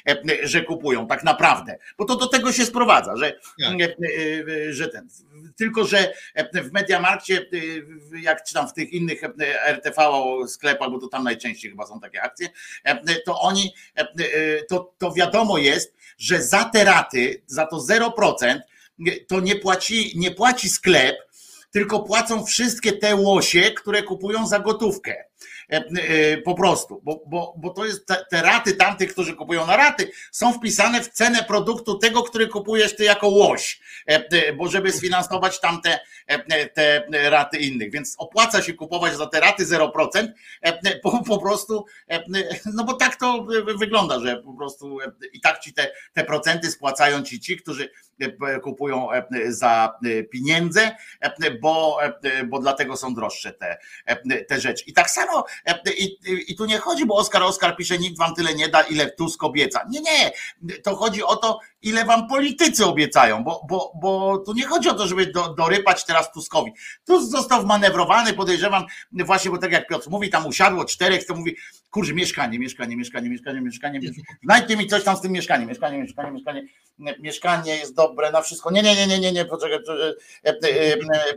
[0.10, 3.82] E, że kupują tak naprawdę, bo to do tego się sprowadza, że, tak.
[3.82, 3.96] E,
[4.68, 5.10] e, że ten,
[5.56, 6.14] tylko że
[6.54, 7.46] w Mediamarkcie,
[8.22, 9.22] jak czytam w tych innych
[9.66, 10.02] RTV
[10.48, 12.50] sklepach, bo to tam najczęściej chyba są takie akcje,
[13.26, 13.74] to oni,
[14.70, 18.60] to, to wiadomo jest, że za te raty, za to 0%
[19.28, 21.16] to nie płaci, nie płaci sklep,
[21.72, 25.26] tylko płacą wszystkie te łosie, które kupują za gotówkę.
[25.74, 29.68] E, e, po prostu, bo, bo, bo to jest te, te raty tamtych, którzy kupują
[29.68, 34.68] na raty, są wpisane w cenę produktu tego, który kupujesz ty jako łoś, e, bo
[34.68, 36.00] żeby sfinansować tamte
[36.74, 40.28] te raty innych, więc opłaca się kupować za te raty 0%,
[41.04, 41.86] po, po prostu,
[42.74, 43.46] no bo tak to
[43.80, 44.98] wygląda, że po prostu
[45.34, 47.90] i tak ci te, te procenty spłacają ci ci, którzy
[48.64, 49.08] kupują
[49.48, 49.94] za
[50.32, 50.92] pieniądze,
[51.62, 51.98] bo,
[52.46, 53.78] bo dlatego są droższe te,
[54.48, 54.84] te rzeczy.
[54.88, 55.46] I tak samo
[55.98, 56.18] i,
[56.48, 59.44] i tu nie chodzi, bo Oskar Oskar pisze, nikt wam tyle nie da, ile Tusk
[59.44, 59.86] obieca.
[59.90, 60.32] Nie, nie,
[60.84, 64.94] to chodzi o to, ile wam politycy obiecają, bo, bo, bo tu nie chodzi o
[64.94, 66.72] to, żeby do, dorypać teraz Tuskowi.
[67.06, 71.56] Tusk został wmanewrowany, podejrzewam, właśnie, bo tak jak Piotr mówi, tam usiadło czterech, to mówi,
[71.94, 74.00] kurczę, mieszkanie, mieszkanie, mieszkanie, mieszkanie, mieszkanie,
[74.44, 76.64] znajdźcie mi coś tam z tym mieszkaniem, mieszkanie, mieszkanie, mieszkanie,
[77.20, 78.72] mieszkanie jest dobre na wszystko.
[78.72, 79.80] Nie, nie, nie, nie, nie, nie, poczekaj,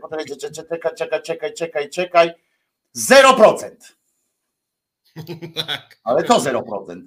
[0.00, 2.30] poczekaj, czekaj, czekaj, czekaj, czekaj, czekaj.
[2.96, 3.70] 0%.
[5.66, 5.98] Tak.
[6.04, 7.02] Ale to 0%.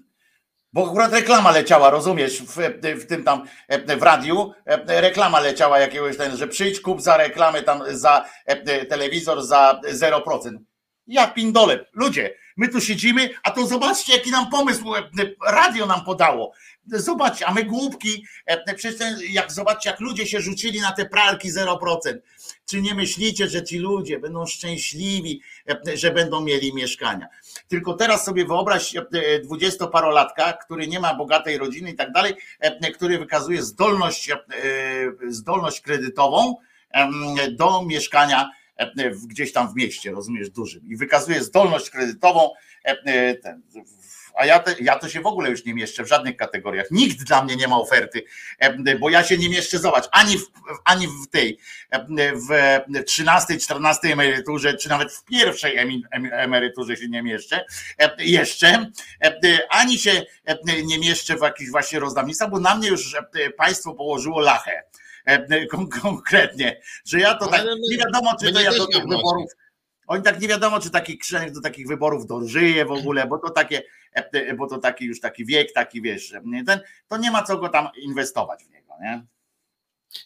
[0.74, 2.58] Bo akurat reklama leciała, rozumiesz, w,
[3.02, 3.44] w, tym tam
[3.98, 4.54] w radiu
[4.88, 8.26] reklama leciała jakiegoś ten, że przyjdź kup za reklamę tam za
[8.90, 10.58] telewizor za 0%.
[11.10, 14.94] Ja pindole, ludzie, my tu siedzimy, a to zobaczcie jaki nam pomysł
[15.48, 16.52] radio nam podało.
[16.88, 18.26] Zobaczcie, a my głupki,
[18.76, 19.00] przecież
[19.30, 21.78] jak zobaczcie jak ludzie się rzucili na te pralki 0%.
[22.66, 25.42] Czy nie myślicie, że ci ludzie będą szczęśliwi,
[25.94, 27.28] że będą mieli mieszkania?
[27.68, 29.06] Tylko teraz sobie wyobraź e,
[29.44, 34.38] dwudziestoparolatka, który nie ma bogatej rodziny i tak dalej, e, który wykazuje zdolność, e,
[35.28, 36.56] zdolność kredytową
[37.52, 38.50] do mieszkania
[39.28, 40.90] gdzieś tam w mieście, rozumiesz, dużym.
[40.90, 42.50] I wykazuje zdolność kredytową
[43.44, 43.62] ten,
[44.40, 46.92] a ja, te, ja to się w ogóle już nie mieszczę w żadnych kategoriach.
[46.92, 48.24] Nikt dla mnie nie ma oferty,
[49.00, 50.44] bo ja się nie mieszczę, zobacz, ani w,
[50.86, 51.60] ani w tej,
[52.50, 55.78] w 13, 14 emeryturze, czy nawet w pierwszej
[56.32, 57.66] emeryturze się nie mieszczę,
[58.18, 58.92] jeszcze,
[59.70, 60.26] ani się
[60.86, 63.16] nie mieszczę w jakichś właśnie rozdawnictwach, bo na mnie już
[63.58, 64.84] państwo położyło lachę
[66.02, 69.52] konkretnie, że ja to tak, nie wiadomo, czy to ja do tych wyborów,
[70.08, 73.50] oni tak nie wiadomo, czy taki Krzyżaniak do takich wyborów dożyje w ogóle, bo to
[73.50, 73.84] takie,
[74.58, 76.34] bo to taki już taki wiek, taki wiesz,
[76.66, 79.24] ten, to nie ma co go tam inwestować w niego, nie?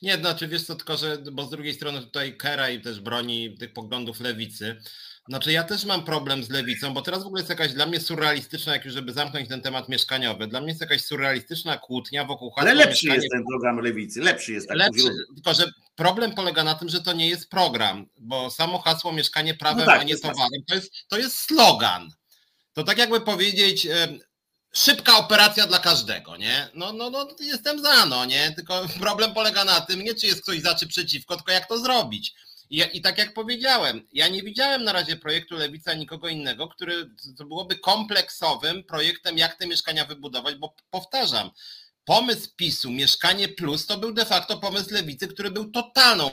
[0.02, 3.74] Nie, znaczy wiesz co, tylko że, bo z drugiej strony tutaj Keraj też broni tych
[3.74, 4.82] poglądów lewicy.
[5.30, 8.00] Znaczy ja też mam problem z lewicą, bo teraz w ogóle jest jakaś dla mnie
[8.00, 12.52] surrealistyczna, jak już żeby zamknąć ten temat mieszkaniowy, dla mnie jest jakaś surrealistyczna kłótnia wokół
[12.52, 14.68] hasła Ale lepszy jest ten program lewicy, lepszy jest.
[14.68, 18.80] Tak lepszy, tylko że problem polega na tym, że to nie jest program, bo samo
[18.80, 22.10] hasło mieszkanie prawem, no tak, a nie towarem, to jest, to jest slogan.
[22.74, 23.88] To tak jakby powiedzieć,
[24.74, 26.68] szybka operacja dla każdego, nie?
[26.74, 28.52] No, no, no, jestem za, no, nie?
[28.52, 31.80] Tylko problem polega na tym, nie czy jest ktoś za, czy przeciwko, tylko jak to
[31.80, 32.34] zrobić.
[32.74, 37.10] I, I tak jak powiedziałem, ja nie widziałem na razie projektu Lewica nikogo innego, który
[37.38, 41.52] to byłoby kompleksowym projektem, jak te mieszkania wybudować, bo powtarzam,
[42.06, 46.32] pomysł PiSu, Mieszkanie Plus, to był de facto pomysł Lewicy, który był totalną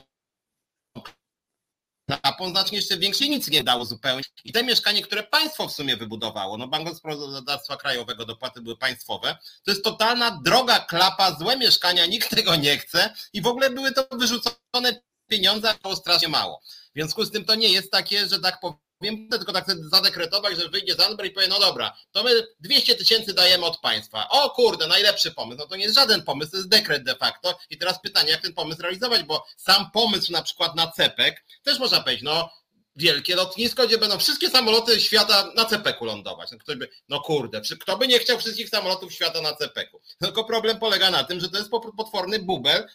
[2.10, 4.22] klapą, znacznie jeszcze większej nic nie dało zupełnie.
[4.44, 9.36] I te mieszkanie, które państwo w sumie wybudowało, no Bank Gospodarstwa Krajowego, dopłaty były państwowe,
[9.64, 13.92] to jest totalna droga klapa, złe mieszkania, nikt tego nie chce i w ogóle były
[13.92, 16.60] to wyrzucone pieniądze, a było strasznie mało.
[16.64, 20.58] W związku z tym to nie jest takie, że tak powiem, Wiem, tylko tak zadekretować,
[20.58, 24.28] że wyjdzie Zandber i powie, no dobra, to my 200 tysięcy dajemy od państwa.
[24.28, 25.58] O kurde, najlepszy pomysł.
[25.58, 27.58] No to nie jest żaden pomysł, to jest dekret de facto.
[27.70, 31.78] I teraz pytanie, jak ten pomysł realizować, bo sam pomysł na przykład na CEPEK, też
[31.78, 32.50] można powiedzieć, no
[32.96, 36.50] wielkie lotnisko, gdzie będą wszystkie samoloty świata na CPK-u lądować.
[36.52, 40.00] No, ktoś by, no kurde, kto by nie chciał wszystkich samolotów świata na CPK-u?
[40.18, 42.88] Tylko problem polega na tym, że to jest potworny bubel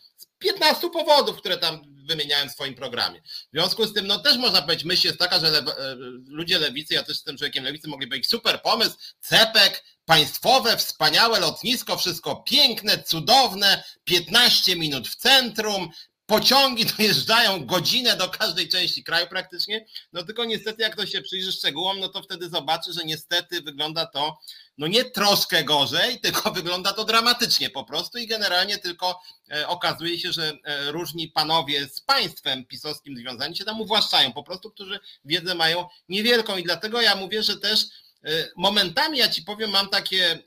[0.46, 3.22] 15 powodów, które tam wymieniałem w swoim programie.
[3.22, 5.96] W związku z tym, no też można powiedzieć, myśl jest taka, że le, e,
[6.28, 11.98] ludzie lewicy, ja też jestem człowiekiem lewicy, mogli powiedzieć super pomysł, CPK, państwowe, wspaniałe lotnisko,
[11.98, 15.90] wszystko piękne, cudowne, 15 minut w centrum,
[16.26, 21.52] pociągi dojeżdżają godzinę do każdej części kraju praktycznie, no tylko niestety jak to się przyjrzy
[21.52, 24.38] szczegółom, no to wtedy zobaczy, że niestety wygląda to
[24.78, 29.22] no nie troszkę gorzej, tylko wygląda to dramatycznie po prostu i generalnie tylko
[29.52, 34.44] e, okazuje się, że e, różni panowie z państwem pisowskim związani się tam uwłaszczają po
[34.44, 37.86] prostu, którzy wiedzę mają niewielką i dlatego ja mówię, że też
[38.24, 40.40] e, momentami ja ci powiem, mam takie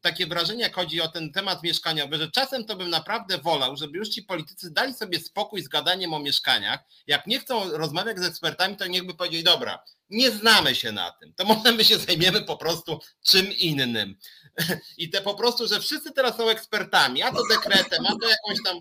[0.00, 3.98] takie wrażenie, jak chodzi o ten temat mieszkaniowy, że czasem to bym naprawdę wolał, żeby
[3.98, 6.80] już ci politycy dali sobie spokój z gadaniem o mieszkaniach.
[7.06, 11.34] Jak nie chcą rozmawiać z ekspertami, to niechby powiedzieli, dobra, nie znamy się na tym,
[11.34, 14.16] to może my się zajmiemy po prostu czym innym.
[14.98, 18.58] I te po prostu, że wszyscy teraz są ekspertami, a to dekretem, a to jakąś
[18.64, 18.80] tam.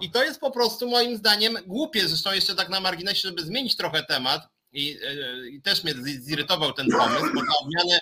[0.00, 2.08] I to jest po prostu moim zdaniem głupie.
[2.08, 6.72] Zresztą jeszcze tak na marginesie, żeby zmienić trochę temat, i, e, i też mnie zirytował
[6.72, 8.00] ten pomysł, bo na odmianę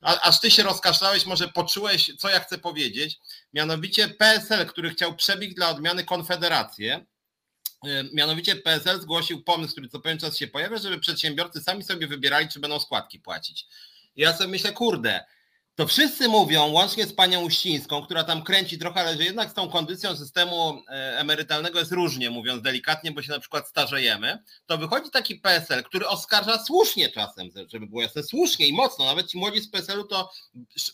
[0.00, 3.18] a, aż ty się rozkaszlałeś, może poczułeś, co ja chcę powiedzieć.
[3.52, 7.06] Mianowicie PSL, który chciał przebić dla odmiany Konfederację,
[7.86, 12.06] e, Mianowicie PSL zgłosił pomysł, który co pewien czas się pojawia, żeby przedsiębiorcy sami sobie
[12.06, 13.66] wybierali, czy będą składki płacić.
[14.16, 15.24] Ja sobie myślę, kurde,
[15.76, 19.54] to wszyscy mówią, łącznie z panią Uścińską, która tam kręci trochę, ale że jednak z
[19.54, 24.78] tą kondycją systemu e, emerytalnego jest różnie, mówiąc delikatnie, bo się na przykład starzejemy, to
[24.78, 29.38] wychodzi taki PSL, który oskarża słusznie czasem, żeby było jasne, słusznie i mocno, nawet ci
[29.38, 30.30] młodzi z PSL-u to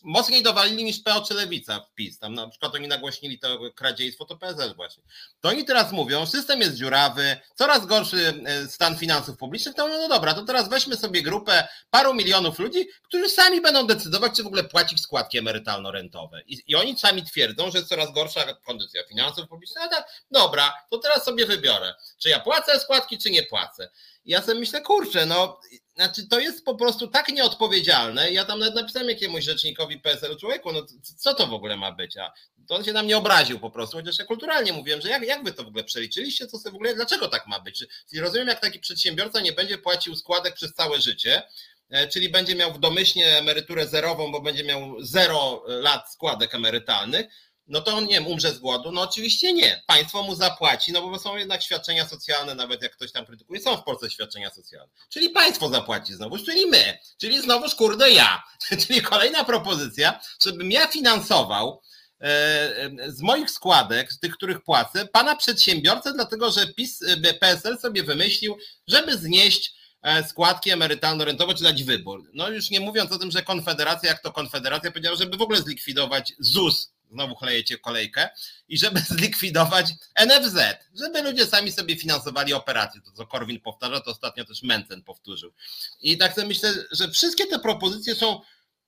[0.03, 4.25] mocniej dowalili niż PO czy Lewica w PiS, tam na przykład oni nagłośnili to kradziejstwo,
[4.25, 5.03] to PSL właśnie.
[5.41, 9.99] To oni teraz mówią, system jest dziurawy, coraz gorszy e, stan finansów publicznych, to no,
[9.99, 14.43] no dobra, to teraz weźmy sobie grupę paru milionów ludzi, którzy sami będą decydować, czy
[14.43, 16.41] w ogóle płacić składki emerytalno-rentowe.
[16.47, 19.85] I, I, oni sami twierdzą, że jest coraz gorsza kondycja finansów publicznych.
[19.85, 23.91] No tak, dobra, to teraz sobie wybiorę, czy ja płacę składki, czy nie płacę.
[24.25, 25.61] I ja sobie myślę, kurczę, no,
[25.95, 28.33] znaczy to jest po prostu tak nieodpowiedzialne.
[28.33, 32.17] Ja tam nawet napisałem jakiemuś rzecznikowi PSL człowieku, no co to w ogóle ma być?
[32.17, 32.33] A
[32.69, 35.45] to on się na mnie obraził po prostu, chociaż ja kulturalnie mówiłem, że jak, jak
[35.45, 37.85] wy to w ogóle przeliczyliście, co sobie w ogóle, dlaczego tak ma być?
[38.11, 41.43] Czyli rozumiem, jak taki przedsiębiorca nie będzie płacił składek przez całe życie,
[42.13, 47.27] czyli będzie miał w domyślnie emeryturę zerową, bo będzie miał zero lat składek emerytalnych,
[47.67, 48.93] no to on nie wiem, umrze z głodu?
[48.93, 49.83] No oczywiście nie.
[49.87, 53.77] Państwo mu zapłaci, no bo są jednak świadczenia socjalne, nawet jak ktoś tam krytykuje, są
[53.77, 54.93] w Polsce świadczenia socjalne.
[55.09, 58.43] Czyli państwo zapłaci znowu, czyli my, czyli znowuż kurde ja.
[58.87, 61.83] Czyli kolejna propozycja, żebym ja finansował
[62.21, 67.79] e, z moich składek, z tych, których płacę, pana przedsiębiorcę, dlatego że PiS, e, PSL
[67.79, 68.57] sobie wymyślił,
[68.89, 69.82] żeby znieść E,
[70.29, 72.31] składki emerytalno-rentowe, czy dać wybór.
[72.35, 75.63] No już nie mówiąc o tym, że Konfederacja, jak to Konfederacja powiedziała, żeby w ogóle
[75.63, 78.29] zlikwidować ZUS, znowu chlejecie kolejkę,
[78.69, 79.87] i żeby zlikwidować
[80.27, 80.59] NFZ,
[81.01, 83.01] żeby ludzie sami sobie finansowali operacje.
[83.01, 85.53] To, co Korwin powtarza, to ostatnio też Mencen powtórzył.
[86.01, 88.41] I tak sobie myślę, że wszystkie te propozycje są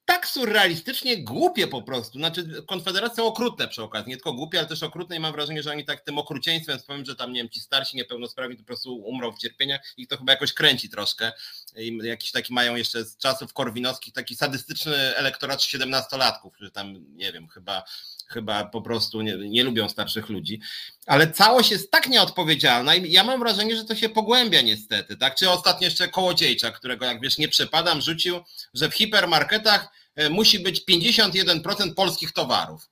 [0.05, 2.19] tak surrealistycznie głupie po prostu.
[2.19, 5.71] Znaczy, Konfederacja okrutne przy okazji, nie tylko głupie, ale też okrutne i mam wrażenie, że
[5.71, 8.97] oni tak tym okrucieństwem powiem, że tam, nie wiem, ci starsi niepełnosprawni to po prostu
[8.97, 11.33] umrą w cierpieniach i to chyba jakoś kręci troszkę.
[11.77, 17.33] I jakiś taki mają jeszcze z czasów korwinowskich taki sadystyczny elektorat 17-latków, którzy tam, nie
[17.33, 17.85] wiem, chyba
[18.27, 20.61] chyba po prostu nie, nie, lubią starszych ludzi,
[21.07, 25.35] ale całość jest tak nieodpowiedzialna i ja mam wrażenie, że to się pogłębia niestety, tak?
[25.35, 28.41] Czy ostatnio jeszcze Kołodziejcza, którego jak wiesz nie przepadam, rzucił,
[28.75, 32.89] że w hipermarketach e, musi być 51% polskich towarów.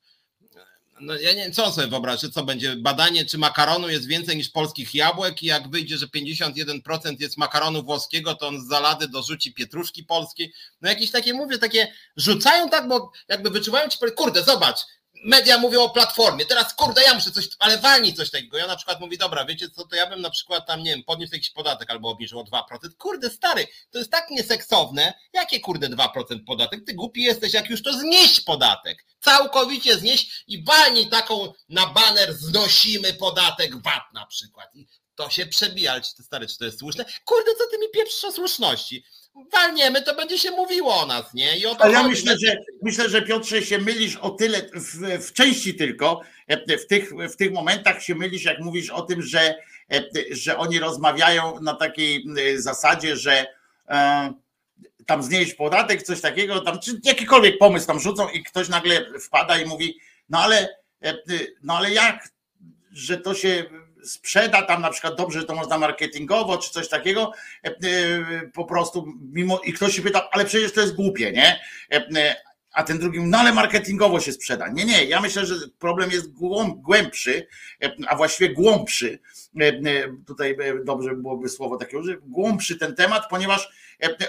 [1.02, 4.48] No ja nie wiem, co sobie wyobrażę, co będzie badanie, czy makaronu jest więcej niż
[4.48, 9.54] polskich jabłek i jak wyjdzie, że 51% jest makaronu włoskiego, to on z zalady dorzuci
[9.54, 10.52] pietruszki polskiej.
[10.80, 14.78] No jakieś takie, mówię, takie rzucają tak, bo jakby wyczuwają ci, kurde, zobacz,
[15.24, 18.58] media mówią o platformie, teraz kurde, ja muszę coś, ale walnij coś takiego.
[18.58, 21.04] Ja na przykład mówi, dobra, wiecie co, to ja bym na przykład tam, nie wiem,
[21.04, 22.62] podniósł jakiś podatek albo obniżył o 2%.
[22.98, 25.14] Kurde, stary, to jest tak nieseksowne.
[25.32, 26.08] Jakie kurde 2%
[26.46, 26.84] podatek?
[26.86, 29.04] Ty głupi jesteś, jak już to znieść podatek.
[29.20, 34.74] Całkowicie znieść i walnij taką na baner znosimy podatek VAT na przykład.
[34.74, 37.04] I to się przebija, ale czy to stary, czy to jest słuszne?
[37.24, 39.04] Kurde, co ty mi pieprzysz o słuszności?
[39.52, 41.58] Walniemy, to będzie się mówiło o nas, nie?
[41.58, 45.32] I o Ale ja myślę, że myślę, że Piotrze się mylisz o tyle, w, w
[45.32, 49.54] części tylko, e, w tych, w tych momentach się mylisz, jak mówisz o tym, że,
[49.92, 52.24] e, że oni rozmawiają na takiej
[52.56, 53.46] zasadzie, że
[53.88, 54.32] e,
[55.06, 59.58] tam znieść podatek, coś takiego, tam czy jakikolwiek pomysł tam rzucą i ktoś nagle wpada
[59.58, 60.68] i mówi, no ale,
[61.02, 61.18] e,
[61.62, 62.28] no ale jak,
[62.92, 63.64] że to się
[64.04, 67.32] sprzeda tam na przykład dobrze, że to można marketingowo czy coś takiego,
[67.64, 67.74] e, e,
[68.54, 71.60] po prostu mimo i ktoś się pyta, ale przecież to jest głupie, nie?
[72.72, 74.68] E, a ten drugi, no ale marketingowo się sprzeda.
[74.68, 76.32] Nie, nie, ja myślę, że problem jest
[76.76, 77.46] głębszy,
[78.06, 79.18] a właściwie głębszy.
[80.26, 83.68] Tutaj dobrze byłoby słowo takie użyć, głębszy ten temat, ponieważ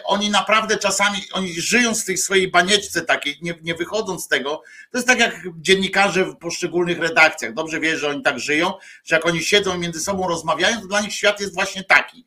[0.04, 4.64] oni naprawdę czasami, oni żyją z tej swojej banieczce takiej, nie, nie wychodząc z tego,
[4.92, 8.74] to jest tak jak dziennikarze w poszczególnych redakcjach, dobrze wiesz, że oni tak żyją,
[9.04, 12.26] że jak oni siedzą i między sobą rozmawiają, to dla nich świat jest właśnie taki.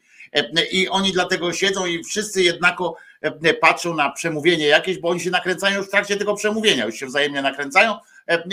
[0.72, 2.96] I oni dlatego siedzą i wszyscy jednako
[3.60, 7.06] patrzą na przemówienie jakieś, bo oni się nakręcają już w trakcie tego przemówienia, już się
[7.06, 7.96] wzajemnie nakręcają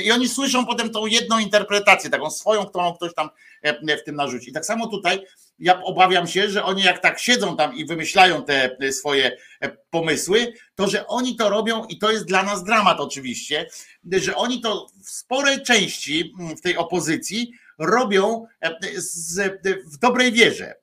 [0.03, 3.29] i oni słyszą potem tą jedną interpretację, taką swoją, którą ktoś tam
[4.01, 4.49] w tym narzuci.
[4.49, 5.25] I tak samo tutaj
[5.59, 9.37] ja obawiam się, że oni jak tak siedzą tam i wymyślają te swoje
[9.89, 13.69] pomysły, to że oni to robią i to jest dla nas dramat oczywiście,
[14.11, 18.45] że oni to w sporej części w tej opozycji robią
[19.85, 20.75] w dobrej wierze.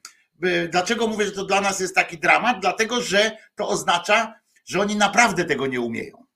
[0.68, 2.61] Dlaczego mówię, że to dla nas jest taki dramat?
[2.61, 4.34] Dlatego, że to oznacza,
[4.64, 6.30] że oni naprawdę tego nie umieją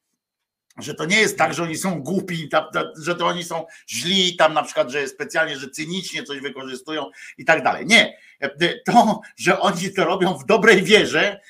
[0.79, 2.49] że to nie jest tak, że oni są głupi,
[2.97, 7.45] że to oni są źli, tam na przykład, że specjalnie, że cynicznie coś wykorzystują i
[7.45, 7.87] tak dalej.
[7.87, 8.19] Nie.
[8.85, 11.41] To, że oni to robią w dobrej wierze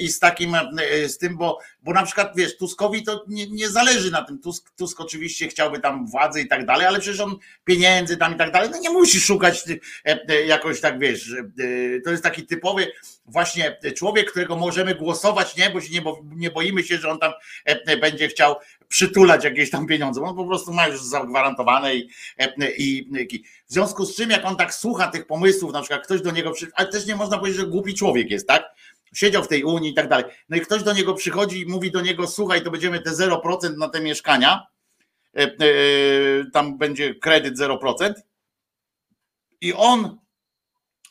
[0.00, 0.56] i z takim,
[1.06, 4.38] z tym, bo, bo na przykład wiesz, Tuskowi to nie, nie zależy na tym.
[4.38, 8.38] Tusk, Tusk oczywiście chciałby tam władzy i tak dalej, ale przecież on pieniędzy tam i
[8.38, 9.64] tak dalej, no nie musi szukać
[10.46, 11.34] jakoś tak, wiesz,
[12.04, 12.92] to jest taki typowy
[13.26, 17.18] właśnie człowiek, którego możemy głosować, nie, bo się nie, bo, nie boimy się, że on
[17.18, 17.32] tam
[18.00, 18.56] będzie chciał
[18.88, 20.22] przytulać jakieś tam pieniądze.
[20.22, 22.08] On po prostu ma już zagwarantowane i,
[22.78, 26.20] i, i w związku z czym, jak on tak słucha tych pomysłów, na przykład ktoś
[26.20, 28.64] do niego przychodzi, ale też nie można powiedzieć, że głupi człowiek jest, tak?
[29.14, 30.24] Siedział w tej Unii i tak dalej.
[30.48, 33.76] No i ktoś do niego przychodzi i mówi do niego, słuchaj, to będziemy te 0%
[33.76, 34.66] na te mieszkania,
[35.36, 35.48] e, e,
[36.52, 38.12] tam będzie kredyt 0%.
[39.60, 40.18] I on,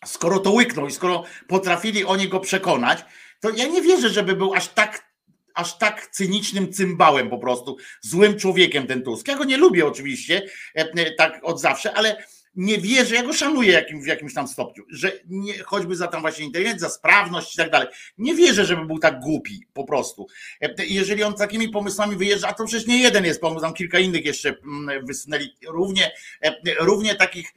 [0.05, 3.05] skoro to łyknął i skoro potrafili oni go przekonać,
[3.39, 5.04] to ja nie wierzę, żeby był aż tak
[5.55, 9.27] aż tak cynicznym cymbałem po prostu, złym człowiekiem ten Tusk.
[9.27, 10.41] Ja go nie lubię oczywiście,
[10.73, 12.23] e, tak od zawsze, ale
[12.55, 16.45] nie wierzę, ja go szanuję w jakimś tam stopniu, że nie, choćby za tam właśnie
[16.45, 17.87] inteligencję, za sprawność i tak dalej.
[18.17, 20.27] Nie wierzę, żeby był tak głupi po prostu.
[20.61, 23.99] E, jeżeli on takimi pomysłami wyjeżdża, a to przecież nie jeden jest pomysł, tam kilka
[23.99, 27.53] innych jeszcze mm, wysunęli, równie, e, równie takich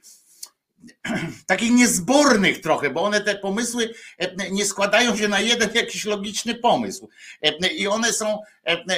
[1.47, 3.93] takich niezbornych trochę, bo one te pomysły
[4.51, 7.09] nie składają się na jeden jakiś logiczny pomysł.
[7.77, 8.39] I one są,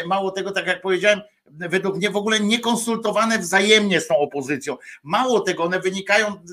[0.05, 1.21] mało tego, tak jak powiedziałem,
[1.57, 4.77] według mnie w ogóle niekonsultowane wzajemnie z tą opozycją.
[5.03, 6.43] Mało tego, one wynikają,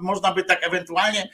[0.00, 1.28] można by tak ewentualnie,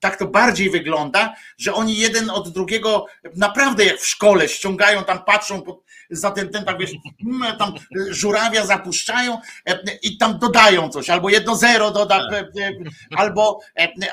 [0.00, 3.06] tak to bardziej wygląda, że oni jeden od drugiego
[3.36, 5.62] naprawdę jak w szkole ściągają, tam patrzą
[6.10, 6.90] za ten, ten tak wiesz,
[7.58, 7.72] tam
[8.10, 9.38] żurawia zapuszczają
[10.02, 12.28] i tam dodają coś, albo jedno zero doda,
[13.16, 13.60] albo,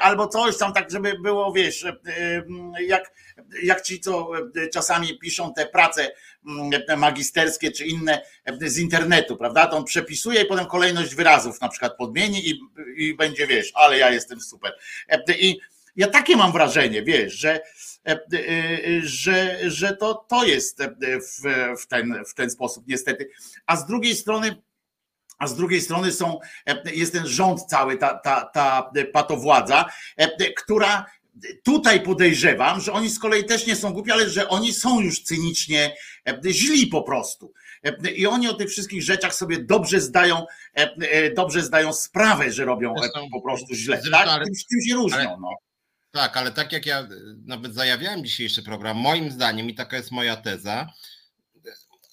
[0.01, 1.85] albo coś tam tak, żeby było, wiesz,
[2.87, 3.11] jak,
[3.63, 4.29] jak ci, co
[4.73, 6.36] czasami piszą te prace Mm,
[6.97, 9.67] magisterskie czy inne e, z internetu, prawda?
[9.67, 12.59] To on przepisuje i potem kolejność wyrazów na przykład podmieni i,
[12.97, 14.73] i będzie, wiesz, ale ja jestem super.
[15.09, 15.59] E, I
[15.95, 17.59] ja takie mam wrażenie, wiesz, że,
[18.07, 18.19] e,
[19.01, 21.41] że, że to, to jest w,
[21.81, 23.29] w, ten, w ten sposób niestety.
[23.65, 24.61] A z drugiej strony
[25.39, 26.39] a z drugiej strony są,
[26.93, 29.85] jest ten rząd cały, ta, ta, ta patowładza,
[30.57, 31.05] która
[31.63, 35.23] tutaj podejrzewam, że oni z kolei też nie są głupi, ale że oni są już
[35.23, 35.95] cynicznie
[36.29, 37.53] e, źli po prostu.
[37.83, 42.65] E, I oni o tych wszystkich rzeczach sobie dobrze zdają, e, dobrze zdają sprawę, że
[42.65, 42.93] robią
[43.31, 44.01] po prostu źle.
[44.11, 44.27] Tak?
[44.27, 45.17] Ale, tym, tym się różnią.
[45.17, 45.49] Ale, no.
[46.11, 47.07] Tak, ale tak jak ja
[47.45, 50.89] nawet zajawiałem dzisiejszy program, moim zdaniem, i taka jest moja teza,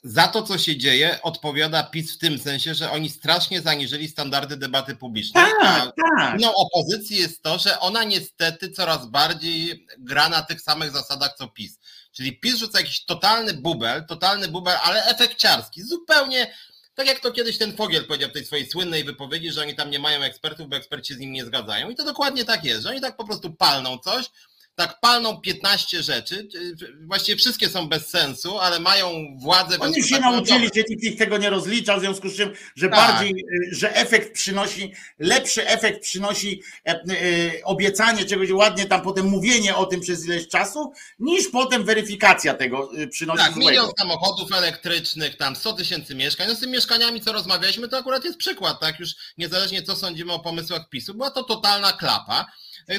[0.05, 4.57] za to, co się dzieje, odpowiada PiS w tym sensie, że oni strasznie zaniżyli standardy
[4.57, 5.45] debaty publicznej.
[5.61, 6.41] Tak, tak.
[6.41, 11.49] No, opozycji jest to, że ona niestety coraz bardziej gra na tych samych zasadach co
[11.49, 11.79] PiS.
[12.13, 15.83] Czyli PiS rzuca jakiś totalny bubel, totalny bubel, ale efekciarski.
[15.83, 16.55] Zupełnie
[16.95, 19.91] tak jak to kiedyś ten Fogiel powiedział w tej swojej słynnej wypowiedzi, że oni tam
[19.91, 21.91] nie mają ekspertów, bo eksperci z nim nie zgadzają.
[21.91, 24.31] I to dokładnie tak jest, że oni tak po prostu palną coś,
[24.75, 26.49] tak palną 15 rzeczy,
[27.07, 29.79] właściwie wszystkie są bez sensu, ale mają władzę.
[29.81, 32.99] Oni się tak nauczyli, że nikt tego nie rozlicza, w związku z czym, że tak.
[32.99, 37.05] bardziej, że efekt przynosi, lepszy efekt przynosi e, e,
[37.65, 42.91] obiecanie czegoś ładnie, tam potem mówienie o tym przez ileś czasu, niż potem weryfikacja tego
[42.99, 43.71] e, przynosi Tak, złego.
[43.71, 48.25] milion samochodów elektrycznych, tam 100 tysięcy mieszkań, no z tymi mieszkaniami, co rozmawialiśmy, to akurat
[48.25, 52.47] jest przykład, tak, już niezależnie co sądzimy o pomysłach PiSu, była to totalna klapa,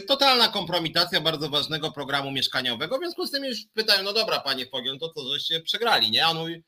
[0.08, 2.98] totalna kompromitacja bardzo ważnego programu mieszkaniowego.
[2.98, 6.26] W związku z tym już pytają, no dobra, panie Fogiel, to co żeście przegrali, nie?
[6.26, 6.64] A on mówi,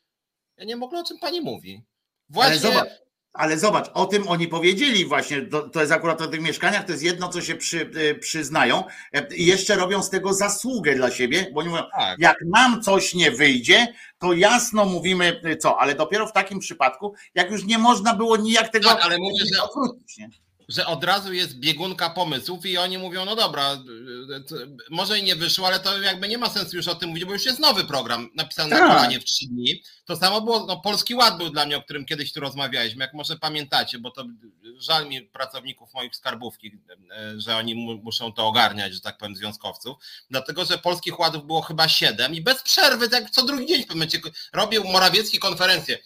[0.56, 1.82] ja nie mogę, o czym pani mówi.
[2.28, 2.52] Właśnie.
[2.52, 2.88] Ale zobacz,
[3.32, 6.92] ale zobacz, o tym oni powiedzieli właśnie, to, to jest akurat o tych mieszkaniach, to
[6.92, 11.10] jest jedno, co się przy, e, przyznają e, i jeszcze robią z tego zasługę dla
[11.10, 12.18] siebie, bo oni mówią, tak.
[12.18, 13.86] jak nam coś nie wyjdzie,
[14.18, 18.68] to jasno mówimy co, ale dopiero w takim przypadku, jak już nie można było nijak
[18.68, 20.18] tego tak, ale mówię, że, odwrócić.
[20.18, 20.30] Nie?
[20.68, 23.82] Że od razu jest biegunka pomysłów i oni mówią, no dobra,
[24.90, 27.32] może i nie wyszło, ale to jakby nie ma sensu już o tym mówić, bo
[27.32, 28.80] już jest nowy program napisany tak.
[28.80, 29.82] na kolanie w trzy dni.
[30.04, 33.14] To samo było, no Polski Ład był dla mnie, o którym kiedyś tu rozmawialiśmy, jak
[33.14, 34.24] może pamiętacie, bo to
[34.78, 36.78] żal mi pracowników moich skarbówki,
[37.36, 39.96] że oni muszą to ogarniać, że tak powiem, związkowców,
[40.30, 43.86] dlatego, że Polskich Ładów było chyba siedem i bez przerwy, tak co drugi dzień w
[43.86, 44.20] pewnym momencie
[44.52, 45.98] robił Morawiecki konferencję.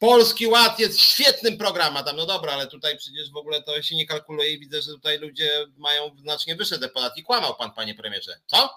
[0.00, 4.06] Polski Ład jest świetnym programem, no dobra, ale tutaj przecież w ogóle to się nie
[4.06, 7.22] kalkuluje i widzę, że tutaj ludzie mają znacznie wyższe te podatki.
[7.22, 8.40] Kłamał pan, panie premierze.
[8.46, 8.70] Co?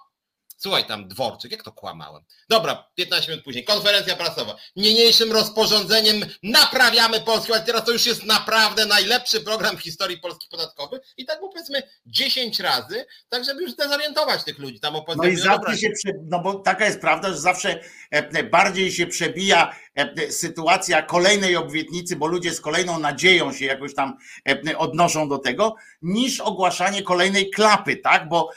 [0.57, 2.23] Słuchaj tam, Dworczyk, jak to kłamałem?
[2.49, 4.55] Dobra, 15 minut później, konferencja prasowa.
[4.75, 7.65] Niniejszym rozporządzeniem naprawiamy Polski Ład.
[7.65, 12.59] Teraz to już jest naprawdę najlepszy program w historii Polski podatkowych i tak powiedzmy 10
[12.59, 14.79] razy, tak żeby już zdezorientować tych ludzi.
[14.79, 16.13] Tam no i zawsze się, prze...
[16.23, 17.79] no bo taka jest prawda, że zawsze
[18.11, 19.75] e, bardziej się przebija
[20.29, 24.17] sytuacja kolejnej obietnicy, bo ludzie z kolejną nadzieją się jakoś tam
[24.67, 28.29] e, odnoszą do tego, niż ogłaszanie kolejnej klapy, tak?
[28.29, 28.49] Bo,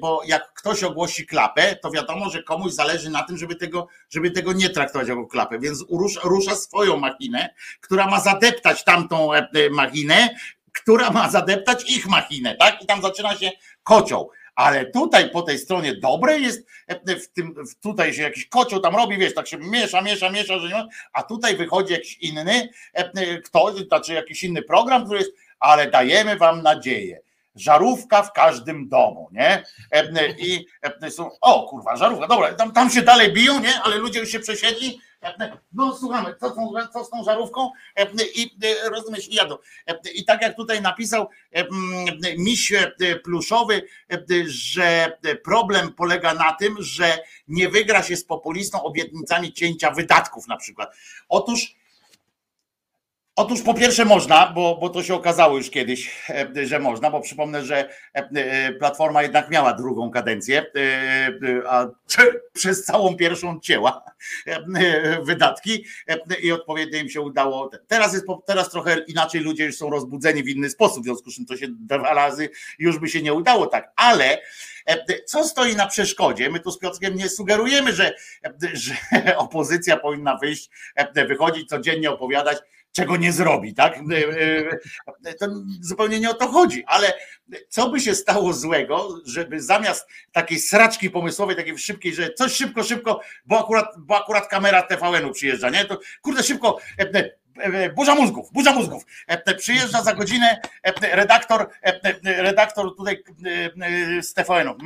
[0.00, 4.30] bo jak ktoś ogłosi klapę, to wiadomo, że komuś zależy na tym, żeby tego, żeby
[4.30, 9.30] tego nie traktować jako klapę, więc rusza, rusza swoją machinę, która ma zadeptać tamtą
[9.70, 10.28] machinę,
[10.72, 12.82] która ma zadeptać ich machinę, tak?
[12.82, 13.50] I tam zaczyna się
[13.82, 18.80] kocioł ale tutaj po tej stronie dobrej jest, e, w tym, tutaj się jakiś kocioł
[18.80, 22.68] tam robi, wiesz, tak się miesza, miesza, miesza, że nie a tutaj wychodzi jakiś inny,
[22.92, 27.20] e, ktoś, znaczy jakiś inny program, który jest, ale dajemy wam nadzieję.
[27.54, 29.64] Żarówka w każdym domu, nie?
[29.92, 30.66] E, I
[31.10, 33.80] są, o kurwa, żarówka, dobra, tam, tam się dalej biją, nie?
[33.82, 35.00] Ale ludzie już się przesiedli,
[35.72, 36.54] no słuchamy, co,
[36.92, 37.70] co z tą żarówką
[38.34, 38.50] i
[38.84, 39.58] rozumiesz, i jadą.
[40.14, 41.28] I tak jak tutaj napisał
[42.38, 42.72] miś
[43.24, 43.82] pluszowy,
[44.46, 47.18] że problem polega na tym, że
[47.48, 50.96] nie wygra się z populistą obietnicami cięcia wydatków na przykład.
[51.28, 51.74] Otóż
[53.40, 57.20] Otóż po pierwsze można, bo, bo to się okazało już kiedyś, e, że można, bo
[57.20, 60.66] przypomnę, że e, e, Platforma jednak miała drugą kadencję,
[61.68, 61.86] a
[62.52, 64.04] przez całą pierwszą cięła
[65.22, 65.84] wydatki
[66.42, 67.70] i odpowiednio im się udało.
[67.86, 71.36] Teraz jest teraz trochę inaczej, ludzie już są rozbudzeni w inny sposób, w związku z
[71.36, 74.38] czym to się dwa razy już by się nie udało tak, ale
[75.26, 76.50] co stoi na przeszkodzie?
[76.50, 78.14] My tu z Piotrkiem nie sugerujemy, że,
[78.72, 78.94] że
[79.36, 80.70] opozycja powinna wyjść,
[81.28, 82.58] wychodzić codziennie, opowiadać,
[82.92, 83.96] czego nie zrobi, tak?
[83.96, 84.00] E,
[85.24, 85.46] e, to
[85.80, 87.12] zupełnie nie o to chodzi, ale
[87.68, 92.84] co by się stało złego, żeby zamiast takiej sraczki pomysłowej, takiej szybkiej, że coś szybko,
[92.84, 95.84] szybko, bo akurat, bo akurat kamera TVN-u przyjeżdża, nie?
[95.84, 97.30] To kurde szybko, e,
[97.94, 99.06] burza mózgów, burza mózgów.
[99.26, 101.70] E, przyjeżdża za godzinę e, redaktor,
[102.24, 103.22] redaktor tutaj
[104.22, 104.76] z TVN-u.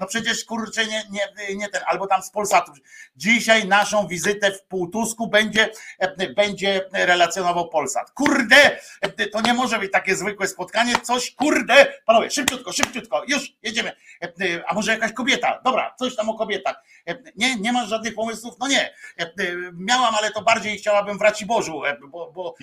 [0.00, 2.72] No przecież kurczę, nie, nie, nie ten, albo tam z Polsatu.
[3.16, 5.70] Dzisiaj naszą wizytę w Półtusku będzie,
[6.36, 8.10] będzie relacjonował Polsat.
[8.10, 8.78] Kurde,
[9.32, 13.92] to nie może być takie zwykłe spotkanie, coś, kurde, panowie, szybciutko, szybciutko, już jedziemy.
[14.66, 16.82] A może jakaś kobieta, dobra, coś tam o kobietach.
[17.36, 18.54] Nie, nie masz żadnych pomysłów?
[18.60, 18.94] No nie.
[19.72, 22.54] Miałam, ale to bardziej chciałabym w Raciborzu, bo, bo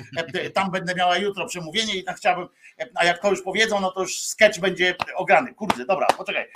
[0.54, 2.48] tam będę miała jutro przemówienie i tak chciałabym,
[2.96, 5.54] a jak to już powiedzą, no to już sketch będzie ograny.
[5.54, 6.48] Kurde, dobra, poczekaj.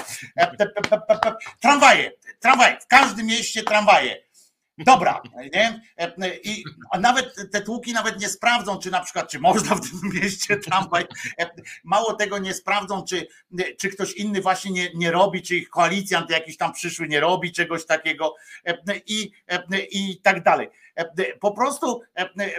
[1.62, 4.32] Tramwaje, tramwaje, w każdym mieście tramwaje
[4.78, 5.22] Dobra,
[5.54, 5.82] nie?
[6.43, 6.64] I
[6.99, 11.06] nawet te tłuki nawet nie sprawdzą, czy na przykład, czy można w tym mieście tramwaj.
[11.84, 13.28] Mało tego nie sprawdzą, czy,
[13.80, 17.52] czy ktoś inny właśnie nie, nie robi, czy ich koalicjant jakiś tam przyszły nie robi
[17.52, 18.36] czegoś takiego
[19.06, 19.32] i,
[19.91, 20.70] i tak dalej.
[21.39, 22.02] Po prostu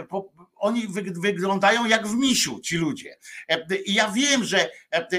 [0.08, 0.88] po, oni
[1.22, 3.16] wyglądają jak w misiu, ci ludzie.
[3.84, 4.70] I ja wiem, że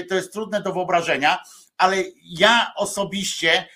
[0.08, 1.38] to jest trudne do wyobrażenia,
[1.76, 3.68] ale ja osobiście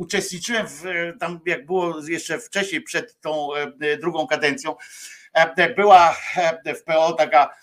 [0.00, 0.82] uczestniczyłem w,
[1.20, 4.76] tam jak było jeszcze wcześniej, przed tą e, drugą kadencją,
[5.32, 7.56] e, była e, w PO taka,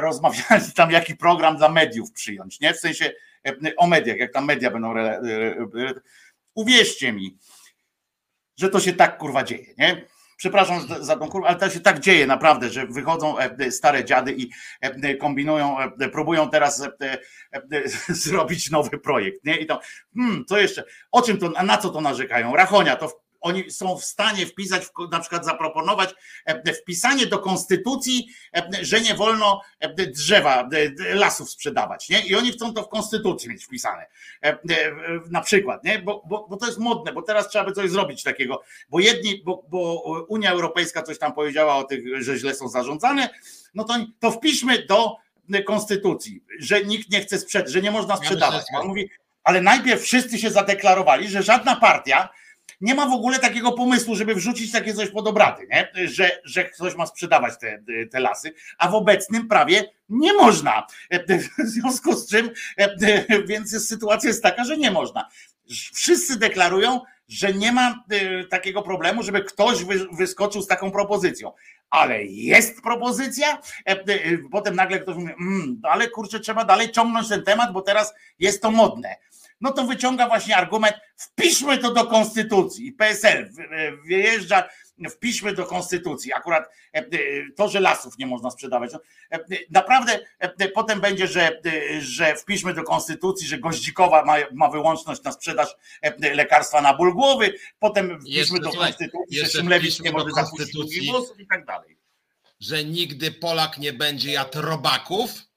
[0.00, 2.74] rozmawiali tam jaki program dla mediów przyjąć, nie?
[2.74, 3.12] W sensie
[3.76, 4.94] o mediach, jak tam media będą.
[6.54, 7.38] Uwierzcie mi,
[8.58, 10.06] że to się tak kurwa dzieje, nie?
[10.38, 14.32] przepraszam za tą kurwę, ale to się tak dzieje naprawdę, że wychodzą e, stare dziady
[14.32, 14.50] i
[14.80, 16.88] e, kombinują, e, próbują teraz
[18.08, 19.56] zrobić nowy projekt, nie?
[19.56, 19.80] I to,
[20.16, 20.84] hmm, co jeszcze?
[21.12, 22.56] O czym to, na co to narzekają?
[22.56, 26.14] Rachonia, to oni są w stanie wpisać, na przykład zaproponować
[26.44, 30.68] e, wpisanie do konstytucji, e, że nie wolno e, drzewa,
[31.14, 32.26] lasów sprzedawać, nie?
[32.26, 34.06] I oni chcą to w konstytucji mieć wpisane.
[35.30, 35.98] Na przykład, nie?
[35.98, 39.42] Bo, bo, bo to jest modne, bo teraz trzeba by coś zrobić takiego, bo jedni,
[39.44, 43.28] bo, bo Unia Europejska coś tam powiedziała o tych, że źle są zarządzane,
[43.74, 45.16] no to, to wpiszmy do
[45.66, 48.64] konstytucji, że nikt nie chce sprzedać, że nie można sprzedawać.
[48.74, 49.10] On mówi,
[49.44, 52.28] ale najpierw wszyscy się zadeklarowali, że żadna partia
[52.80, 56.08] nie ma w ogóle takiego pomysłu, żeby wrzucić takie coś pod obrady, nie?
[56.08, 60.86] Że, że ktoś ma sprzedawać te, te lasy, a w obecnym prawie nie można.
[61.58, 62.50] W związku z czym,
[63.46, 65.28] więc sytuacja jest taka, że nie można.
[65.94, 68.04] Wszyscy deklarują, że nie ma
[68.50, 71.52] takiego problemu, żeby ktoś wyskoczył z taką propozycją
[71.90, 73.58] ale jest propozycja.
[74.50, 78.62] Potem nagle ktoś mówi, mmm, ale kurczę, trzeba dalej ciągnąć ten temat, bo teraz jest
[78.62, 79.16] to modne
[79.60, 82.86] no to wyciąga właśnie argument, wpiszmy to do konstytucji.
[82.86, 83.50] I PSL
[84.06, 84.68] wyjeżdża,
[85.10, 86.32] wpiszmy do konstytucji.
[86.32, 87.06] Akurat e, e,
[87.56, 88.92] to, że lasów nie można sprzedawać.
[88.92, 89.00] No,
[89.32, 90.20] e, naprawdę
[90.74, 91.60] potem będzie, że,
[92.00, 95.68] że wpiszmy do konstytucji, że Goździkowa ma, ma wyłączność na sprzedaż
[96.20, 97.54] lekarstwa na ból głowy.
[97.78, 101.04] Potem wpiszmy jeszcze, do konstytucji, że Szymlewicz nie może zapuścić
[101.38, 101.98] i tak dalej.
[102.60, 105.47] Że nigdy Polak nie będzie jadł robaków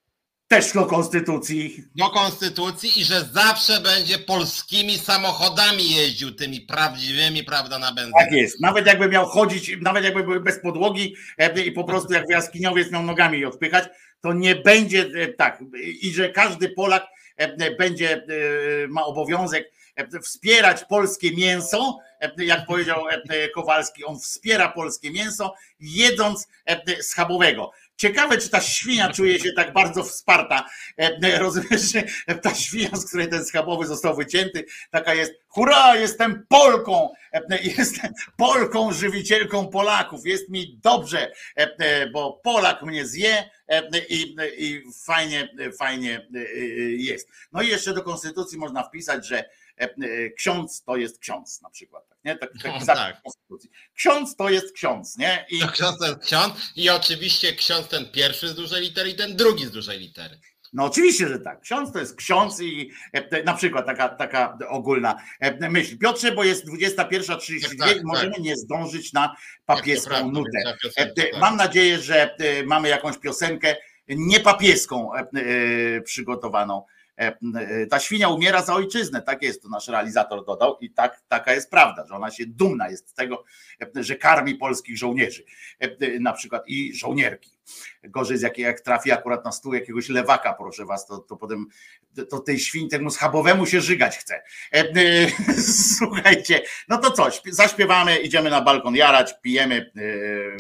[0.52, 1.84] też do konstytucji.
[1.96, 8.20] Do konstytucji i że zawsze będzie polskimi samochodami jeździł tymi prawdziwymi, prawda, na benzynę.
[8.20, 8.62] Tak jest.
[8.62, 12.92] Nawet jakby miał chodzić, nawet jakby były bez podłogi e, i po prostu jak jaskiniowiec
[12.92, 13.84] miał nogami je odpychać,
[14.22, 15.64] to nie będzie e, tak.
[16.02, 18.26] I że każdy Polak e, będzie,
[18.90, 19.72] ma obowiązek
[20.24, 22.00] wspierać polskie mięso,
[22.38, 23.04] jak powiedział
[23.54, 26.48] Kowalski, on wspiera polskie mięso, jedząc
[27.02, 27.72] schabowego.
[28.02, 30.70] Ciekawe, czy ta świnia czuje się tak bardzo wsparta.
[31.00, 35.96] E, e, rozumiesz, że ta świnia, z której ten schabowy został wycięty, taka jest, hurra,
[35.96, 37.42] jestem Polką, e,
[37.78, 41.32] jestem Polką, żywicielką Polaków, jest mi dobrze,
[42.14, 43.50] bo Polak mnie zje
[44.10, 45.50] i, i fajnie,
[45.80, 46.28] fajnie
[46.98, 47.30] jest.
[47.52, 49.50] No i jeszcze do konstytucji można wpisać, że
[50.38, 52.04] ksiądz to jest ksiądz na przykład.
[52.26, 52.36] Nie?
[52.36, 53.22] Tak, tak, tak.
[53.94, 55.46] Ksiądz to jest ksiądz, nie?
[55.50, 55.60] I...
[55.60, 59.36] To ksiądz to jest ksiądz i oczywiście ksiądz ten pierwszy z dużej litery i ten
[59.36, 60.40] drugi z dużej litery.
[60.74, 61.62] No oczywiście, że tak.
[61.62, 65.98] Ksiądz to jest ksiądz i e, na przykład taka, taka ogólna e, myśl.
[65.98, 68.44] Piotrze, bo jest 21.32 tak, tak, możemy tak.
[68.44, 70.78] nie zdążyć na papieską nutę.
[70.98, 73.76] E, mam nadzieję, że mamy jakąś piosenkę
[74.08, 75.12] niepapieską
[76.06, 77.01] przygotowaną E, e,
[77.90, 81.70] ta świnia umiera za ojczyznę, tak jest, to nasz realizator dodał i tak, taka jest
[81.70, 83.44] prawda, że ona się dumna jest z tego,
[83.98, 85.44] e, że karmi polskich żołnierzy,
[86.20, 87.52] na przykład i żołnierki.
[88.04, 91.68] Gorzej z jakiej jak trafi akurat na stół jakiegoś lewaka, proszę was, to, to potem
[92.30, 94.42] to tej świń temu schabowemu się żygać chce.
[95.98, 99.92] Słuchajcie, no to coś, zaśpiewamy, idziemy na balkon jarać, pijemy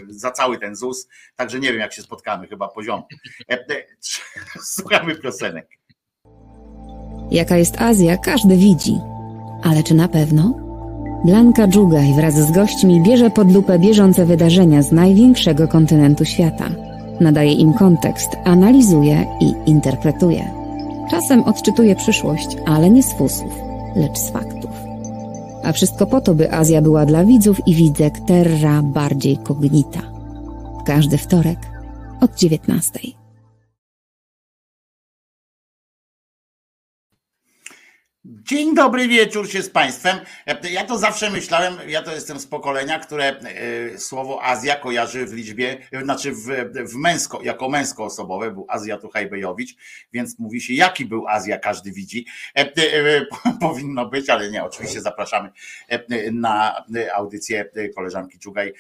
[0.10, 3.04] za cały ten ZUS, także nie wiem jak się spotkamy, chyba poziom.
[4.76, 5.81] Słuchamy piosenek.
[7.32, 9.00] Jaka jest Azja, każdy widzi.
[9.64, 10.54] Ale czy na pewno?
[11.26, 16.70] Blanka Dżugaj wraz z gośćmi bierze pod lupę bieżące wydarzenia z największego kontynentu świata.
[17.20, 20.52] Nadaje im kontekst, analizuje i interpretuje.
[21.12, 23.54] Czasem odczytuje przyszłość, ale nie z fusów,
[23.96, 24.72] lecz z faktów.
[25.64, 30.02] A wszystko po to, by Azja była dla widzów i widzek terra bardziej kognita.
[30.86, 31.60] Każdy wtorek
[32.22, 33.21] od 19.
[38.34, 40.18] Dzień dobry wieczór się z Państwem.
[40.72, 45.34] Ja to zawsze myślałem, ja to jestem z pokolenia, które e, słowo Azja kojarzy w
[45.34, 46.46] liczbie, znaczy w,
[46.92, 49.76] w męsko, jako męskoosobowe, był Azja Tuchajbejowicz,
[50.14, 52.26] więc mówi się, jaki był Azja, każdy widzi.
[52.56, 53.26] E, e,
[53.60, 55.50] powinno być, ale nie, oczywiście zapraszamy
[56.32, 57.66] na audycję
[57.96, 58.74] koleżanki Czugaj.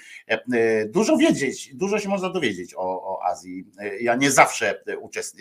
[0.87, 3.65] Dużo wiedzieć, dużo się można dowiedzieć o, o Azji.
[4.01, 5.37] Ja nie zawsze uczest...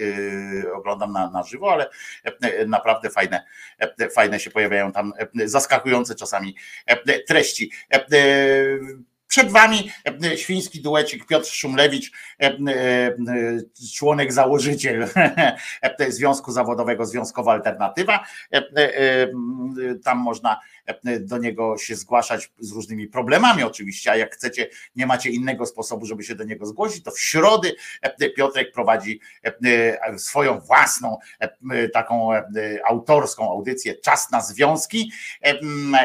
[0.75, 1.87] oglądam na, na żywo, ale
[2.67, 3.45] naprawdę fajne
[4.09, 7.71] fajne się pojawiają tam, e, zaskakujące czasami e, treści.
[7.93, 8.07] E,
[9.27, 9.91] przed wami
[10.37, 12.13] świński duecik Piotr Szumlewicz,
[13.95, 15.09] członek założyciel
[16.09, 18.25] Związku Zawodowego Związkowa Alternatywa.
[20.05, 20.61] Tam można
[21.21, 26.07] do niego się zgłaszać z różnymi problemami oczywiście, a jak chcecie, nie macie innego sposobu,
[26.07, 27.75] żeby się do niego zgłosić, to w środy
[28.37, 29.21] Piotrek prowadzi
[30.17, 31.19] swoją własną
[31.93, 32.31] taką
[32.89, 35.13] autorską audycję Czas na Związki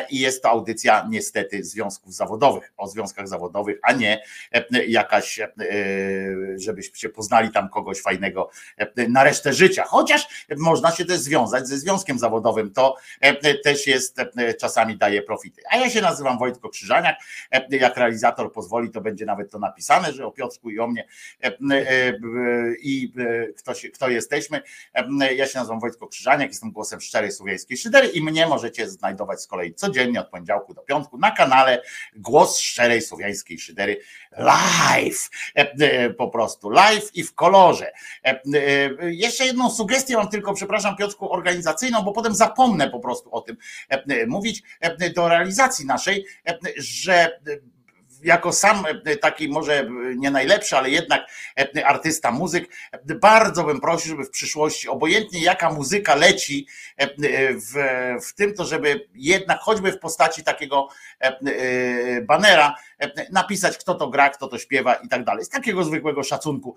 [0.10, 4.24] i jest to audycja niestety związków zawodowych, o związkach zawodowych, a nie
[4.88, 5.40] jakaś,
[6.56, 8.50] żebyście poznali tam kogoś fajnego
[9.10, 12.96] na resztę życia, chociaż można się też związać ze związkiem zawodowym, to
[13.64, 14.18] też jest
[14.60, 15.62] czasami czasami daje profity.
[15.72, 17.18] A ja się nazywam Wojtko Krzyżaniak.
[17.52, 21.08] E, jak realizator pozwoli, to będzie nawet to napisane, że o Piotrku i o mnie
[21.44, 22.14] e, e,
[22.82, 23.14] i
[23.58, 24.62] kto, się, kto jesteśmy.
[25.36, 29.48] Ja się nazywam Wojtko Krzyżaniak, jestem głosem szczerej słowiańskiej szydery i mnie możecie znajdować z
[29.48, 31.82] kolei codziennie od poniedziałku do piątku na kanale
[32.16, 34.00] Głos Szczerej Słowiańskiej Szydery
[34.38, 35.30] live.
[36.18, 37.92] Po prostu live i w kolorze.
[39.02, 43.58] Jeszcze jedną sugestię mam tylko, przepraszam Piotrku, organizacyjną, bo potem zapomnę po prostu o tym
[44.28, 44.64] mówić
[45.16, 46.26] do realizacji naszej,
[46.78, 47.40] że
[48.26, 51.22] jako sam e, taki może e, nie najlepszy, ale jednak
[51.58, 52.70] e, artysta, muzyk,
[53.22, 56.68] bardzo bym prosił, żeby w przyszłości, obojętnie jaka muzyka leci
[57.56, 57.74] w,
[58.28, 60.90] w tym, to żeby jednak choćby w postaci takiego
[62.28, 62.76] banera
[63.32, 65.46] napisać, kto to gra, kto to śpiewa i tak dalej.
[65.46, 66.76] Z takiego zwykłego szacunku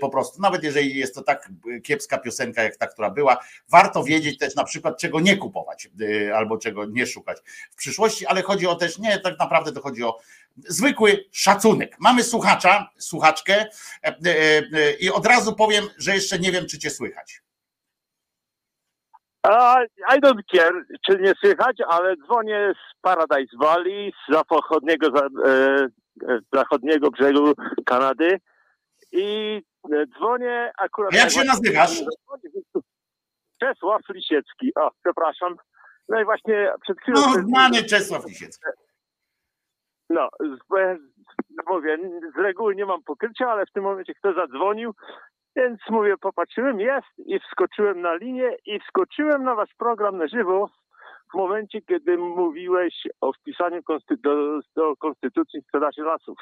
[0.00, 0.40] po prostu.
[0.42, 1.50] Nawet jeżeli jest to tak
[1.82, 3.38] kiepska piosenka, jak ta, która była,
[3.68, 5.88] warto wiedzieć też na przykład, czego nie kupować
[6.34, 7.38] albo czego nie szukać
[7.70, 10.18] w przyszłości, ale chodzi o też, nie, tak naprawdę to chodzi o
[10.68, 11.96] zwykły szacunek.
[11.98, 13.68] Mamy słuchacza, słuchaczkę e,
[14.02, 14.12] e,
[14.72, 17.42] e, i od razu powiem, że jeszcze nie wiem, czy cię słychać.
[20.16, 25.06] I don't care, czy nie słychać, ale dzwonię z Paradise Valley, z zachodniego,
[26.52, 27.52] zachodniego brzegu
[27.86, 28.40] Kanady
[29.12, 29.62] i
[30.16, 31.14] dzwonię akurat...
[31.14, 32.00] A jak się nazywasz?
[33.60, 34.72] Czesław Lisiecki.
[34.74, 35.56] O, przepraszam.
[36.08, 37.20] No i właśnie przed chwilą...
[37.20, 38.64] No, znany Czesław Lisiecki.
[40.10, 40.28] No,
[41.66, 41.98] mówię,
[42.36, 44.94] z reguły nie mam pokrycia, ale w tym momencie kto zadzwonił,
[45.56, 50.70] więc mówię, popatrzyłem, jest i wskoczyłem na linię i wskoczyłem na wasz program na żywo
[51.32, 56.38] w momencie, kiedy mówiłeś o wpisaniu konsty do, do Konstytucji sprzedaży lasów.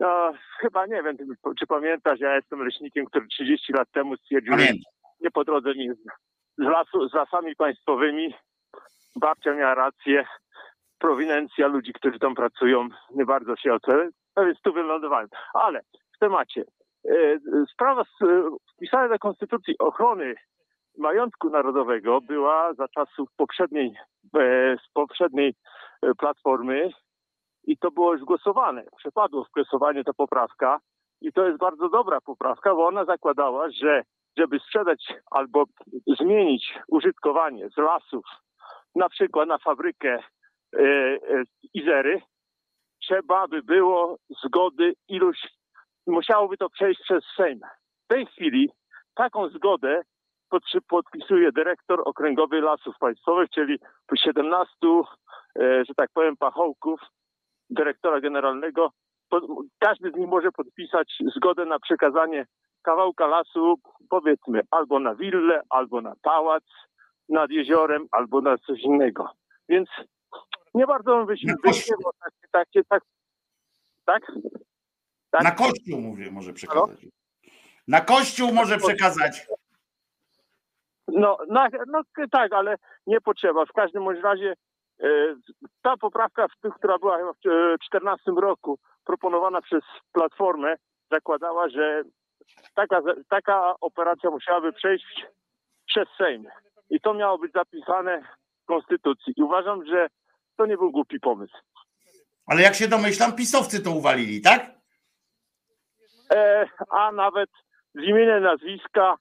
[0.00, 1.16] No, chyba nie wiem,
[1.58, 4.66] czy pamiętasz, ja jestem leśnikiem, który 30 lat temu stwierdził, że
[5.20, 5.88] nie po drodze mi
[6.58, 8.34] z, lasu, z lasami państwowymi.
[9.16, 10.26] Babcia miała rację,
[10.98, 15.28] prowinencja ludzi, którzy tam pracują, nie bardzo się ocenia, no więc tu wylądowałem.
[15.54, 15.80] Ale
[16.16, 16.64] w temacie.
[17.04, 17.38] E,
[17.72, 18.04] sprawa
[18.76, 20.34] wpisania do Konstytucji ochrony
[20.98, 23.94] majątku narodowego była za czasów poprzedniej,
[24.34, 25.54] e, z poprzedniej
[26.02, 26.90] e, platformy
[27.64, 28.84] i to było już głosowane.
[28.96, 30.80] Przepadło w głosowaniu ta poprawka
[31.20, 34.02] i to jest bardzo dobra poprawka, bo ona zakładała, że
[34.38, 35.64] żeby sprzedać albo
[36.20, 38.24] zmienić użytkowanie z lasów
[38.94, 40.18] na przykład na fabrykę
[41.74, 42.22] Izery,
[43.02, 45.38] trzeba by było zgody iluś,
[46.08, 47.60] musiałoby to przejść przez Sejm.
[48.04, 48.70] W tej chwili
[49.14, 50.02] taką zgodę
[50.88, 53.78] podpisuje dyrektor okręgowy Lasów Państwowych, czyli
[54.24, 54.76] 17,
[55.58, 57.00] e, że tak powiem, pachołków
[57.70, 58.90] dyrektora generalnego.
[59.78, 62.46] Każdy z nich może podpisać zgodę na przekazanie
[62.82, 63.74] kawałka lasu,
[64.10, 66.64] powiedzmy, albo na willę, albo na pałac
[67.28, 69.30] nad jeziorem, albo na coś innego.
[69.68, 69.88] Więc
[70.74, 73.02] nie bardzo bym wyśmiewał takie, takie, tak,
[74.04, 74.32] tak?
[75.38, 75.44] Tak?
[75.44, 77.06] Na kościół mówię, może przekazać.
[77.88, 79.46] Na kościół może przekazać.
[81.08, 82.76] No, na, no tak, ale
[83.06, 83.66] nie potrzeba.
[83.66, 84.54] W każdym bądź razie
[85.00, 85.06] e,
[85.82, 89.82] ta poprawka, która była w 2014 roku proponowana przez
[90.12, 90.76] Platformę,
[91.10, 92.02] zakładała, że
[92.74, 95.26] taka, taka operacja musiałaby przejść
[95.86, 96.46] przez Sejm.
[96.90, 98.22] I to miało być zapisane
[98.62, 99.34] w Konstytucji.
[99.36, 100.08] I uważam, że
[100.56, 101.56] to nie był głupi pomysł.
[102.46, 104.77] Ale jak się domyślam, pisowcy to uwalili, tak?
[106.32, 107.50] E, a nawet
[107.94, 109.14] z imienia nazwiska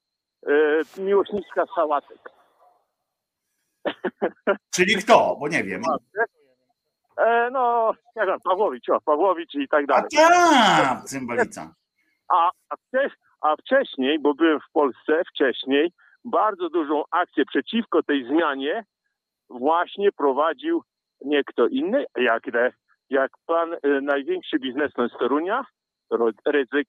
[0.47, 2.30] e, miłośniczka sałatek.
[4.76, 5.38] Czyli kto?
[5.39, 5.82] Bo nie wiem.
[7.18, 10.03] E, no, nie wiem, Pawłowicz, o, Pawłowicz i tak dalej.
[10.03, 11.74] A tak, cymbalica.
[12.30, 12.49] A,
[13.41, 15.91] a, wcześniej, bo byłem w Polsce wcześniej,
[16.26, 18.86] bardzo dużą akcję przeciwko tej zmianie
[19.49, 20.84] właśnie prowadził
[21.26, 22.43] nie kto inny, jak,
[23.10, 25.66] jak pan największy biznesmen z Torunia,
[26.45, 26.88] Ryzyk.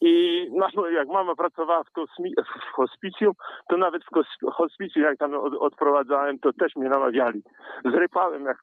[0.00, 0.46] I
[0.92, 2.34] jak mama pracowała w, kosmi,
[2.70, 3.32] w hospicjum,
[3.68, 7.42] to nawet w hospicjum, jak tam od, odprowadzałem, to też mnie namawiali.
[7.84, 8.56] Zrypałem jak,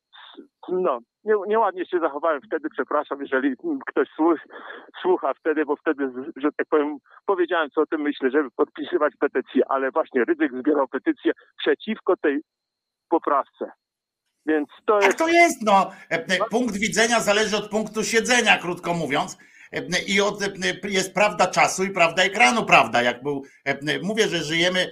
[0.70, 3.56] no, nie, nieładnie się zachowałem wtedy, przepraszam, jeżeli
[3.88, 4.40] ktoś słuch,
[5.02, 9.64] słucha wtedy, bo wtedy, że tak powiem, powiedziałem, co o tym myślę, żeby podpisywać petycję,
[9.70, 12.42] ale właśnie Rydzyk zbierał petycję przeciwko tej
[13.10, 13.72] poprawce.
[14.46, 15.08] Więc to jest...
[15.08, 15.92] Tak to jest, no.
[16.12, 19.38] E, e, punkt widzenia zależy od punktu siedzenia, krótko mówiąc.
[20.08, 20.40] I od,
[20.84, 23.02] jest prawda czasu i prawda ekranu, prawda?
[23.02, 23.44] Jak był,
[24.04, 24.92] mówię, że żyjemy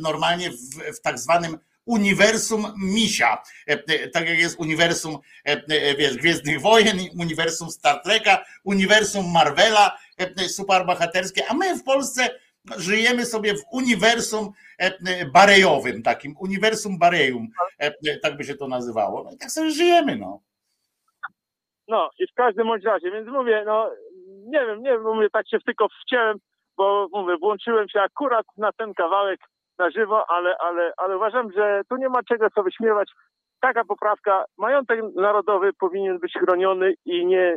[0.00, 3.42] normalnie w, w tak zwanym uniwersum misia.
[4.12, 5.18] Tak jak jest uniwersum
[5.98, 9.98] wiesz, Gwiezdnych Wojen, uniwersum Star Treka, uniwersum Marvela,
[10.48, 12.30] superbohaterskie, a my w Polsce
[12.76, 14.52] żyjemy sobie w uniwersum
[15.32, 17.48] barejowym, takim uniwersum barejum,
[18.22, 19.24] tak by się to nazywało.
[19.24, 20.40] No i tak sobie żyjemy, no.
[21.88, 23.90] No i w każdym bądź razie, więc mówię, no
[24.26, 26.38] nie wiem, nie wiem, mówię, tak się tylko wciąłem,
[26.76, 29.40] bo mówię, włączyłem się akurat na ten kawałek
[29.78, 33.10] na żywo, ale, ale, ale uważam, że tu nie ma czego co wyśmiewać.
[33.60, 37.56] Taka poprawka, majątek narodowy powinien być chroniony i nie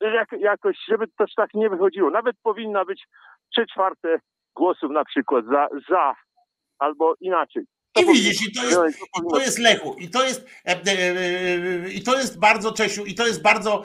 [0.00, 2.10] jak, jakoś, żeby to tak nie wychodziło.
[2.10, 3.04] Nawet powinna być
[3.52, 4.18] trzy czwarte
[4.54, 6.14] głosów na przykład za, za
[6.78, 7.64] albo inaczej.
[8.00, 8.98] I widzisz, i to jest,
[9.30, 10.92] to jest Lechu, i to jest, e, e,
[11.86, 13.82] e, i to jest bardzo, Czesiu, i to jest bardzo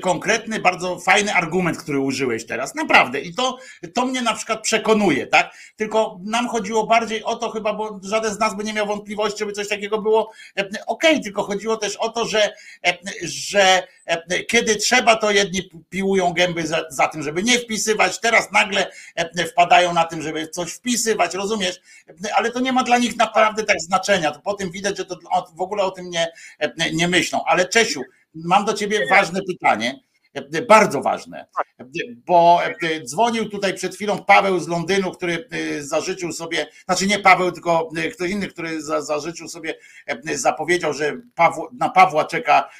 [0.00, 3.20] konkretny, bardzo fajny argument, który użyłeś teraz, naprawdę.
[3.20, 3.58] I to,
[3.94, 5.54] to mnie na przykład przekonuje, tak?
[5.76, 9.38] Tylko nam chodziło bardziej o to chyba, bo żaden z nas by nie miał wątpliwości,
[9.38, 10.32] żeby coś takiego było
[10.86, 12.54] okej, okay, tylko chodziło też o to, że,
[13.22, 13.82] że
[14.48, 18.90] kiedy trzeba, to jedni piłują gęby za, za tym, żeby nie wpisywać, teraz nagle
[19.50, 21.80] wpadają na tym, żeby coś wpisywać, rozumiesz?
[22.36, 24.30] Ale to nie ma dla nich naprawdę naprawdę tak znaczenia.
[24.30, 25.18] To po tym widać, że to
[25.54, 26.32] w ogóle o tym nie,
[26.92, 27.44] nie myślą.
[27.46, 28.02] Ale Czesiu,
[28.34, 30.00] mam do ciebie ważne pytanie
[30.68, 31.46] bardzo ważne,
[32.26, 32.60] bo
[33.04, 35.48] dzwonił tutaj przed chwilą Paweł z Londynu, który
[35.80, 39.74] zażyczył sobie, znaczy nie Paweł, tylko ktoś inny, który zażyczył sobie,
[40.24, 41.16] zapowiedział, że
[41.72, 42.70] na Pawła czeka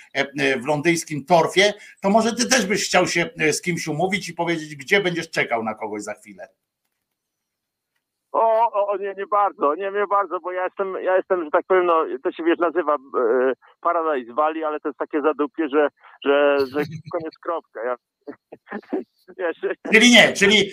[0.63, 4.77] w londyńskim torfie, to może ty też byś chciał się z kimś umówić i powiedzieć,
[4.77, 6.49] gdzie będziesz czekał na kogoś za chwilę.
[8.35, 11.65] O, o, nie, nie bardzo, nie, nie bardzo, bo ja jestem, ja jestem, że tak
[11.67, 12.99] powiem, no, to się wiesz, nazywa e,
[13.81, 15.89] Paradise Valley, ale to jest takie zadupie, że,
[16.25, 16.81] że, że
[17.13, 17.81] koniec kropka.
[17.85, 17.97] Ja,
[19.39, 19.57] wiesz,
[19.93, 20.71] czyli nie, czyli,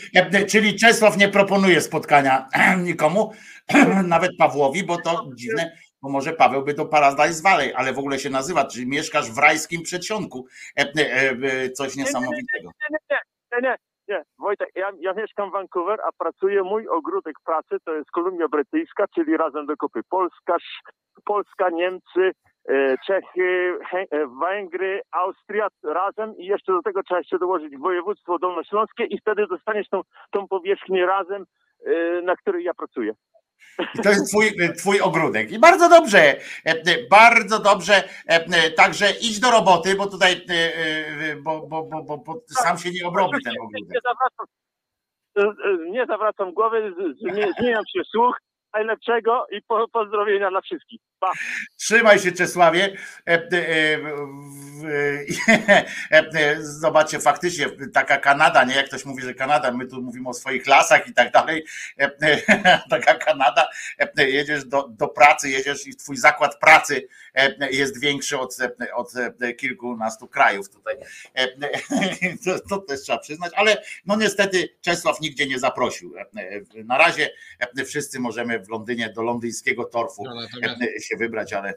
[0.47, 2.47] czyli Czesław nie proponuje spotkania
[2.83, 3.31] nikomu,
[4.07, 5.71] nawet Pawłowi, bo to dziwne,
[6.01, 9.37] bo może Paweł by to Paradise Valley, ale w ogóle się nazywa, czyli mieszkasz w
[9.37, 10.45] rajskim przedsionku,
[10.77, 12.71] e, e, coś niesamowitego.
[12.81, 13.17] Nie, nie, nie,
[13.51, 13.90] nie, nie, nie,
[14.39, 19.05] Wojtek, ja, ja mieszkam w Vancouver, a pracuję, mój ogródek pracy to jest Kolumbia Brytyjska,
[19.15, 20.57] czyli razem do kupy Polska,
[21.25, 22.31] Polska, Niemcy,
[22.69, 29.03] e, Czechy, e, Węgry, Austria razem i jeszcze do tego trzeba jeszcze dołożyć województwo dolnośląskie
[29.03, 30.01] i wtedy dostaniesz tą,
[30.31, 31.45] tą powierzchnię razem,
[31.85, 33.13] e, na której ja pracuję.
[33.79, 35.51] I to jest twój, twój ogródek.
[35.51, 36.35] I bardzo dobrze,
[37.09, 38.03] bardzo dobrze.
[38.75, 40.45] Także idź do roboty, bo tutaj
[41.43, 43.89] bo, bo, bo, bo, bo sam się nie obrobi ten ogródek.
[43.89, 44.45] Nie zawracam,
[45.91, 46.93] nie zawracam głowy,
[47.59, 48.37] zmieniam się słuch,
[48.73, 51.01] najlepszego i po, pozdrowienia dla wszystkich.
[51.21, 51.31] Pa.
[51.77, 52.97] Trzymaj się Czesławie.
[53.27, 53.45] E, e,
[56.11, 60.33] e, zobaczcie, faktycznie taka Kanada, nie jak ktoś mówi, że Kanada, my tu mówimy o
[60.33, 61.65] swoich lasach i tak dalej.
[62.89, 63.67] Taka Kanada,
[64.17, 67.07] jedziesz do, do pracy, jedziesz i twój zakład pracy
[67.71, 68.57] jest większy od,
[68.93, 69.13] od
[69.57, 70.95] kilkunastu krajów tutaj.
[72.45, 76.13] To, to też trzeba przyznać, ale no niestety Czesław nigdzie nie zaprosił.
[76.85, 77.29] Na razie
[77.85, 80.47] wszyscy możemy w Londynie do londyńskiego torfu no,
[81.01, 81.73] się wybrać, ale.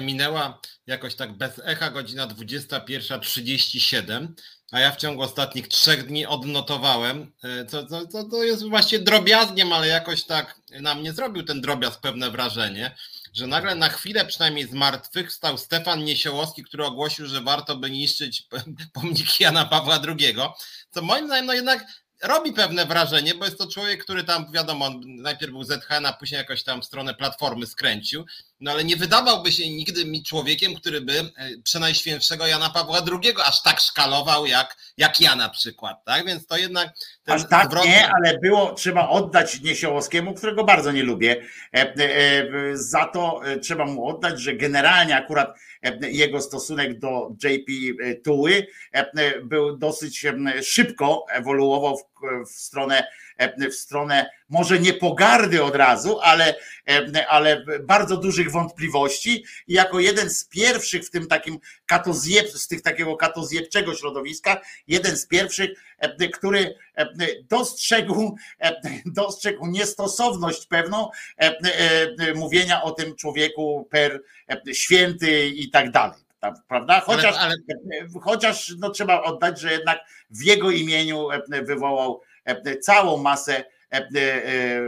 [0.00, 4.28] Minęła jakoś tak bez echa godzina 21.37,
[4.72, 8.98] a ja w ciągu ostatnich trzech dni odnotowałem, e, co, co, co to jest właśnie
[8.98, 12.96] drobiazgiem, ale jakoś tak na mnie zrobił ten drobiazg pewne wrażenie,
[13.32, 17.90] że nagle na chwilę przynajmniej z martwych stał Stefan Niesiołowski, który ogłosił, że warto by
[17.90, 18.46] niszczyć
[18.94, 20.36] pomniki Jana Pawła II,
[20.90, 21.86] co moim zdaniem no jednak
[22.22, 26.38] robi pewne wrażenie, bo jest to człowiek, który tam, wiadomo, najpierw był ZHN, a później
[26.38, 28.24] jakoś tam w stronę Platformy skręcił,
[28.60, 31.28] no ale nie wydawałby się nigdy mi człowiekiem, który by e,
[31.64, 36.26] przenajświętszego Jana Pawła II aż tak szkalował, jak, jak ja na przykład, tak?
[36.26, 36.88] Więc to jednak...
[37.26, 37.84] Aż tak zwrot...
[37.84, 41.42] nie, ale było, trzeba oddać Niesiołowskiemu, którego bardzo nie lubię,
[41.74, 45.58] e, e, za to trzeba mu oddać, że generalnie akurat
[46.00, 47.70] jego stosunek do JP
[48.24, 48.66] Tuły
[49.42, 50.26] był dosyć
[50.62, 52.09] szybko ewoluował w,
[52.46, 53.04] w stronę
[53.70, 56.54] w stronę może nie pogardy od razu, ale,
[57.28, 59.44] ale bardzo dużych wątpliwości.
[59.66, 65.16] I jako jeden z pierwszych w tym takim katozjeb, z tych takiego katozjebczego środowiska, jeden
[65.16, 65.70] z pierwszych,
[66.32, 66.74] który
[67.50, 68.36] dostrzegł,
[69.06, 71.10] dostrzegł niestosowność pewną
[72.34, 74.22] mówienia o tym człowieku per
[74.72, 76.29] święty i tak dalej
[76.68, 77.00] prawda?
[77.00, 78.20] Chociaż, ale, ale...
[78.22, 79.98] chociaż no, trzeba oddać, że jednak
[80.30, 81.28] w jego imieniu
[81.62, 84.80] wywołał E, całą masę e, e,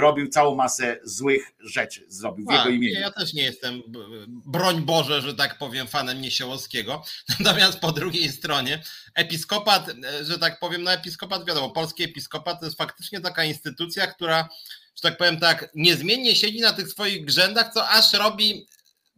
[0.00, 3.00] robił całą masę złych rzeczy, zrobił w jego imieniu.
[3.00, 3.82] Ja też nie jestem,
[4.26, 7.04] broń Boże, że tak powiem, fanem Niesiołowskiego.
[7.40, 8.82] Natomiast po drugiej stronie
[9.14, 9.90] episkopat,
[10.22, 14.48] że tak powiem, no episkopat, wiadomo, polski episkopat to jest faktycznie taka instytucja, która,
[14.96, 18.66] że tak powiem tak, niezmiennie siedzi na tych swoich grzędach, co aż robi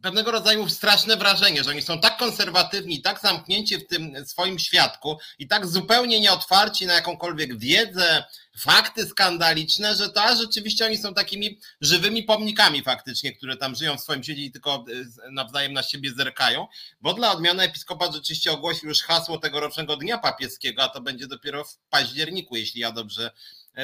[0.02, 5.18] pewnego rodzaju straszne wrażenie, że oni są tak konserwatywni, tak zamknięci w tym swoim świadku
[5.38, 8.24] i tak zupełnie nieotwarci na jakąkolwiek wiedzę,
[8.58, 14.00] fakty skandaliczne, że to rzeczywiście oni są takimi żywymi pomnikami faktycznie, które tam żyją w
[14.00, 14.84] swoim świecie i tylko
[15.24, 16.66] e, nawzajem na siebie zerkają,
[17.00, 21.64] bo dla odmiany episkopat rzeczywiście ogłosił już hasło tegorocznego Dnia Papieskiego, a to będzie dopiero
[21.64, 23.30] w październiku, jeśli ja dobrze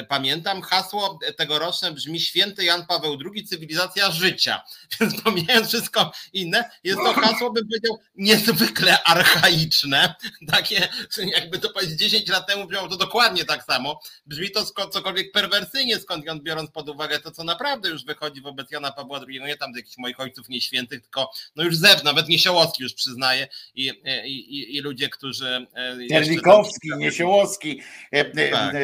[0.09, 0.61] pamiętam.
[0.61, 4.63] Hasło tegoroczne brzmi Święty Jan Paweł II, cywilizacja życia.
[4.99, 10.15] Więc pomijając wszystko inne, jest to hasło, bym powiedział, niezwykle archaiczne.
[10.51, 10.87] Takie,
[11.35, 13.99] jakby to powiedzieć 10 lat temu brzmiało to dokładnie tak samo.
[14.25, 18.91] Brzmi to cokolwiek perwersyjnie, skąd biorąc pod uwagę to, co naprawdę już wychodzi wobec Jana
[18.91, 22.93] Pawła II, nie tam jakichś moich ojców nieświętych, tylko no już zewnątrz, nawet Niesiołowski już
[22.93, 23.91] przyznaje i,
[24.25, 25.67] i, i ludzie, którzy...
[26.09, 26.99] Terlikowski, tam...
[26.99, 28.75] Niesiołowski, tak.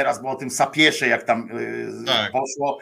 [0.00, 1.48] Teraz było o tym sapiesze, jak tam
[2.06, 2.32] tak.
[2.32, 2.78] poszło,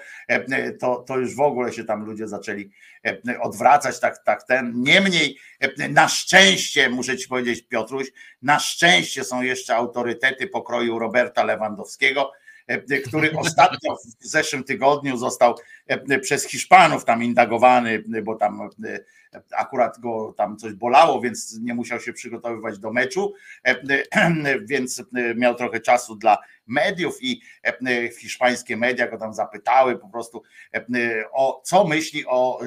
[0.81, 2.71] to, to już w ogóle się tam ludzie zaczęli
[3.41, 4.73] odwracać, tak, tak ten.
[4.77, 5.39] Niemniej,
[5.91, 8.07] na szczęście, muszę ci powiedzieć, Piotruś,
[8.43, 12.33] na szczęście są jeszcze autorytety pokroju Roberta Lewandowskiego,
[13.07, 15.55] który ostatnio w zeszłym tygodniu został
[16.23, 18.71] przez Hiszpanów tam indagowany, bo tam
[19.57, 23.35] akurat go tam coś bolało, więc nie musiał się przygotowywać do meczu,
[24.63, 25.03] więc
[25.37, 27.41] miał trochę czasu dla mediów i
[28.21, 30.43] hiszpańskie media go tam zapytały po prostu
[31.33, 32.61] o co myśli o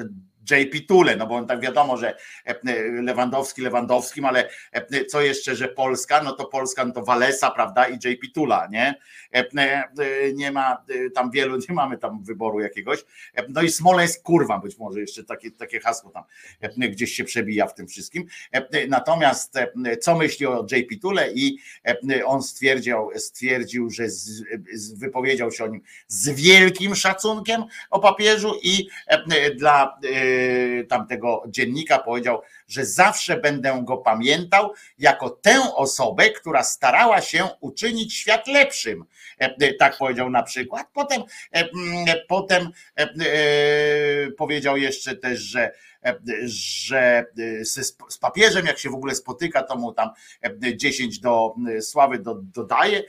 [0.50, 2.16] JP Tule, no bo on tak wiadomo, że
[3.02, 4.48] Lewandowski Lewandowskim, ale
[5.08, 8.94] co jeszcze, że Polska, no to Polska no to Walesa, prawda, i JP Tula, nie?
[10.34, 13.04] Nie ma tam wielu, nie mamy tam wyboru jakiegoś.
[13.48, 16.24] No i Smoleńsk, kurwa, być może jeszcze takie, takie hasło tam
[16.78, 18.26] gdzieś się przebija w tym wszystkim.
[18.88, 19.58] Natomiast
[20.00, 21.58] co myśli o JP Tule i
[22.24, 24.42] on stwierdził, stwierdził, że z,
[24.98, 28.88] wypowiedział się o nim z wielkim szacunkiem o papieżu i
[29.56, 29.98] dla
[30.88, 32.40] tamtego dziennika powiedział,
[32.72, 39.04] że zawsze będę go pamiętał jako tę osobę, która starała się uczynić świat lepszym.
[39.78, 40.86] Tak powiedział na przykład.
[40.92, 41.22] Potem,
[42.28, 42.70] potem
[44.36, 45.72] powiedział jeszcze też, że
[46.44, 47.24] że
[48.08, 50.10] z papieżem, jak się w ogóle spotyka, to mu tam
[50.76, 53.02] 10 do sławy do, dodaje,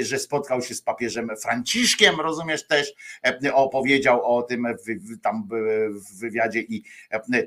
[0.00, 2.94] że spotkał się z papieżem Franciszkiem, rozumiesz też,
[3.52, 5.48] opowiedział o tym w, tam
[5.90, 6.82] w wywiadzie i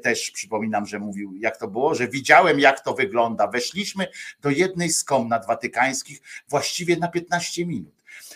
[0.04, 3.48] też przypominam, że mówił, jak to było, że widziałem, jak to wygląda.
[3.48, 4.07] Weszliśmy
[4.41, 7.95] do jednej z komnat watykańskich właściwie na 15 minut.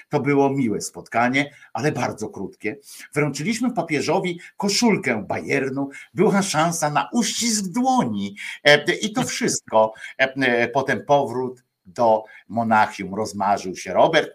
[0.09, 2.77] To było miłe spotkanie, ale bardzo krótkie.
[3.13, 5.89] Wręczyliśmy papieżowi koszulkę Bayernu.
[6.13, 8.35] Była szansa na uścisk dłoni.
[8.63, 9.93] E, I to wszystko.
[10.19, 11.63] E, e, potem powrót
[11.93, 14.29] do Monachium rozmarzył się Robert.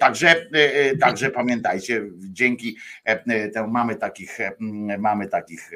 [0.00, 0.46] Także,
[1.00, 2.76] także pamiętajcie, dzięki
[3.54, 4.38] temu mamy takich,
[4.98, 5.70] mamy takich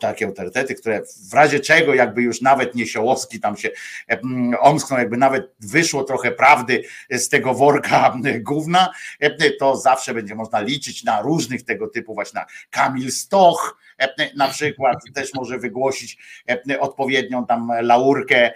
[0.00, 3.70] takie autorytety, które w razie czego jakby już nawet Niesiołowski tam się
[4.60, 8.92] omsknął, jakby nawet wyszło trochę prawdy z tego worka gówna,
[9.58, 13.78] to zawsze będzie można liczyć na różnych tego typu właśnie na Kamil Stoch,
[14.36, 16.18] na przykład też może wygłosić
[16.80, 18.52] odpowiednią tam laurkę,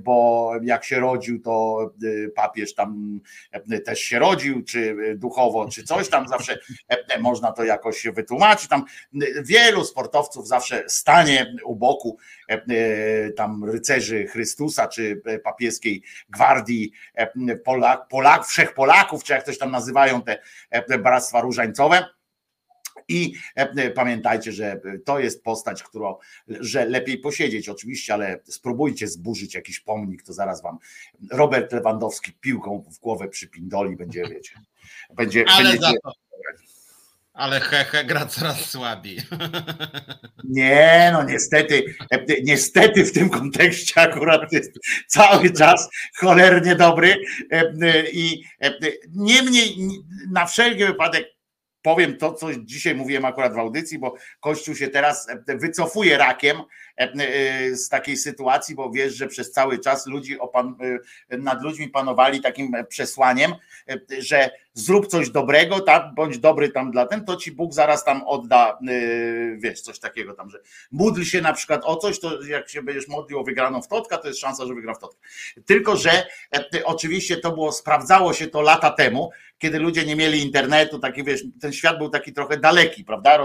[0.00, 1.90] bo jak się rodził, to
[2.34, 3.20] papież tam
[3.84, 6.58] też się rodził, czy duchowo, czy coś tam zawsze
[7.20, 8.68] można to jakoś wytłumaczyć.
[8.68, 8.84] Tam
[9.42, 12.18] wielu sportowców zawsze stanie u boku
[13.36, 16.92] tam rycerzy Chrystusa, czy papieskiej gwardii
[17.64, 22.04] Polak, Polak, Wszech Polaków, czy jak ktoś tam nazywają te bractwa różańcowe
[23.08, 26.16] i e, pamiętajcie, że to jest postać, którą,
[26.48, 30.78] że lepiej posiedzieć oczywiście, ale spróbujcie zburzyć jakiś pomnik, to zaraz wam
[31.30, 34.60] Robert Lewandowski piłką w głowę przypindoli, będzie, wiecie,
[35.14, 35.44] będzie...
[35.48, 35.86] Ale będzie...
[35.86, 36.12] za to.
[37.38, 39.18] Ale hehe gra coraz słabiej.
[40.44, 44.72] Nie, no niestety, e, niestety w tym kontekście akurat jest
[45.06, 47.16] cały czas cholernie dobry
[47.50, 48.44] e, i
[49.14, 49.76] niemniej
[50.30, 51.37] na wszelki wypadek
[51.88, 56.60] powiem to, co dzisiaj mówiłem akurat w audycji, bo Kościół się teraz wycofuje rakiem e,
[56.60, 56.64] e,
[57.72, 60.74] z takiej sytuacji, bo wiesz, że przez cały czas ludzi opan,
[61.30, 63.54] e, nad ludźmi panowali takim przesłaniem,
[64.18, 68.22] że zrób coś dobrego, tak, bądź dobry tam dla ten, to ci Bóg zaraz tam
[68.26, 68.78] odda,
[69.58, 70.58] wiesz, coś takiego tam, że
[70.90, 74.18] módl się na przykład o coś, to jak się będziesz modlił o wygraną w totka,
[74.18, 75.20] to jest szansa, że wygra w totka.
[75.66, 76.26] Tylko, że
[76.84, 81.44] oczywiście to było, sprawdzało się to lata temu, kiedy ludzie nie mieli internetu, taki wiesz,
[81.60, 83.44] ten świat był taki trochę daleki, prawda?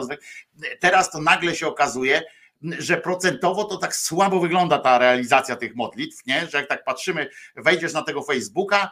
[0.79, 2.21] Teraz to nagle się okazuje,
[2.79, 6.47] że procentowo to tak słabo wygląda ta realizacja tych modlitw, nie?
[6.47, 8.91] że jak tak patrzymy, wejdziesz na tego Facebooka,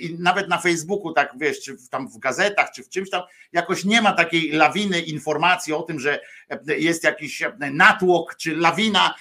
[0.00, 3.22] i nawet na Facebooku, tak wiesz, czy tam w gazetach, czy w czymś tam,
[3.52, 6.20] jakoś nie ma takiej lawiny informacji o tym, że
[6.66, 7.42] jest jakiś
[7.72, 9.14] natłok, czy lawina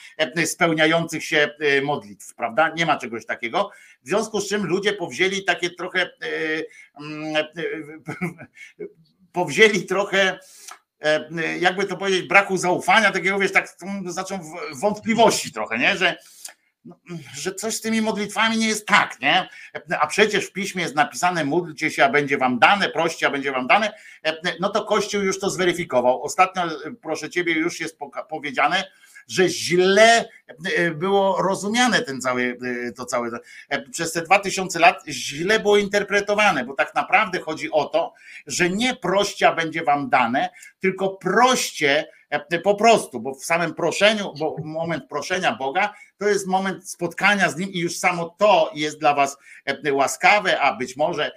[0.45, 1.49] spełniających się
[1.83, 2.69] modlitw, prawda?
[2.69, 3.71] Nie ma czegoś takiego.
[4.03, 6.09] W związku z czym ludzie powzięli takie trochę,
[9.31, 10.39] powzięli trochę
[11.59, 14.39] jakby to powiedzieć, braku zaufania, takiego wiesz, tak zaczął
[14.81, 15.97] wątpliwości trochę, nie?
[15.97, 16.17] Że
[16.85, 16.95] no,
[17.33, 19.49] że coś z tymi modlitwami nie jest tak, nie?
[19.99, 23.51] A przecież w piśmie jest napisane módlcie się, a będzie wam dane, proście, a będzie
[23.51, 23.93] wam dane.
[24.59, 26.23] No to Kościół już to zweryfikował.
[26.23, 26.63] Ostatnio,
[27.01, 27.97] proszę ciebie, już jest
[28.29, 28.83] powiedziane,
[29.27, 30.29] że źle
[30.75, 33.29] e, było rozumiane ten cały, e, to całe,
[33.69, 38.13] e, przez te dwa tysiące lat źle było interpretowane, bo tak naprawdę chodzi o to,
[38.47, 42.07] że nie prościa będzie wam dane, tylko proście
[42.63, 47.57] po prostu, bo w samym proszeniu, bo moment proszenia Boga to jest moment spotkania z
[47.57, 49.37] Nim i już samo to jest dla was
[49.91, 51.31] łaskawe, a być może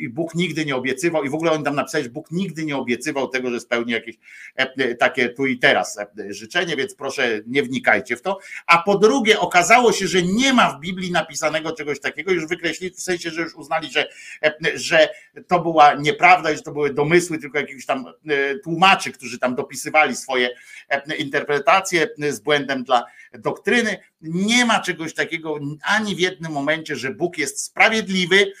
[0.00, 3.28] i Bóg nigdy nie obiecywał, i w ogóle on tam napisać, Bóg nigdy nie obiecywał
[3.28, 4.16] tego, że spełni jakieś
[4.98, 8.38] takie tu i teraz życzenie, więc proszę nie wnikajcie w to.
[8.66, 12.94] A po drugie, okazało się, że nie ma w Biblii napisanego czegoś takiego, już wykreślili,
[12.94, 14.08] w sensie, że już uznali, że,
[14.74, 15.08] że
[15.46, 18.04] to była nieprawda i że to były domysły tylko jakichś tam
[18.62, 20.50] tłumaczy, którzy tam dopisywali swoje
[21.18, 23.04] interpretacje z błędem dla
[23.38, 23.98] doktryny.
[24.20, 28.52] Nie ma czegoś takiego ani w jednym momencie, że Bóg jest sprawiedliwy,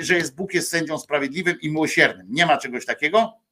[0.00, 2.26] że jest Bóg jest sędzią sprawiedliwym i miłosiernym.
[2.30, 3.45] Nie ma czegoś takiego.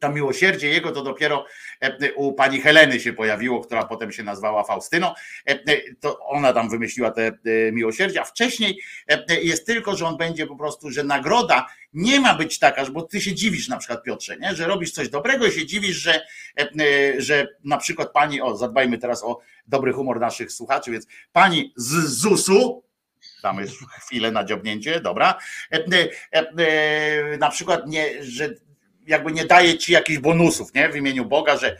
[0.00, 1.44] To miłosierdzie jego to dopiero
[1.80, 5.08] e, u pani Heleny się pojawiło, która potem się nazwała Faustyną.
[5.08, 7.32] E, e, to ona tam wymyśliła te
[7.72, 8.80] miłosierdzie, a wcześniej
[9.42, 13.20] jest tylko, że on będzie po prostu, że nagroda nie ma być taka, bo ty
[13.20, 14.54] się dziwisz na przykład Piotrze, nie?
[14.54, 16.26] że robisz coś dobrego i się dziwisz, że,
[17.18, 22.06] że na przykład pani, o zadbajmy teraz o dobry humor naszych słuchaczy, więc pani z
[22.06, 22.84] ZUS-u,
[23.42, 23.66] damy
[24.06, 25.38] chwilę na dziobnięcie, dobra,
[27.38, 28.54] na przykład nie, że
[29.08, 30.88] jakby nie daje ci jakichś bonusów nie?
[30.88, 31.76] w imieniu Boga, że,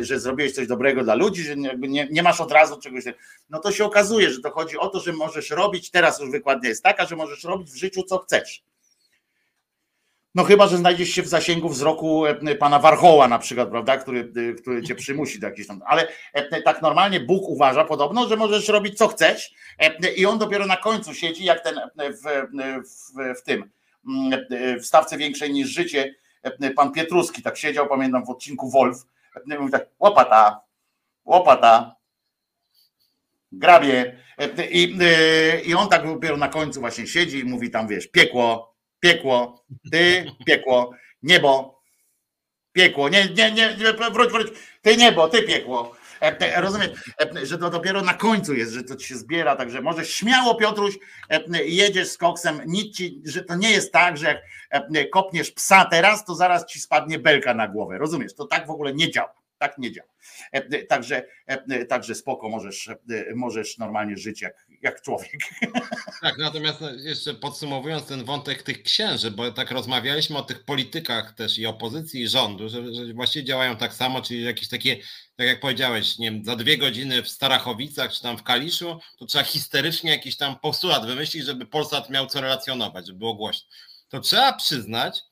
[0.00, 3.04] że zrobiłeś coś dobrego dla ludzi, że nie, nie masz od razu czegoś.
[3.50, 6.68] No to się okazuje, że to chodzi o to, że możesz robić, teraz już wykładnia
[6.68, 8.62] jest taka, że możesz robić w życiu co chcesz.
[10.34, 12.24] No chyba, że znajdziesz się w zasięgu wzroku
[12.58, 14.32] pana Warchoła na przykład, prawda, który,
[14.62, 15.80] który cię przymusi do jakiejś tam.
[15.86, 16.08] Ale
[16.64, 19.54] tak normalnie Bóg uważa podobno, że możesz robić co chcesz
[20.16, 22.22] i on dopiero na końcu siedzi, jak ten w,
[22.54, 23.70] w, w tym
[24.80, 26.14] w stawce większej niż życie
[26.76, 29.06] pan Pietruski tak siedział, pamiętam w odcinku Wolf,
[29.46, 30.60] mówi tak, łopata,
[31.24, 31.96] łopata,
[33.52, 34.22] grabie
[34.70, 34.98] i,
[35.64, 40.26] i on tak dopiero na końcu właśnie siedzi i mówi tam, wiesz, piekło, piekło, ty,
[40.46, 40.90] piekło,
[41.22, 41.80] niebo,
[42.72, 43.76] piekło, nie, nie, nie,
[44.12, 44.46] wróć, wróć,
[44.82, 45.96] ty niebo, ty piekło.
[46.22, 46.90] E, e, rozumiem,
[47.20, 50.54] e, że to dopiero na końcu jest, że to ci się zbiera, także może śmiało
[50.54, 50.98] Piotruś
[51.64, 54.42] jedziesz z koksem, nic ci, że to nie jest tak, że
[54.90, 58.70] jak kopniesz psa teraz, to zaraz ci spadnie belka na głowę, rozumiesz, to tak w
[58.70, 60.08] ogóle nie działa, tak nie działa.
[60.88, 61.26] Także,
[61.88, 62.90] także spoko, możesz,
[63.34, 65.40] możesz normalnie żyć jak, jak człowiek.
[66.20, 71.58] Tak, natomiast jeszcze podsumowując ten wątek tych księży, bo tak rozmawialiśmy o tych politykach też
[71.58, 74.96] i opozycji i rządu, że, że właściwie działają tak samo, czyli jakieś takie,
[75.36, 79.26] tak jak powiedziałeś, nie wiem, za dwie godziny w Starachowicach czy tam w Kaliszu, to
[79.26, 83.68] trzeba histerycznie jakiś tam postulat wymyślić, żeby Polsat miał co relacjonować, żeby było głośno.
[84.08, 85.22] To trzeba przyznać,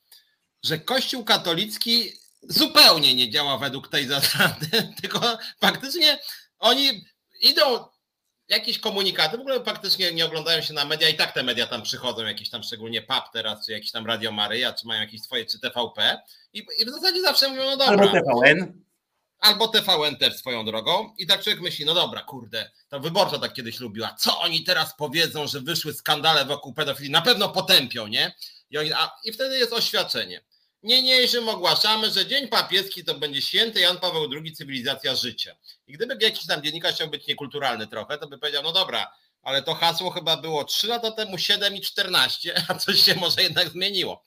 [0.63, 2.11] że Kościół katolicki
[2.41, 4.67] zupełnie nie działa według tej zasady,
[5.01, 6.19] tylko faktycznie
[6.59, 7.05] oni
[7.41, 7.85] idą
[8.51, 11.81] jakieś komunikaty, w ogóle faktycznie nie oglądają się na media i tak te media tam
[11.81, 15.45] przychodzą, jakieś tam szczególnie PAP teraz, czy jakieś tam Radio Maryja, czy mają jakieś swoje,
[15.45, 16.21] czy TVP
[16.53, 17.87] i, i w zasadzie zawsze mówią, no dobra.
[17.87, 18.83] Albo TVN.
[19.39, 23.53] Albo TVN też swoją drogą i tak człowiek myśli, no dobra, kurde, to wyborcza tak
[23.53, 28.35] kiedyś lubiła, co oni teraz powiedzą, że wyszły skandale wokół pedofilii, na pewno potępią, nie?
[28.69, 30.41] I, oni, a, i wtedy jest oświadczenie.
[30.83, 35.55] Niniejszym ogłaszamy, że Dzień Papieski to będzie święty Jan Paweł II, cywilizacja życia.
[35.87, 39.63] I gdyby jakiś tam dziennikarz chciał być niekulturalny trochę, to by powiedział, no dobra, ale
[39.63, 43.69] to hasło chyba było 3 lata temu 7 i 14, a coś się może jednak
[43.69, 44.23] zmieniło.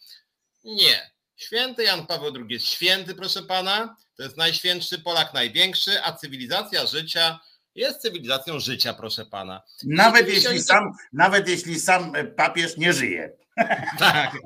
[0.65, 1.15] Nie.
[1.37, 6.87] Święty Jan Paweł II jest święty, proszę pana, to jest najświętszy Polak, największy, a cywilizacja
[6.87, 7.41] życia
[7.75, 9.63] jest cywilizacją życia, proszę pana.
[9.85, 13.33] Nawet jeśli, sam, nawet jeśli sam papież nie żyje.
[13.99, 14.37] Tak,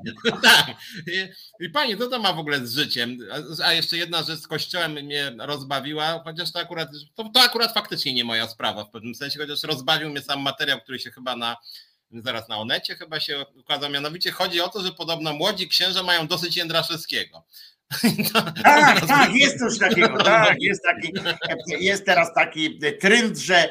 [0.41, 0.67] tak.
[1.07, 1.29] I,
[1.65, 3.17] I pani, co to ma w ogóle z życiem?
[3.63, 8.13] A jeszcze jedna rzecz z kościołem mnie rozbawiła, chociaż to akurat, to, to akurat faktycznie
[8.13, 11.57] nie moja sprawa w pewnym sensie, chociaż rozbawił mnie sam materiał, który się chyba na
[12.11, 16.27] zaraz na Onecie chyba się ukazał, mianowicie chodzi o to, że podobno młodzi księża mają
[16.27, 17.43] dosyć Jędraszewskiego.
[18.63, 21.13] Tak, tak, jest coś takiego, tak, jest taki,
[21.79, 23.69] jest teraz taki trend, że,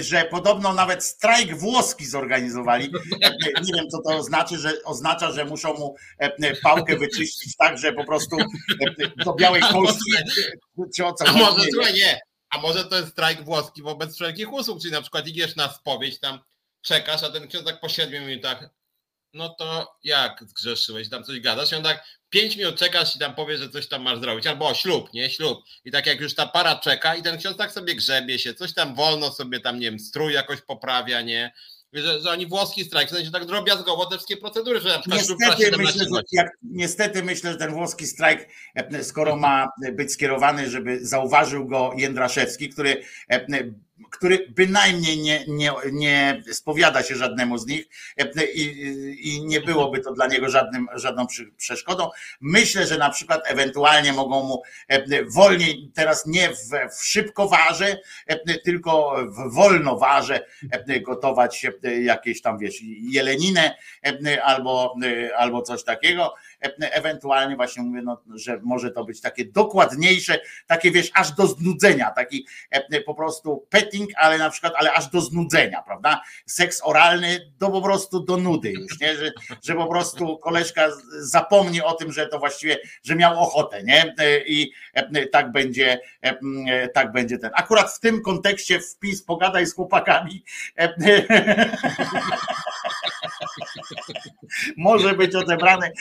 [0.00, 2.92] że podobno nawet strajk włoski zorganizowali.
[3.62, 5.96] Nie wiem, co to oznacza, że oznacza, że muszą mu
[6.62, 8.36] pałkę wyczyścić tak, że po prostu
[9.24, 10.12] do białej Polski
[10.96, 12.20] czy o co A może, słuchaj, nie,
[12.50, 16.20] a może to jest strajk włoski wobec wszelkich usług, czyli na przykład idziesz na spowiedź,
[16.20, 16.38] tam
[16.82, 18.70] czekasz, a ten ksiądz tak po siedmiu minutach
[19.34, 21.72] no to jak zgrzeszyłeś, tam coś gadasz?
[21.72, 24.68] I on tak pięć minut czekasz i tam powie, że coś tam masz zrobić, albo
[24.68, 25.58] o ślub, nie, ślub.
[25.84, 28.74] I tak jak już ta para czeka i ten ksiądz tak sobie grzebie się, coś
[28.74, 31.52] tam wolno sobie tam, nie wiem, strój jakoś poprawia, nie,
[31.92, 35.58] że, że oni włoski strajk, w sensie tak drobiazgowo te wszystkie procedury, że na przykład
[35.58, 40.70] niestety myślę, że, jak, niestety myślę, że ten włoski strajk, e, skoro ma być skierowany,
[40.70, 43.46] żeby zauważył go Jędraszewski, który e,
[44.10, 50.00] który bynajmniej nie, nie, nie spowiada się żadnemu z nich e, i, i nie byłoby
[50.00, 51.26] to dla niego żadnym, żadną
[51.56, 52.10] przeszkodą.
[52.40, 58.58] Myślę, że na przykład ewentualnie mogą mu e, wolniej, teraz nie w, w szybkowarze, e,
[58.58, 60.46] tylko w wolnowarze
[61.06, 61.66] gotować
[62.02, 63.76] jakieś tam, wiesz, jeleninę
[64.42, 64.94] albo,
[65.36, 66.34] albo coś takiego
[66.80, 72.10] ewentualnie właśnie mówię, no, że może to być takie dokładniejsze, takie wiesz, aż do znudzenia,
[72.10, 72.46] taki
[73.06, 76.22] po prostu petting, ale na przykład, ale aż do znudzenia, prawda?
[76.46, 79.16] Seks oralny do po prostu do nudy już, nie?
[79.16, 79.32] Że,
[79.62, 84.14] że po prostu koleżka zapomni o tym, że to właściwie, że miał ochotę, nie?
[84.46, 84.72] I
[85.32, 86.00] tak będzie,
[86.94, 87.50] tak będzie ten.
[87.54, 90.44] Akurat w tym kontekście wpis pogadaj z chłopakami
[94.76, 95.92] może być odebrany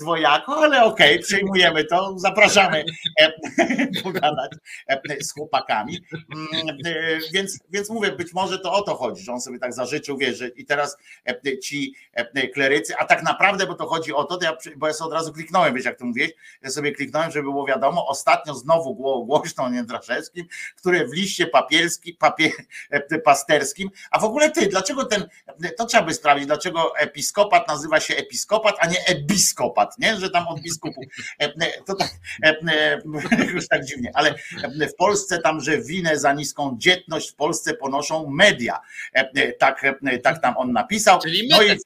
[0.00, 2.84] dwojako, ale okej, okay, przyjmujemy to, zapraszamy
[4.04, 4.52] pogadać
[5.20, 5.98] z chłopakami.
[6.12, 6.76] Mm,
[7.34, 10.38] więc, więc mówię, być może to o to chodzi, że on sobie tak zażyczył, wiesz,
[10.38, 10.96] że i teraz
[11.62, 11.94] ci
[12.54, 15.14] klerycy, a tak naprawdę, bo to chodzi o to, to ja, bo ja sobie od
[15.14, 16.30] razu kliknąłem, wiesz, jak to mówiłeś,
[16.62, 18.94] ja sobie kliknąłem, żeby było wiadomo, ostatnio znowu
[19.26, 20.46] głośno o Jędraszewskim,
[20.76, 22.50] który w liście papierski, papier,
[23.24, 25.28] pasterskim, a w ogóle ty, dlaczego ten,
[25.78, 30.16] to trzeba by sprawdzić, dlaczego episkopat nazywa się episkopat, a nie episkopat, nie?
[30.16, 31.04] że tam od biskupów.
[31.40, 32.10] E, e, to tak,
[32.42, 32.98] e,
[33.54, 34.34] już tak dziwnie, ale
[34.92, 38.80] w Polsce tam, że winę za niską dzietność w Polsce ponoszą media.
[39.58, 39.82] Tak,
[40.22, 41.20] tak tam on napisał.
[41.20, 41.78] Czyli my no i,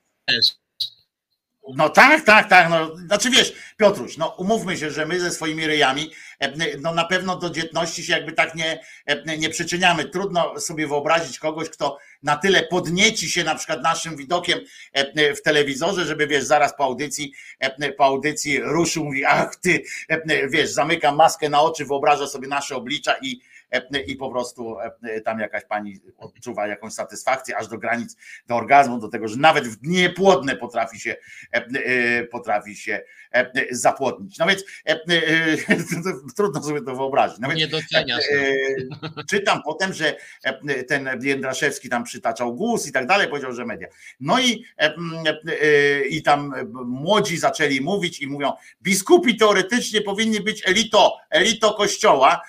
[1.75, 2.71] no tak, tak, tak.
[2.71, 6.11] No, znaczy wiesz, Piotruś, no umówmy się, że my ze swoimi ryjami
[6.81, 8.81] no na pewno do dzietności się jakby tak nie,
[9.39, 10.05] nie przyczyniamy.
[10.05, 14.61] Trudno sobie wyobrazić kogoś, kto na tyle podnieci się na przykład naszym widokiem
[15.17, 17.33] w telewizorze, żeby wiesz, zaraz po audycji,
[17.97, 19.83] po audycji ruszył, mówi, ach ty,
[20.49, 23.41] wiesz, zamyka maskę na oczy, wyobraża sobie nasze oblicza i
[24.07, 24.77] i po prostu
[25.25, 28.17] tam jakaś pani odczuwa jakąś satysfakcję aż do granic,
[28.47, 31.17] do orgazmu, do tego, że nawet w dnie płodne potrafi się,
[32.31, 33.03] potrafi się
[33.71, 34.39] zapłodnić.
[34.39, 34.65] No więc
[36.37, 37.39] trudno sobie to wyobrazić.
[37.41, 38.25] No nie doceniasz.
[39.03, 39.25] No.
[39.31, 40.17] Czytam potem, że
[40.89, 43.89] ten Jędraszewski tam przytaczał głos i tak dalej, powiedział, że media.
[44.21, 44.65] No i,
[46.11, 46.55] i tam
[46.87, 52.43] młodzi zaczęli mówić i mówią, biskupi teoretycznie powinni być elito, elito kościoła,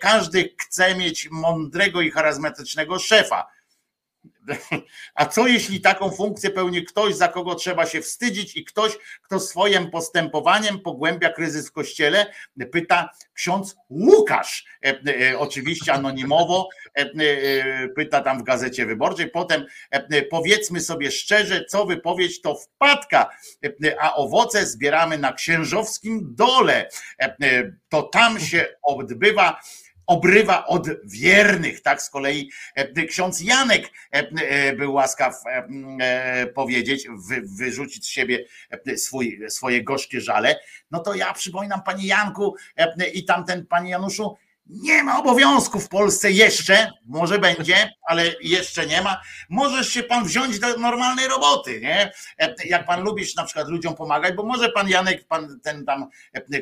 [0.00, 3.53] każdy chce mieć mądrego i charyzmatycznego szefa.
[5.14, 9.40] A co jeśli taką funkcję pełni ktoś, za kogo trzeba się wstydzić i ktoś, kto
[9.40, 12.26] swoim postępowaniem pogłębia kryzys w kościele?
[12.72, 15.00] Pyta ksiądz Łukasz, e,
[15.30, 19.30] e, oczywiście anonimowo, e, pyta tam w gazecie wyborczej.
[19.30, 19.66] Potem
[20.30, 23.30] powiedzmy sobie szczerze, co wypowiedź to wpadka,
[24.00, 26.88] a owoce zbieramy na księżowskim dole.
[27.88, 29.60] To tam się odbywa
[30.06, 31.82] obrywa od wiernych.
[31.82, 35.34] Tak z kolei e, ksiądz Janek e, e, był łaskaw
[36.54, 37.06] powiedzieć,
[37.58, 38.44] wyrzucić z siebie
[38.96, 40.56] swój, swoje gorzkie żale.
[40.90, 42.54] No to ja przypominam panie Janku
[43.14, 44.36] i tamten panie Januszu,
[44.66, 49.20] nie ma obowiązku w Polsce jeszcze, może będzie, ale jeszcze nie ma.
[49.48, 52.12] Możesz się pan wziąć do normalnej roboty, nie?
[52.64, 56.06] Jak pan lubisz na przykład ludziom pomagać, bo może pan Janek, pan ten tam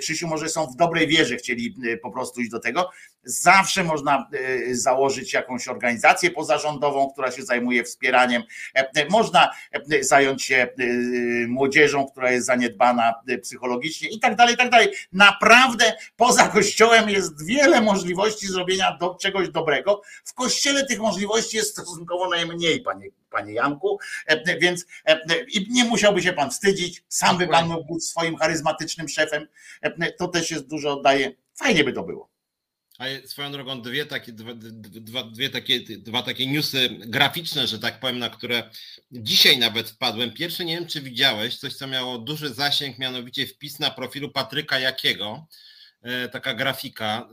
[0.01, 2.91] Krzysiu, może są w dobrej wierze, chcieli po prostu iść do tego.
[3.25, 4.29] Zawsze można
[4.71, 8.43] założyć jakąś organizację pozarządową, która się zajmuje wspieraniem.
[9.11, 9.51] Można
[10.01, 10.69] zająć się
[11.49, 14.89] młodzieżą, która jest zaniedbana psychologicznie i tak dalej, i tak dalej.
[15.13, 20.03] Naprawdę poza kościołem jest wiele możliwości zrobienia do czegoś dobrego.
[20.25, 25.85] W kościele tych możliwości jest stosunkowo najmniej, panie, panie Janku, e, więc e, i nie
[25.85, 29.49] musiałby się pan wstydzić, sam by pan mógł być swoim charyzmatycznym szefem.
[29.83, 31.33] E, to też jest dużo oddaje.
[31.55, 32.33] Fajnie by to było.
[32.99, 38.01] A swoją drogą dwie takie, dwa, dwa, dwie takie, dwa takie newsy graficzne, że tak
[38.01, 38.71] powiem, na które
[39.13, 40.33] dzisiaj nawet wpadłem.
[40.33, 44.79] Pierwszy, nie wiem czy widziałeś, coś co miało duży zasięg, mianowicie wpis na profilu Patryka
[44.79, 45.47] Jakiego,
[46.33, 47.29] taka grafika,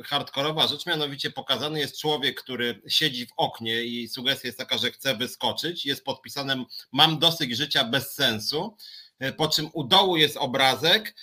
[0.00, 4.78] e, hardkorowa rzecz, mianowicie pokazany jest człowiek, który siedzi w oknie i sugestia jest taka,
[4.78, 8.76] że chce wyskoczyć, jest podpisane mam dosyć życia bez sensu,
[9.18, 11.14] e, po czym u dołu jest obrazek,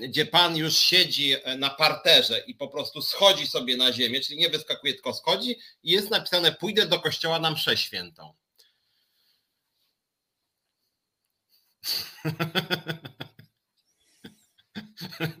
[0.00, 4.48] gdzie pan już siedzi na parterze i po prostu schodzi sobie na ziemię, czyli nie
[4.50, 8.34] wyskakuje, tylko schodzi i jest napisane pójdę do kościoła na mszę świętą.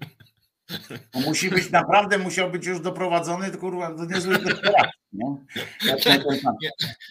[1.14, 5.00] Musi być naprawdę, musiał być już doprowadzony kurwa, do niezłej desperacji.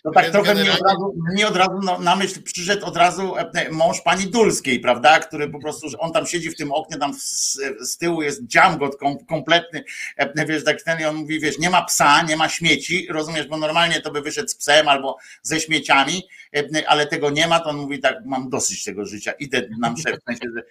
[0.03, 3.71] To tak trochę mi od razu, mnie od razu na myśl przyszedł od razu e,
[3.71, 7.59] mąż pani Dulskiej, prawda, który po prostu, on tam siedzi w tym oknie, tam z,
[7.81, 8.97] z tyłu jest dziamgot
[9.29, 9.83] kompletny,
[10.17, 13.47] e, wiesz, tak ten i on mówi, wiesz, nie ma psa, nie ma śmieci, rozumiesz,
[13.47, 16.23] bo normalnie to by wyszedł z psem albo ze śmieciami,
[16.55, 19.91] e, ale tego nie ma, to on mówi tak, mam dosyć tego życia, idę na
[19.91, 20.63] mszę, w sensie, że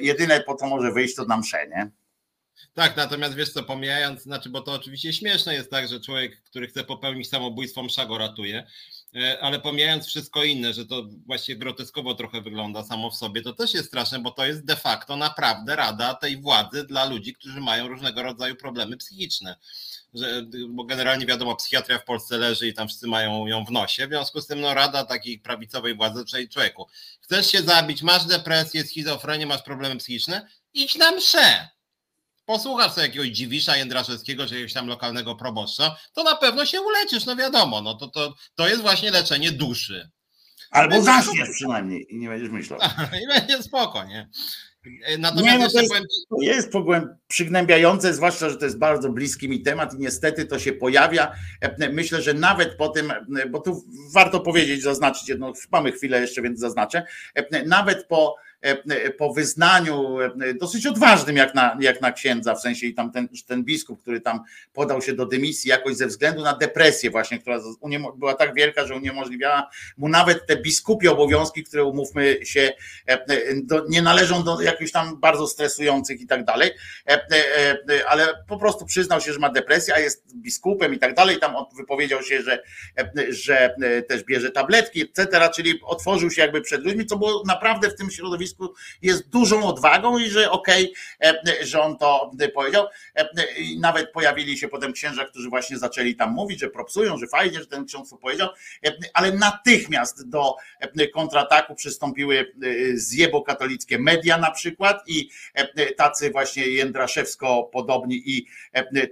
[0.00, 1.90] jedyne po co może wyjść to na mszę, nie?
[2.74, 6.66] Tak, natomiast wiesz co, pomijając, znaczy, bo to oczywiście śmieszne jest tak, że człowiek, który
[6.66, 8.66] chce popełnić samobójstwo, msza go ratuje,
[9.16, 13.52] e, ale pomijając wszystko inne, że to właściwie groteskowo trochę wygląda samo w sobie, to
[13.52, 17.60] też jest straszne, bo to jest de facto naprawdę rada tej władzy dla ludzi, którzy
[17.60, 19.56] mają różnego rodzaju problemy psychiczne.
[20.14, 24.06] Że, bo generalnie wiadomo, psychiatria w Polsce leży i tam wszyscy mają ją w nosie.
[24.06, 26.86] W związku z tym, no, rada takiej prawicowej władzy, czyli człowieku,
[27.20, 31.73] chcesz się zabić, masz depresję, schizofrenię, masz problemy psychiczne, idź na mszę
[32.44, 37.26] posłuchasz sobie jakiegoś Dziwisza Jędraszewskiego, czy jakiegoś tam lokalnego proboszcza, to na pewno się uleczysz,
[37.26, 40.10] no wiadomo, no to, to, to jest właśnie leczenie duszy.
[40.70, 42.80] Albo zaśniesz przynajmniej i nie będziesz myślał.
[43.22, 44.28] I będzie spoko, nie?
[45.18, 46.04] Natomiast nie, no to, jest, powiem...
[46.28, 46.70] to jest
[47.28, 51.32] przygnębiające, zwłaszcza, że to jest bardzo bliski mi temat i niestety to się pojawia.
[51.92, 53.12] Myślę, że nawet po tym,
[53.50, 57.06] bo tu warto powiedzieć, zaznaczyć jedno, mamy chwilę jeszcze, więc zaznaczę,
[57.66, 58.53] nawet po E,
[59.18, 63.28] po wyznaniu e, dosyć odważnym jak na, jak na księdza, w sensie i tam ten,
[63.46, 64.40] ten biskup, który tam
[64.72, 67.58] podał się do dymisji jakoś ze względu na depresję właśnie, która
[68.16, 72.72] była tak wielka, że uniemożliwiała mu nawet te biskupie obowiązki, które umówmy się
[73.06, 73.24] e,
[73.62, 76.70] do, nie należą do jakichś tam bardzo stresujących i tak dalej,
[78.08, 81.54] ale po prostu przyznał się, że ma depresję, a jest biskupem i tak dalej, tam
[81.76, 82.62] wypowiedział się, że,
[83.28, 83.74] że
[84.08, 88.10] też bierze tabletki, etc., czyli otworzył się jakby przed ludźmi, co było naprawdę w tym
[88.10, 88.53] środowisku
[89.02, 92.86] jest dużą odwagą i że okej, okay, że on to powiedział.
[93.58, 97.60] I nawet pojawili się potem księża, którzy właśnie zaczęli tam mówić, że propsują, że fajnie,
[97.60, 98.48] że ten ksiądz to powiedział,
[99.14, 100.56] ale natychmiast do
[101.14, 102.52] kontrataku przystąpiły
[102.94, 105.30] zjebo-katolickie media na przykład i
[105.96, 108.46] tacy właśnie Jędraszewsko podobni i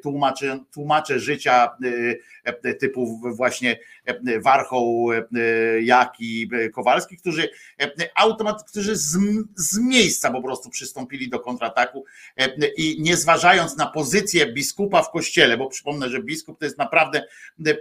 [0.03, 1.77] tłumacze, tłumacze życia
[2.81, 3.79] typu właśnie
[4.41, 5.09] Warchoł,
[5.83, 7.49] Jaki, Kowalski, którzy
[8.15, 9.17] automat, którzy z
[9.57, 12.05] z miejsca po prostu przystąpili do kontrataku
[12.37, 16.79] e, i nie zważając na pozycję biskupa w kościele, bo przypomnę, że biskup to jest
[16.79, 17.25] naprawdę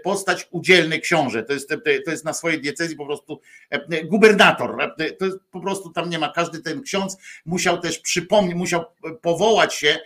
[0.03, 1.69] postać udzielny książę, to jest,
[2.05, 6.09] to jest na swojej diecezji po prostu e, gubernator, e, to jest po prostu tam
[6.09, 8.85] nie ma, każdy ten ksiądz musiał też przypomnieć, musiał
[9.21, 9.99] powołać się,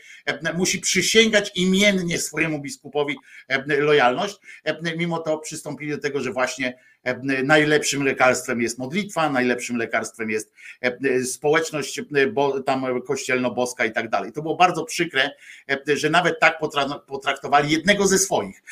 [0.53, 3.15] musi przysięgać imiennie swojemu biskupowi
[3.67, 4.35] lojalność,
[4.97, 6.79] mimo to przystąpili do tego, że właśnie
[7.43, 10.53] najlepszym lekarstwem jest modlitwa, najlepszym lekarstwem jest
[11.25, 12.01] społeczność
[12.65, 14.31] tam kościelno-boska i tak dalej.
[14.31, 15.31] To było bardzo przykre,
[15.95, 16.59] że nawet tak
[17.07, 18.63] potraktowali jednego ze swoich.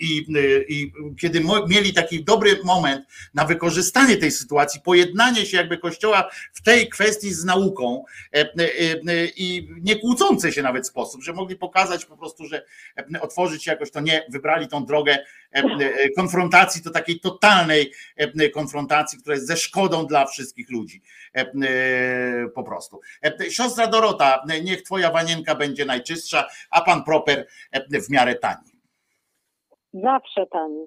[0.00, 0.26] I,
[0.68, 6.62] i kiedy mieli taki dobry moment na wykorzystanie tej sytuacji, pojednanie się jakby kościoła w
[6.62, 8.04] tej kwestii z nauką
[9.36, 12.64] i nie kłócące się nawet sposób, że mogli pokazać po prostu, że
[13.20, 15.18] otworzyć jakoś, to nie wybrali tą drogę
[16.16, 17.92] konfrontacji, to takiej totalnej
[18.54, 21.02] konfrontacji, która jest ze szkodą dla wszystkich ludzi.
[21.36, 21.46] E,
[22.54, 23.00] po prostu.
[23.22, 28.72] E, siostra Dorota, niech twoja wanienka będzie najczystsza, a pan proper e, w miarę tani.
[29.92, 30.86] Zawsze tani.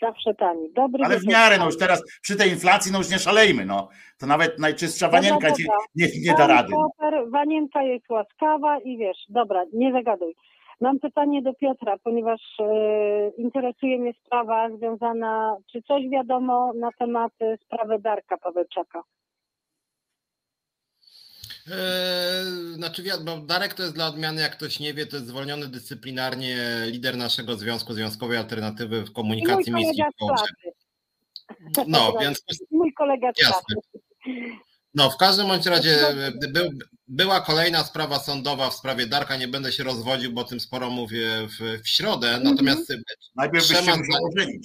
[0.00, 0.72] Zawsze tani.
[0.72, 3.88] Dobry Ale w miarę, no już teraz przy tej inflacji, no już nie szalejmy, no.
[4.18, 5.64] To nawet najczystsza wanienka nie,
[5.94, 6.68] nie, nie da rady.
[6.68, 10.34] Proper, wanienka jest łaskawa i wiesz, dobra, nie zagaduj.
[10.80, 17.32] Mam pytanie do Piotra, ponieważ e, interesuje mnie sprawa związana, czy coś wiadomo na temat
[17.64, 19.02] sprawy Darka Pawełczaka?
[21.66, 25.68] Eee, znaczy, bo Darek to jest dla odmiany, jak ktoś nie wie, to jest zwolniony
[25.68, 30.04] dyscyplinarnie lider naszego związku, Związkowej Alternatywy w Komunikacji Miejskiej
[31.86, 32.44] No, więc...
[32.70, 33.74] Mój kolega Jasne.
[34.94, 35.98] No, w każdym bądź razie
[36.48, 36.70] był,
[37.08, 40.90] była kolejna sprawa sądowa w sprawie Darka, nie będę się rozwodził, bo o tym sporo
[40.90, 42.92] mówię w, w środę, natomiast...
[43.36, 44.60] Najpierw byście musieli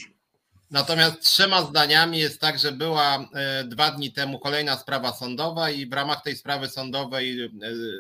[0.72, 5.86] Natomiast trzema zdaniami jest tak, że była e, dwa dni temu kolejna sprawa sądowa i
[5.86, 7.50] w ramach tej sprawy sądowej e,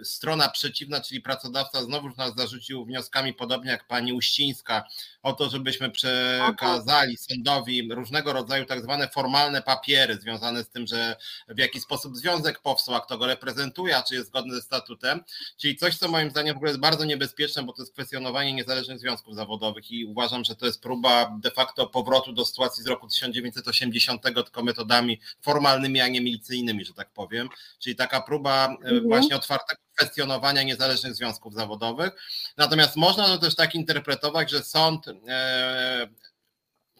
[0.03, 4.83] strona przeciwna, czyli pracodawca znowu nas zarzucił wnioskami podobnie jak pani Uścińska
[5.23, 11.15] o to, żebyśmy przekazali sądowi różnego rodzaju tak zwane formalne papiery związane z tym, że
[11.47, 15.23] w jaki sposób związek powstał, a kto go reprezentuje, a czy jest zgodny ze statutem,
[15.57, 18.99] czyli coś, co moim zdaniem w ogóle jest bardzo niebezpieczne, bo to jest kwestionowanie niezależnych
[18.99, 23.07] związków zawodowych i uważam, że to jest próba de facto powrotu do sytuacji z roku
[23.07, 27.49] 1980, tylko metodami formalnymi, a nie milicyjnymi, że tak powiem.
[27.79, 29.03] Czyli taka próba mhm.
[29.03, 32.11] właśnie otwartego kwestionowania niezależnych związków zawodowych.
[32.57, 35.05] Natomiast można to też tak interpretować, że sąd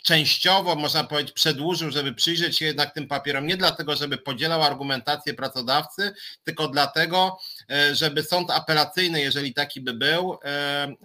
[0.06, 5.34] częściowo, można powiedzieć, przedłużył, żeby przyjrzeć się jednak tym papierom, nie dlatego, żeby podzielał argumentację
[5.34, 6.14] pracodawcy,
[6.44, 7.38] tylko dlatego,
[7.72, 10.48] e, żeby sąd apelacyjny, jeżeli taki by był, e,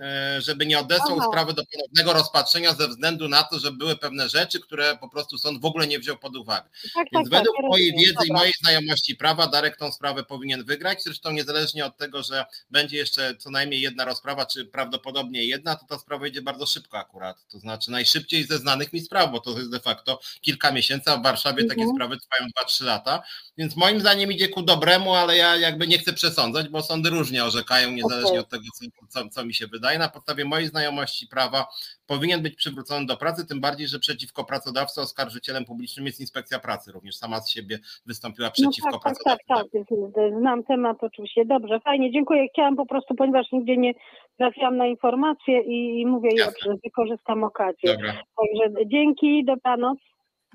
[0.01, 1.27] e, żeby nie odesłał Aha.
[1.31, 5.39] sprawy do ponownego rozpatrzenia ze względu na to, że były pewne rzeczy, które po prostu
[5.39, 6.69] sąd w ogóle nie wziął pod uwagę.
[6.83, 8.27] Tak, tak Więc tak, według tak, mojej wiedzy Dobra.
[8.27, 12.97] i mojej znajomości prawa Darek tą sprawę powinien wygrać, zresztą niezależnie od tego, że będzie
[12.97, 17.47] jeszcze co najmniej jedna rozprawa, czy prawdopodobnie jedna, to ta sprawa idzie bardzo szybko akurat,
[17.49, 21.17] to znaczy najszybciej ze znanych mi spraw, bo to jest de facto kilka miesięcy, a
[21.17, 21.97] w Warszawie takie mhm.
[21.97, 23.23] sprawy trwają 2-3 lata,
[23.59, 27.45] więc moim zdaniem idzie ku dobremu, ale ja jakby nie chcę przesądzać, bo sądy różnie
[27.45, 28.41] orzekają, niezależnie okay.
[28.41, 29.99] od tego, co, co, co mi się wydaje.
[29.99, 31.67] Na podstawie mojej znajomości prawa
[32.07, 36.93] powinien być przywrócony do pracy, tym bardziej, że przeciwko pracodawcy oskarżycielem publicznym jest inspekcja pracy,
[36.93, 39.45] również sama z siebie wystąpiła no przeciwko no tak, pracodawcy.
[39.49, 42.47] Tak, tak, tak, znam temat oczywiście, dobrze, fajnie, dziękuję.
[42.53, 43.95] Chciałam po prostu, ponieważ nigdzie nie
[44.41, 46.47] trafiłam na informacje i, i mówię, ja
[46.85, 47.95] wykorzystam okazję.
[47.95, 48.13] Dobra.
[48.13, 49.99] Także dzięki, dobranoc.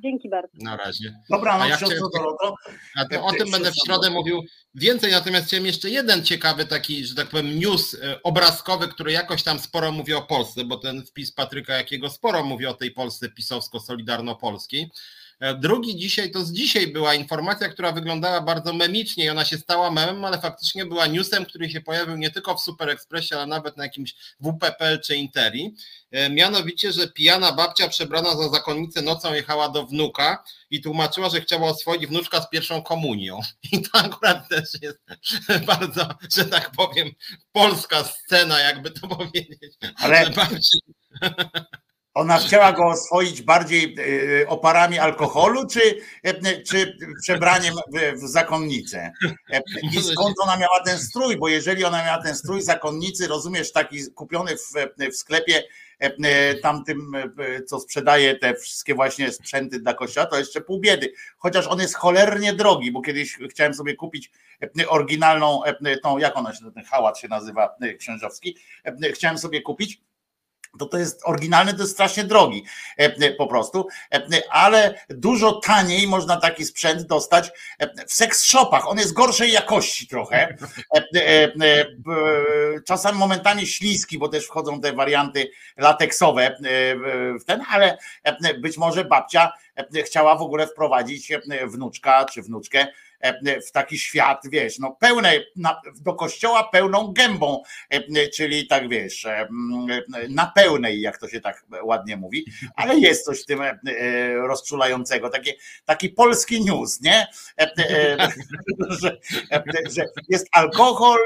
[0.04, 0.50] Dzięki bardzo.
[0.62, 1.14] Na razie.
[1.30, 1.98] Dobra, no ja chciałem,
[2.98, 4.42] a to, o tym będę w środę mówił
[4.76, 9.44] więcej, natomiast chciałem jeszcze jeden ciekawy taki, że tak powiem, news e, obrazkowy, który jakoś
[9.44, 13.30] tam sporo mówi o Polsce, bo ten wpis Patryka Jakiego sporo mówi o tej Polsce
[13.30, 14.86] pisowsko-solidarno-polskiej.
[15.40, 19.58] E, drugi dzisiaj, to z dzisiaj była informacja, która wyglądała bardzo memicznie i ona się
[19.58, 23.48] stała memem, ale faktycznie była newsem, który się pojawił nie tylko w Super Expressie, ale
[23.48, 25.76] nawet na jakimś WPPL czy Interi.
[26.12, 31.42] E, mianowicie, że pijana babcia przebrana za zakonnicę nocą jechała do wnuka i tłumaczyła, że
[31.42, 33.40] chciała oswoić wnuczka z pierwszą komunią.
[33.72, 35.00] I to akurat też jest
[35.66, 37.12] bardzo, że tak powiem,
[37.52, 39.74] polska scena, jakby to powiedzieć.
[39.96, 40.32] Ale...
[42.16, 43.96] Ona chciała go oswoić bardziej
[44.42, 45.80] e, oparami alkoholu, czy,
[46.24, 47.76] e, czy przebraniem
[48.16, 49.12] w, zakonnicę?
[49.52, 49.62] E,
[49.94, 51.38] I skąd ona miała ten strój?
[51.38, 54.74] Bo jeżeli ona miała ten strój zakonnicy, rozumiesz, taki kupiony w,
[55.12, 55.64] w sklepie
[56.62, 57.12] tamtym,
[57.68, 61.14] co sprzedaje te wszystkie właśnie sprzęty dla kościoła, to jeszcze pół biedy.
[61.38, 64.32] Chociaż on jest cholernie drogi, bo kiedyś chciałem sobie kupić
[64.88, 65.62] oryginalną,
[66.04, 68.58] tą, jak ona się, ten hałat się nazywa księżowski,
[69.14, 70.02] chciałem sobie kupić
[70.80, 72.66] to to jest oryginalny, to jest strasznie drogi
[73.00, 77.52] e, e, po prostu, e, ale dużo taniej można taki sprzęt dostać
[78.08, 78.88] w seks shopach.
[78.88, 80.58] On jest gorszej jakości trochę.
[82.88, 86.58] Czasami momentami śliski, bo też wchodzą te warianty lateksowe
[87.42, 87.98] w ten, ale
[88.60, 89.52] być może babcia
[90.06, 91.32] chciała w ogóle wprowadzić
[91.68, 93.15] wnuczka czy wnuczkę E,
[93.68, 95.34] w taki świat, wiesz, no pełne,
[96.02, 99.48] do kościoła pełną gębą, e, czyli tak wiesz, e,
[100.30, 102.46] na pełnej, jak to się tak ładnie mówi,
[102.76, 103.60] ale jest coś w tym
[104.48, 105.52] rozczulającego, taki,
[105.86, 107.28] taki polski news, nie?
[109.02, 109.18] Że,
[109.96, 111.20] że jest alkohol,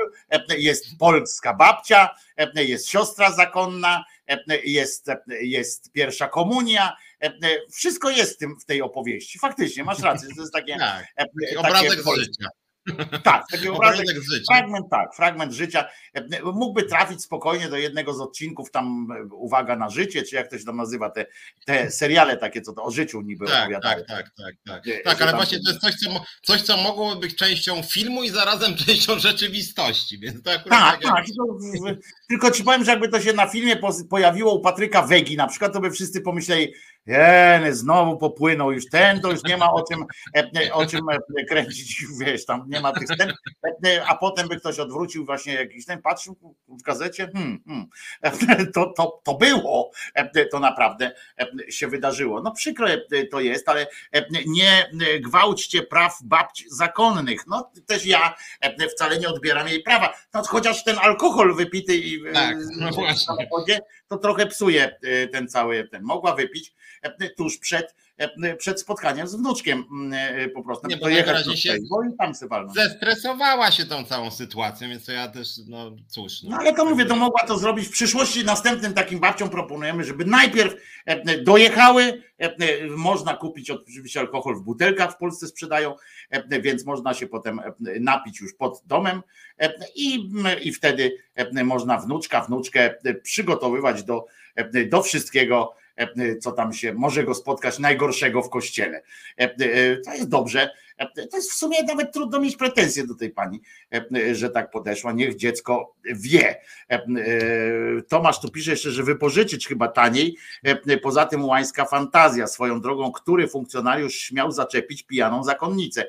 [0.57, 2.09] jest polska babcia,
[2.55, 4.05] jest siostra zakonna,
[4.63, 5.07] jest,
[5.41, 6.97] jest pierwsza komunia,
[7.73, 9.39] wszystko jest w, tym, w tej opowieści.
[9.39, 10.77] Faktycznie, masz rację, to jest takie...
[11.23, 12.49] Tak, taki obrazek z życia.
[13.23, 14.05] Tak, taki obrazek,
[14.49, 15.85] fragment, tak, fragment życia.
[16.43, 20.65] Mógłby trafić spokojnie do jednego z odcinków, tam uwaga na życie, czy jak to się
[20.65, 21.25] tam nazywa, te,
[21.65, 24.05] te seriale takie, co to o życiu niby tak, opowiadają.
[24.05, 24.83] Tak, tak, tak, tak.
[24.85, 28.29] tak, tak ale właśnie to jest coś co, coś, co mogłoby być częścią filmu i
[28.29, 31.25] zarazem częścią rzeczywistości, więc to akurat tak, tak.
[32.29, 33.79] tylko ci powiem, że jakby to się na filmie
[34.09, 36.73] pojawiło u Patryka Wegi na przykład, to by wszyscy pomyśleli,
[37.09, 40.05] Jeny, znowu popłynął już ten, to już nie ma o czym,
[40.35, 43.07] e, o czym e, kręcić, wiesz, tam nie ma tych
[43.85, 48.93] e, a potem by ktoś odwrócił właśnie jakiś ten, patrzył w gazecie, hmm, hmm, to,
[48.97, 49.91] to, to było,
[50.51, 51.11] to naprawdę
[51.69, 52.41] się wydarzyło.
[52.41, 52.87] No przykro
[53.31, 53.87] to jest, ale
[54.45, 57.47] nie gwałćcie praw babci zakonnych.
[57.47, 58.35] No też ja
[58.95, 60.13] wcale nie odbieram jej prawa.
[60.33, 62.95] No, chociaż ten alkohol wypity i tak, no w
[64.09, 64.99] to trochę psuje
[65.31, 66.73] ten cały, ten mogła wypić,
[67.37, 67.95] tuż przed,
[68.57, 69.83] przed spotkaniem z wnuczkiem
[70.55, 70.87] po prostu.
[70.87, 71.77] Nie, bo najwyraźniej się
[72.75, 76.43] zestresowała się tą całą sytuacją, więc to ja też, no cóż.
[76.43, 78.45] No, no ale to mówię, to mogła to zrobić w przyszłości.
[78.45, 80.75] Następnym takim babciom proponujemy, żeby najpierw
[81.43, 82.23] dojechały,
[82.89, 85.95] można kupić oczywiście alkohol w butelkach, w Polsce sprzedają,
[86.49, 87.61] więc można się potem
[87.99, 89.21] napić już pod domem
[89.95, 90.29] i,
[90.61, 91.17] i wtedy
[91.63, 94.25] można wnuczka, wnuczkę przygotowywać do,
[94.89, 95.75] do wszystkiego,
[96.41, 99.01] co tam się może go spotkać najgorszego w kościele.
[100.05, 100.69] To jest dobrze.
[101.31, 103.61] To jest w sumie nawet trudno mieć pretensje do tej pani,
[104.31, 105.11] że tak podeszła.
[105.11, 106.61] Niech dziecko wie.
[108.07, 110.37] Tomasz tu pisze jeszcze, że wypożyczyć chyba taniej.
[111.03, 116.05] Poza tym łańska fantazja swoją drogą, który funkcjonariusz śmiał zaczepić pijaną zakonnicę.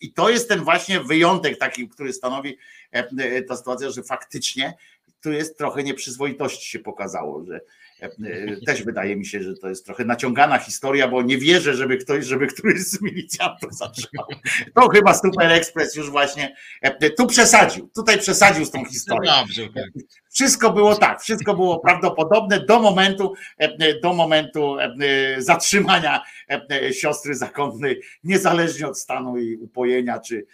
[0.00, 2.58] I to jest ten właśnie wyjątek taki, który stanowi
[3.48, 4.74] ta sytuacja, że faktycznie
[5.20, 7.87] tu jest trochę nieprzyzwoitości się pokazało, że E,
[8.66, 12.26] też wydaje mi się, że to jest trochę naciągana historia, bo nie wierzę, żeby ktoś,
[12.26, 14.26] żeby któryś z milicjantów zatrzymał.
[14.74, 19.32] To chyba Super Express już właśnie e, tu przesadził, tutaj przesadził z tą historią.
[20.30, 24.76] Wszystko było tak, wszystko było prawdopodobne do momentu, e, do momentu
[25.38, 26.22] zatrzymania
[26.92, 30.46] siostry zakątnej, niezależnie od stanu i upojenia, czy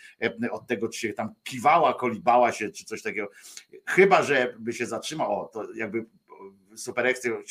[0.51, 3.31] od tego, czy się tam kiwała, kolibała się, czy coś takiego.
[3.87, 6.05] Chyba, że by się zatrzymał, o, to jakby
[6.77, 7.07] Super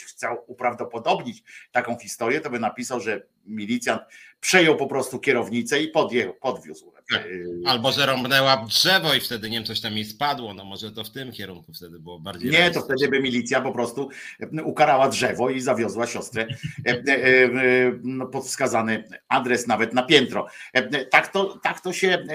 [0.06, 4.02] chciał uprawdopodobnić taką historię, to by napisał, że milicjant
[4.44, 6.94] przejął po prostu kierownicę i podjechał, podwiózł.
[7.12, 7.28] Tak.
[7.66, 11.04] Albo że rąbnęła drzewo i wtedy nie wiem, coś tam jej spadło, no może to
[11.04, 12.52] w tym kierunku wtedy było bardziej.
[12.52, 14.10] Nie, to wtedy by milicja po prostu
[14.64, 16.48] ukarała drzewo i zawiozła siostrę
[16.88, 17.50] e, e, e,
[18.04, 20.48] no, pod wskazany adres nawet na piętro.
[21.12, 22.26] Tak to, tak to, się,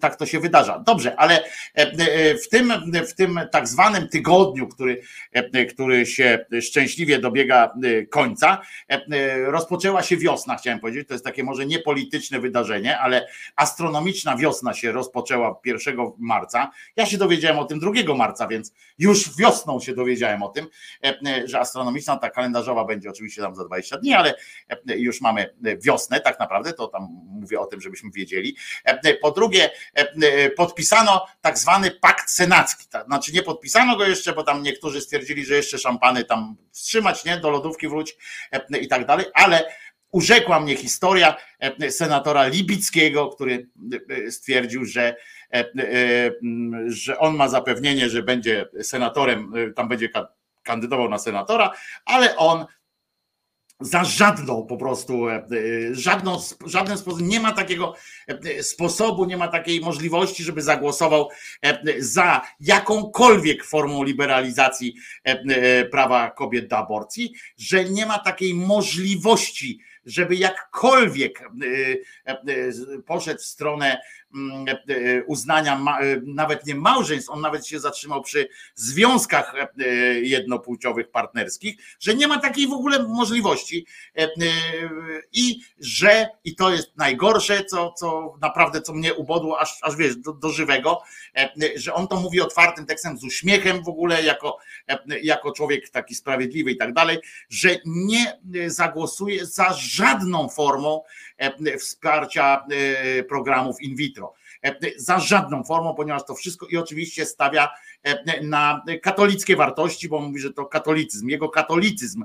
[0.00, 0.78] tak to się wydarza.
[0.78, 1.44] Dobrze, ale
[2.44, 2.72] w tym,
[3.08, 5.00] w tym tak zwanym tygodniu, który,
[5.74, 7.74] który się szczęśliwie dobiega
[8.10, 8.62] końca,
[9.46, 11.08] rozpoczęła się wiosna, chciałem powiedzieć.
[11.08, 16.70] To jest takie może niepolityczne wydarzenie, ale astronomiczna wiosna się rozpoczęła 1 marca.
[16.96, 20.66] Ja się dowiedziałem o tym 2 marca, więc już wiosną się dowiedziałem o tym,
[21.04, 24.34] e, e, że astronomiczna, ta kalendarzowa będzie oczywiście tam za 20 dni, ale
[24.68, 28.56] e, już mamy wiosnę tak naprawdę, to tam mówię o tym, żebyśmy wiedzieli.
[29.22, 29.70] Po drugie,
[30.56, 35.54] podpisano tak zwany pakt senacki, znaczy nie podpisano go jeszcze, bo tam niektórzy stwierdzili, że
[35.54, 38.16] jeszcze szampany tam wstrzymać, nie, do lodówki wróć
[38.80, 39.72] i tak dalej, ale
[40.16, 43.68] Urzekła mnie historia e, senatora Libickiego, który
[44.26, 45.16] e, stwierdził, że,
[45.52, 45.64] e,
[46.86, 50.08] że on ma zapewnienie, że będzie senatorem, tam będzie
[50.62, 51.72] kandydował na senatora,
[52.04, 52.66] ale on
[53.80, 55.26] za żadną po prostu,
[55.92, 57.94] żadną, żaden sposób, nie ma takiego
[58.62, 61.28] sposobu, nie ma takiej możliwości, żeby zagłosował
[61.98, 64.94] za jakąkolwiek formą liberalizacji
[65.90, 72.02] prawa kobiet do aborcji, że nie ma takiej możliwości żeby jakkolwiek y,
[72.48, 74.00] y, poszedł w stronę
[75.26, 75.80] uznania
[76.22, 79.54] nawet nie małżeństw, on nawet się zatrzymał przy związkach
[80.22, 83.86] jednopłciowych partnerskich, że nie ma takiej w ogóle możliwości
[85.32, 90.16] i że, i to jest najgorsze, co, co naprawdę, co mnie ubodło aż, aż wiesz,
[90.16, 91.02] do, do żywego,
[91.76, 94.58] że on to mówi otwartym tekstem z uśmiechem w ogóle, jako,
[95.22, 97.18] jako człowiek taki sprawiedliwy i tak dalej,
[97.48, 101.02] że nie zagłosuje za żadną formą
[101.35, 101.35] e,
[101.78, 104.34] wsparcia e, programów in vitro.
[104.64, 107.68] E, za żadną formą, ponieważ to wszystko i oczywiście stawia
[108.42, 111.28] na katolickie wartości, bo mówi, że to katolicyzm.
[111.28, 112.24] Jego katolicyzm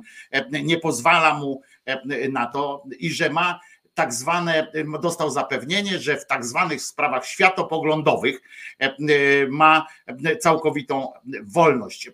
[0.64, 1.62] nie pozwala mu
[2.32, 3.60] na to i że ma
[3.94, 8.42] tak zwane, dostał zapewnienie, że w tak zwanych sprawach światopoglądowych
[8.82, 8.96] e, e,
[9.48, 9.88] ma
[10.40, 11.14] całkowitą
[11.44, 12.08] wolność.
[12.08, 12.12] E,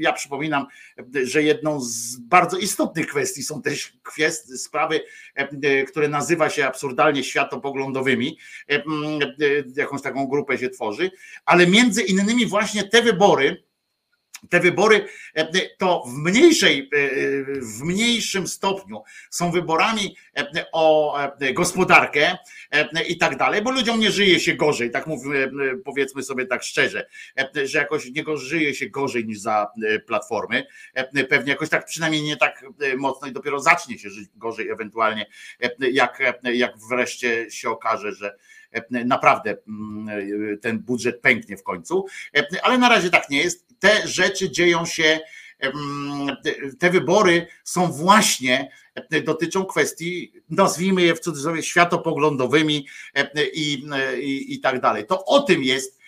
[0.00, 0.66] ja przypominam,
[1.22, 5.00] że jedną z bardzo istotnych kwestii są też kwestie, sprawy,
[5.88, 8.38] które nazywa się absurdalnie światopoglądowymi,
[9.76, 11.10] jakąś taką grupę się tworzy,
[11.44, 13.67] ale między innymi właśnie te wybory,
[14.50, 17.08] te wybory e, to w mniejszej, e,
[17.60, 21.18] w mniejszym stopniu są wyborami e, o
[21.54, 22.36] gospodarkę
[23.08, 25.50] i tak dalej, bo ludziom nie żyje się gorzej, tak mówimy,
[25.84, 27.08] powiedzmy sobie tak szczerze,
[27.64, 29.66] że jakoś nie żyje się gorzej niż za
[30.06, 30.66] platformy.
[31.28, 32.64] Pewnie jakoś tak przynajmniej nie tak
[32.96, 35.26] mocno i dopiero zacznie się żyć gorzej ewentualnie,
[35.92, 38.36] jak, jak wreszcie się okaże, że
[38.90, 42.06] naprawdę mm, ten budżet pęknie w końcu,
[42.62, 45.20] ale na razie tak nie jest te rzeczy dzieją się,
[46.78, 48.70] te wybory są właśnie,
[49.24, 52.86] dotyczą kwestii, nazwijmy je w cudzysłowie, światopoglądowymi
[53.54, 53.84] i,
[54.20, 55.06] i, i tak dalej.
[55.06, 55.98] To o tym jest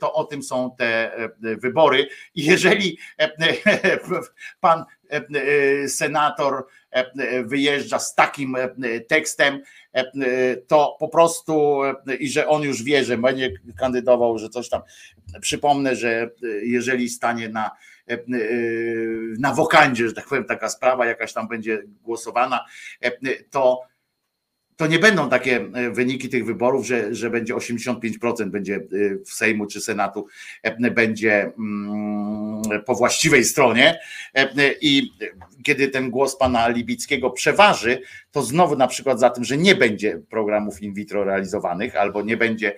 [0.00, 2.08] to o tym są te wybory.
[2.34, 2.98] Jeżeli
[4.60, 4.84] pan
[5.88, 6.66] senator
[7.44, 8.56] wyjeżdża z takim
[9.08, 9.62] tekstem,
[10.66, 11.80] to po prostu
[12.18, 14.82] i że on już wie, że będzie kandydował, że coś tam.
[15.40, 16.30] Przypomnę, że
[16.62, 17.70] jeżeli stanie na,
[19.38, 22.64] na wokandzie, że tak powiem, taka sprawa jakaś tam będzie głosowana,
[23.50, 23.91] to
[24.82, 28.80] to nie będą takie e, wyniki tych wyborów, że, że będzie 85% będzie
[29.26, 30.26] w Sejmu czy Senatu
[30.90, 34.00] będzie mm, po właściwej stronie
[34.80, 35.12] i
[35.64, 38.02] kiedy ten głos pana Libickiego przeważy,
[38.32, 42.36] to znowu na przykład za tym, że nie będzie programów in vitro realizowanych albo nie
[42.36, 42.76] będzie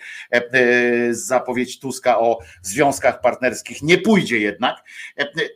[1.10, 4.76] zapowiedź Tuska o związkach partnerskich, nie pójdzie jednak,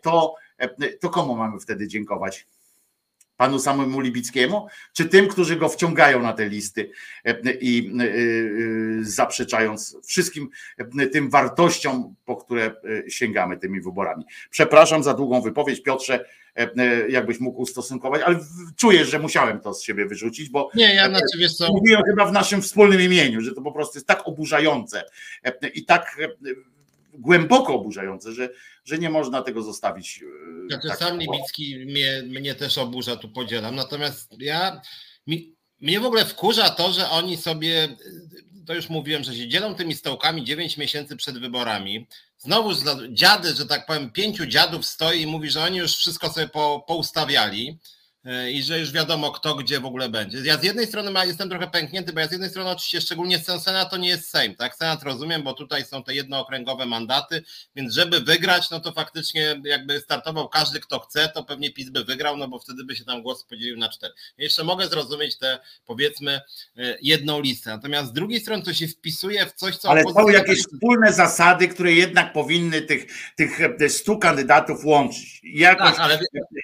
[0.03, 0.35] to,
[1.01, 2.47] to komu mamy wtedy dziękować?
[3.39, 6.91] Panu samemu Libickiemu, czy tym, którzy go wciągają na te listy
[7.25, 8.09] e, i e, e,
[9.01, 10.49] zaprzeczając wszystkim
[11.13, 12.75] tym wartościom, po które
[13.09, 14.25] sięgamy tymi wyborami.
[14.51, 16.25] Przepraszam za długą wypowiedź, Piotrze,
[17.09, 18.39] jakbyś mógł ustosunkować, ale
[18.77, 21.73] czuję, że musiałem to z siebie wyrzucić, bo nie, ja na ciebie co...
[21.73, 25.05] mówiłem chyba w naszym wspólnym imieniu, że to po prostu jest tak oburzające
[25.75, 26.17] i tak
[27.13, 28.49] głęboko oburzające, że,
[28.89, 30.23] że nie można tego zostawić.
[30.23, 33.75] E, znaczy, tak sam Libicki mnie, mnie też oburza, tu podzielam.
[33.75, 34.81] Natomiast ja
[35.27, 37.89] mi, mnie w ogóle wkurza to, że oni sobie,
[38.67, 42.07] to już mówiłem, że się dzielą tymi stołkami 9 miesięcy przed wyborami.
[42.39, 42.71] Znowu
[43.09, 46.85] dziady, że tak powiem, pięciu dziadów stoi i mówi, że oni już wszystko sobie po,
[46.87, 47.79] poustawiali.
[48.29, 50.39] E, i że już wiadomo kto gdzie w ogóle będzie.
[50.39, 53.91] Ja z jednej strony jestem trochę pęknięty, bo ja z jednej strony oczywiście szczególnie Senat
[53.91, 54.75] to nie jest Sejm, tak?
[54.75, 57.43] Senat rozumiem, bo tutaj są te jednookręgowe mandaty,
[57.77, 62.05] więc żeby wygrać, no to faktycznie jakby startował każdy kto chce, to pewnie PiS by
[62.05, 64.15] wygrał, no bo wtedy by się tam głos podzielił na cztery.
[64.39, 66.41] Jeszcze mogę zrozumieć te powiedzmy
[66.77, 69.91] e, jedną listę, natomiast z drugiej strony to się wpisuje w coś, co...
[69.91, 73.07] Ale są jakieś wspólne zasady, które jednak powinny tych,
[73.37, 75.41] tych stu kandydatów łączyć.
[75.45, 76.19] Jakoś, tak, ale...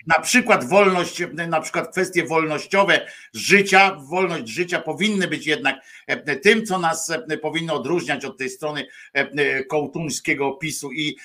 [0.07, 1.23] na przykład wolność
[1.55, 5.77] na przykład kwestie wolnościowe życia, wolność życia powinny być jednak
[6.07, 11.17] e, tym, co nas e, powinno odróżniać od tej strony e, kołtuńskiego PiSu i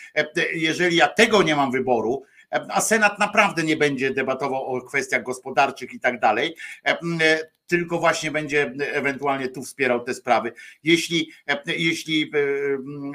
[0.54, 2.24] jeżeli ja tego nie mam wyboru,
[2.70, 6.56] a Senat naprawdę nie będzie debatował o kwestiach gospodarczych i tak dalej,
[7.68, 10.54] tylko właśnie będzie ewentualnie tu wspierał te sprawy.
[10.84, 11.32] Jeśli,
[11.66, 12.32] jeśli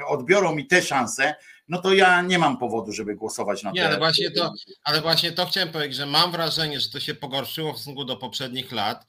[0.07, 1.35] odbiorą mi te szanse,
[1.67, 3.71] no to ja nie mam powodu, żeby głosować na.
[3.71, 7.15] Nie, ale właśnie to, ale właśnie to chciałem powiedzieć, że mam wrażenie, że to się
[7.15, 9.05] pogorszyło w stosunku do poprzednich lat.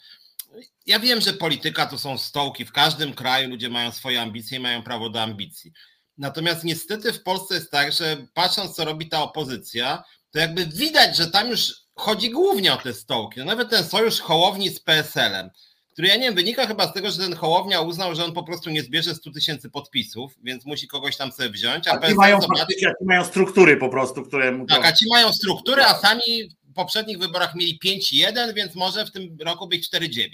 [0.87, 2.65] Ja wiem, że polityka to są stołki.
[2.65, 5.73] W każdym kraju ludzie mają swoje ambicje i mają prawo do ambicji.
[6.19, 11.17] Natomiast niestety w Polsce jest tak, że patrząc, co robi ta opozycja, to jakby widać,
[11.17, 13.41] że tam już chodzi głównie o te stołki.
[13.41, 15.51] No nawet ten sojusz Hołowni z PSL-em
[15.97, 18.43] który ja nie wiem, wynika chyba z tego, że ten Hołownia uznał, że on po
[18.43, 21.89] prostu nie zbierze 100 tysięcy podpisów, więc musi kogoś tam sobie wziąć.
[21.89, 22.93] A, a ci, mają, zobaczy...
[23.05, 27.19] mają struktury po prostu, które mu Tak, a ci mają struktury, a sami w poprzednich
[27.19, 30.29] wyborach mieli 5,1, więc może w tym roku być 4,9.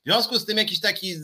[0.00, 1.14] W związku z tym jakiś taki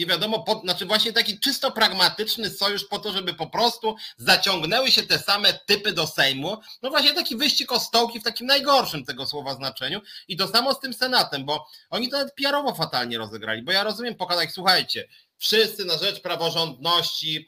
[0.00, 4.90] nie wiadomo, po, znaczy właśnie taki czysto pragmatyczny sojusz po to, żeby po prostu zaciągnęły
[4.90, 6.56] się te same typy do Sejmu.
[6.82, 10.00] No właśnie taki wyścig o stołki w takim najgorszym tego słowa znaczeniu.
[10.28, 13.84] I to samo z tym Senatem, bo oni to nawet PR-owo fatalnie rozegrali, bo ja
[13.84, 15.08] rozumiem pokazać, słuchajcie,
[15.40, 17.46] wszyscy na rzecz praworządności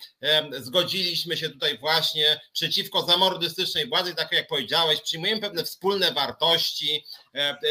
[0.59, 7.05] zgodziliśmy się tutaj właśnie przeciwko zamordystycznej władzy, tak jak powiedziałeś, przyjmujemy pewne wspólne wartości.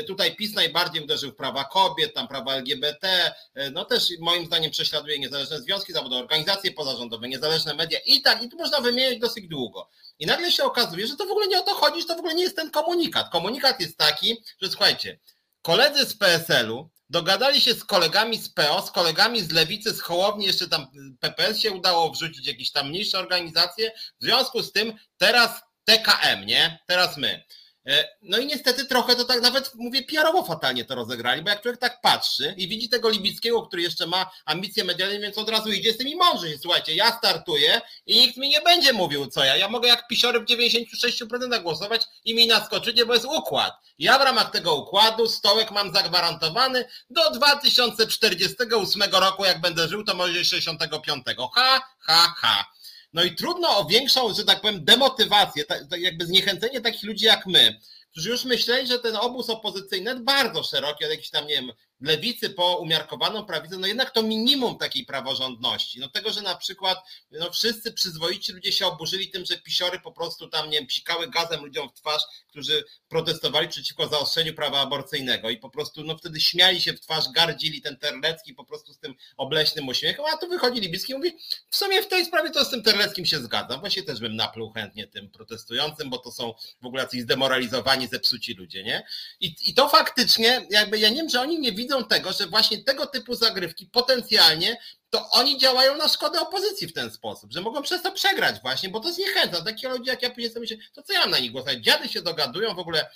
[0.07, 4.71] Tutaj PiS najbardziej uderzył w prawa kobiet, tam prawa LGBT, e, no też moim zdaniem
[4.71, 9.47] prześladuje niezależne związki zawodowe, organizacje pozarządowe, niezależne media i tak, i tu można wymieniać dosyć
[9.47, 9.89] długo.
[10.19, 12.19] I nagle się okazuje, że to w ogóle nie o to chodzi, że to w
[12.19, 13.29] ogóle nie jest ten komunikat.
[13.31, 15.19] Komunikat jest taki, że słuchajcie,
[15.61, 20.45] koledzy z PSL-u dogadali się z kolegami z PO, z kolegami z Lewicy, z Hołowni,
[20.45, 20.87] jeszcze tam
[21.19, 23.91] PPS się udało wrzucić jakieś tam mniejsze organizacje.
[24.21, 26.79] W związku z tym teraz TKM, nie?
[26.87, 27.43] Teraz my.
[27.87, 31.61] E, no i niestety trochę to tak nawet mówię PR-owo fatalnie to rozegrali, bo jak
[31.61, 35.71] człowiek tak patrzy i widzi tego Libickiego, który jeszcze ma ambicje medialne, więc od razu
[35.71, 36.57] idzie z tymi mądrzy.
[36.61, 39.57] Słuchajcie, ja startuję i nikt mi nie będzie mówił co ja.
[39.57, 43.73] Ja mogę jak pisiory w 96% głosować i mi naskoczycie, bo jest układ.
[43.99, 50.15] Ja w ramach tego układu stołek mam zagwarantowany do 2048 roku, jak będę żył, to
[50.15, 51.25] może 65.
[51.55, 52.65] Ha, ha, ha.
[53.13, 55.63] No i trudno o większą, że tak powiem, demotywację,
[55.97, 57.79] jakby zniechęcenie takich ludzi jak my,
[58.11, 61.71] którzy już myśleli, że ten obóz opozycyjny bardzo szeroki, od jakichś tam, nie wiem,
[62.01, 65.99] lewicy po umiarkowaną prawicę, no jednak to minimum takiej praworządności.
[65.99, 66.97] No tego, że na przykład
[67.31, 71.29] no wszyscy przyzwoici ludzie się oburzyli tym, że pisiory po prostu tam, nie wiem, psikały
[71.29, 76.39] gazem ludziom w twarz, którzy protestowali przeciwko zaostrzeniu prawa aborcyjnego i po prostu no wtedy
[76.39, 80.49] śmiali się w twarz, gardzili ten Terlecki po prostu z tym obleśnym uśmiechem, a tu
[80.49, 81.37] wychodzi Libicki i mówi,
[81.69, 84.71] w sumie w tej sprawie to z tym Terleckim się zgadzam, właśnie też bym napluł
[84.71, 89.03] chętnie tym protestującym, bo to są w ogóle jacyś zdemoralizowani, zepsuci ludzie, nie?
[89.39, 92.83] I, i to faktycznie, jakby ja nie wiem, że oni nie widzą tego, że właśnie
[92.83, 94.77] tego typu zagrywki potencjalnie
[95.09, 98.89] to oni działają na szkodę opozycji w ten sposób, że mogą przez to przegrać właśnie,
[98.89, 99.63] bo to zniechęca.
[99.63, 101.77] Takie ludzie jak ja później sobie myślę, to co ja mam na nich głosować?
[101.77, 103.09] Dziady się dogadują w ogóle,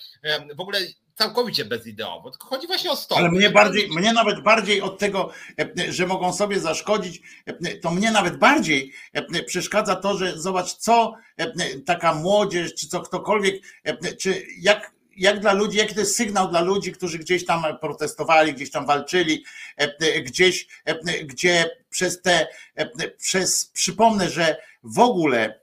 [0.56, 0.80] w ogóle
[1.14, 3.18] całkowicie bezideowo, tylko chodzi właśnie o stop.
[3.18, 5.31] Ale mnie bardziej, mnie nawet bardziej od tego,
[5.89, 7.22] że mogą sobie zaszkodzić,
[7.81, 8.93] to mnie nawet bardziej
[9.45, 11.14] przeszkadza to, że zobacz, co
[11.85, 13.56] taka młodzież, czy co ktokolwiek,
[14.19, 18.54] czy jak jak dla ludzi, jaki to jest sygnał dla ludzi, którzy gdzieś tam protestowali,
[18.54, 19.46] gdzieś tam walczyli,
[20.24, 20.68] gdzieś,
[21.24, 22.48] gdzie przez te,
[23.18, 25.60] przez, przypomnę, że w ogóle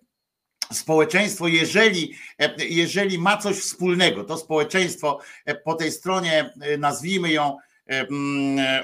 [0.73, 2.15] społeczeństwo, jeżeli,
[2.59, 5.21] jeżeli ma coś wspólnego, to społeczeństwo
[5.65, 7.59] po tej stronie, nazwijmy ją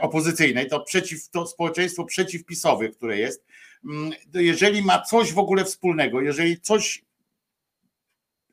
[0.00, 3.44] opozycyjnej, to, przeciw, to społeczeństwo przeciwpisowe, które jest,
[4.34, 7.04] jeżeli ma coś w ogóle wspólnego, jeżeli coś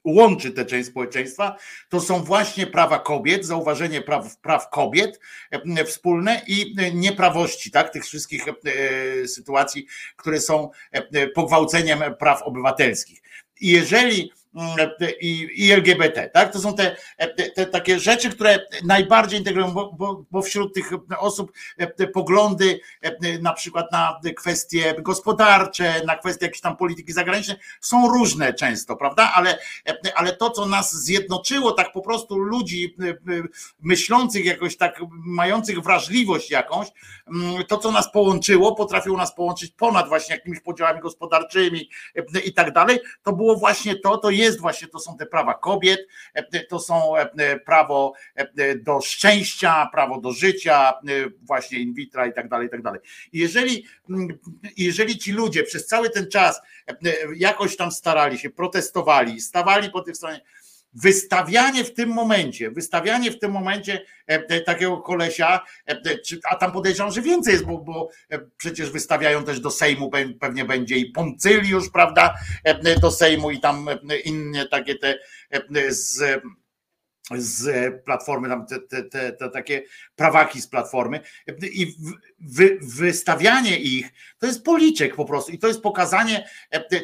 [0.06, 1.58] łączy tę część społeczeństwa,
[1.90, 5.20] to są właśnie prawa kobiet, zauważenie praw, praw kobiet
[5.52, 13.22] e, wspólne i nieprawości, tak, tych wszystkich e, sytuacji, które są e, pogwałceniem praw obywatelskich.
[13.62, 14.32] I jeżeli
[15.22, 16.54] i, i LGBT, tak?
[16.54, 16.96] To są te,
[17.56, 21.52] te, takie rzeczy, które najbardziej integrują, bo, bo wśród tych osób
[21.96, 22.80] te poglądy
[23.42, 29.32] na przykład na kwestie gospodarcze, na kwestie jakiejś tam polityki zagranicznej są różne często, prawda?
[29.36, 29.60] Ale,
[30.16, 32.96] ale to, co nas zjednoczyło, tak po prostu ludzi
[33.80, 36.88] myślących jakoś tak, mających wrażliwość jakąś,
[37.68, 41.90] to, co nas połączyło, potrafiło nas połączyć ponad właśnie jakimiś podziałami gospodarczymi
[42.46, 45.54] i tak dalej, to było właśnie to, to jest jest właśnie, to są te prawa
[45.54, 50.94] kobiet, e, to są e, prawo e, do szczęścia, prawo do życia,
[51.42, 53.00] właśnie in vitro i tak dalej, i tak dalej.
[53.34, 54.28] Jeżeli, mm,
[54.78, 56.62] jeżeli ci ludzie przez cały ten czas
[57.36, 60.42] jakoś tam starali się, protestowali, stawali po tej stronie,
[60.96, 65.60] wystawianie w tym momencie, wystawianie w tym momencie e, takiego kolesia,
[65.90, 66.02] e,
[66.50, 70.66] a tam podejrzewam, że więcej jest, bo, bo e, przecież wystawiają też do Sejmu, pewnie
[70.66, 72.36] będzie i Poncyliusz, prawda,
[73.02, 73.88] do Sejmu i tam
[74.26, 75.18] inne takie te
[75.90, 76.42] z
[77.32, 79.84] z platformy, tam te, te, te, te, takie
[80.16, 81.20] prawaki z platformy.
[81.74, 81.96] I
[82.40, 86.50] wy, wystawianie ich to jest policzek po prostu i to jest pokazanie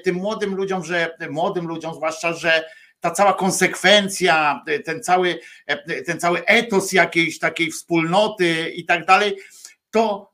[0.03, 2.65] tym młodym ludziom, że młodym ludziom zwłaszcza, że
[3.02, 5.40] ta cała konsekwencja, ten cały,
[6.06, 9.38] ten cały etos jakiejś takiej wspólnoty i tak dalej,
[9.91, 10.32] to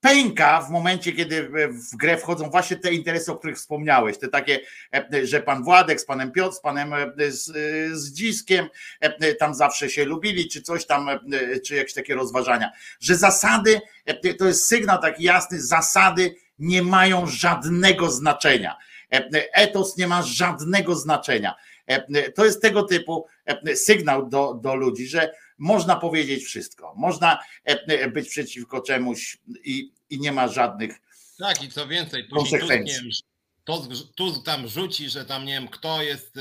[0.00, 4.60] pęka w momencie, kiedy w grę wchodzą właśnie te interesy, o których wspomniałeś, te takie,
[5.22, 6.94] że pan Władek z panem Piotr, z panem
[7.28, 7.44] z,
[7.98, 8.68] z Dziskiem
[9.38, 11.08] tam zawsze się lubili, czy coś tam,
[11.66, 12.70] czy jakieś takie rozważania,
[13.00, 13.80] że zasady,
[14.38, 18.76] to jest sygnał taki jasny, zasady nie mają żadnego znaczenia.
[19.52, 21.54] Etos nie ma żadnego znaczenia.
[21.94, 27.38] E, to jest tego typu e, sygnał do, do ludzi, że można powiedzieć wszystko, można
[27.64, 31.00] e, być przeciwko czemuś i, i nie ma żadnych
[31.38, 33.10] tak, i co więcej, konsekwencji.
[33.64, 36.34] Tusk, Tusk tam rzuci, że tam nie wiem, kto jest,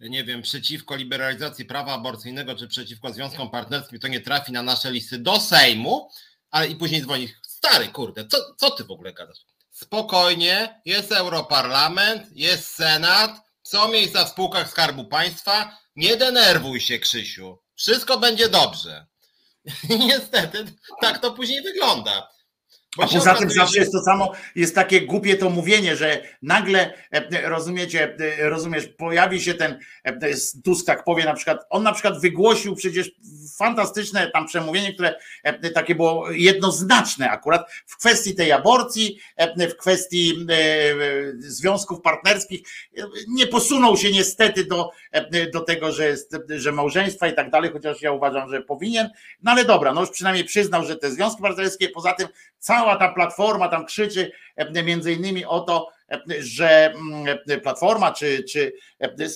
[0.00, 4.90] nie wiem, przeciwko liberalizacji prawa aborcyjnego, czy przeciwko związkom partnerskim, to nie trafi na nasze
[4.90, 6.10] listy do Sejmu,
[6.50, 9.38] ale i później dzwoni, stary kurde, co, co ty w ogóle gadasz?
[9.70, 13.30] Spokojnie, jest Europarlament, jest Senat,
[13.62, 15.78] są miejsca w spółkach Skarbu Państwa.
[15.96, 17.58] Nie denerwuj się, Krzysiu.
[17.74, 19.06] Wszystko będzie dobrze.
[20.08, 20.64] Niestety
[21.00, 22.28] tak to później wygląda.
[22.96, 26.94] Bo A poza tym zawsze jest to samo, jest takie głupie to mówienie, że nagle,
[27.10, 31.92] e, rozumiecie, e, rozumiesz, pojawi się ten e, Tusk, tak powie na przykład, on na
[31.92, 33.10] przykład wygłosił przecież
[33.58, 35.14] fantastyczne tam przemówienie, które
[35.74, 39.18] takie było jednoznaczne akurat w kwestii tej aborcji,
[39.70, 40.46] w kwestii
[41.38, 42.60] związków partnerskich.
[43.28, 44.90] Nie posunął się niestety do,
[45.52, 49.08] do tego, że, jest, że małżeństwa i tak dalej, chociaż ja uważam, że powinien,
[49.42, 52.28] no ale dobra, no już przynajmniej przyznał, że te związki partnerskie, poza tym
[52.82, 58.12] cała ta platforma tam krzyczy e, między innymi o to, e, że mm, e, platforma,
[58.12, 58.72] czy, czy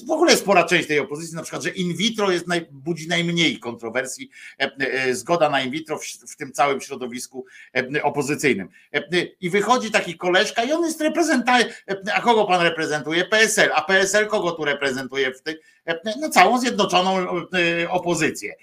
[0.06, 3.59] w ogóle spora część tej opozycji, na przykład, że in vitro jest naj, budzi najmniej
[3.59, 4.31] kontrowersji,
[5.12, 7.47] zgoda na in vitro w, w, tym całym środowisku
[8.02, 8.68] opozycyjnym.
[9.40, 11.73] I wychodzi taki koleżka i on jest reprezentantem,
[12.14, 13.24] a kogo pan reprezentuje?
[13.24, 15.56] PSL, a PSL kogo tu reprezentuje w tej,
[16.20, 17.27] no całą zjednoczoną
[17.89, 18.55] opozycję.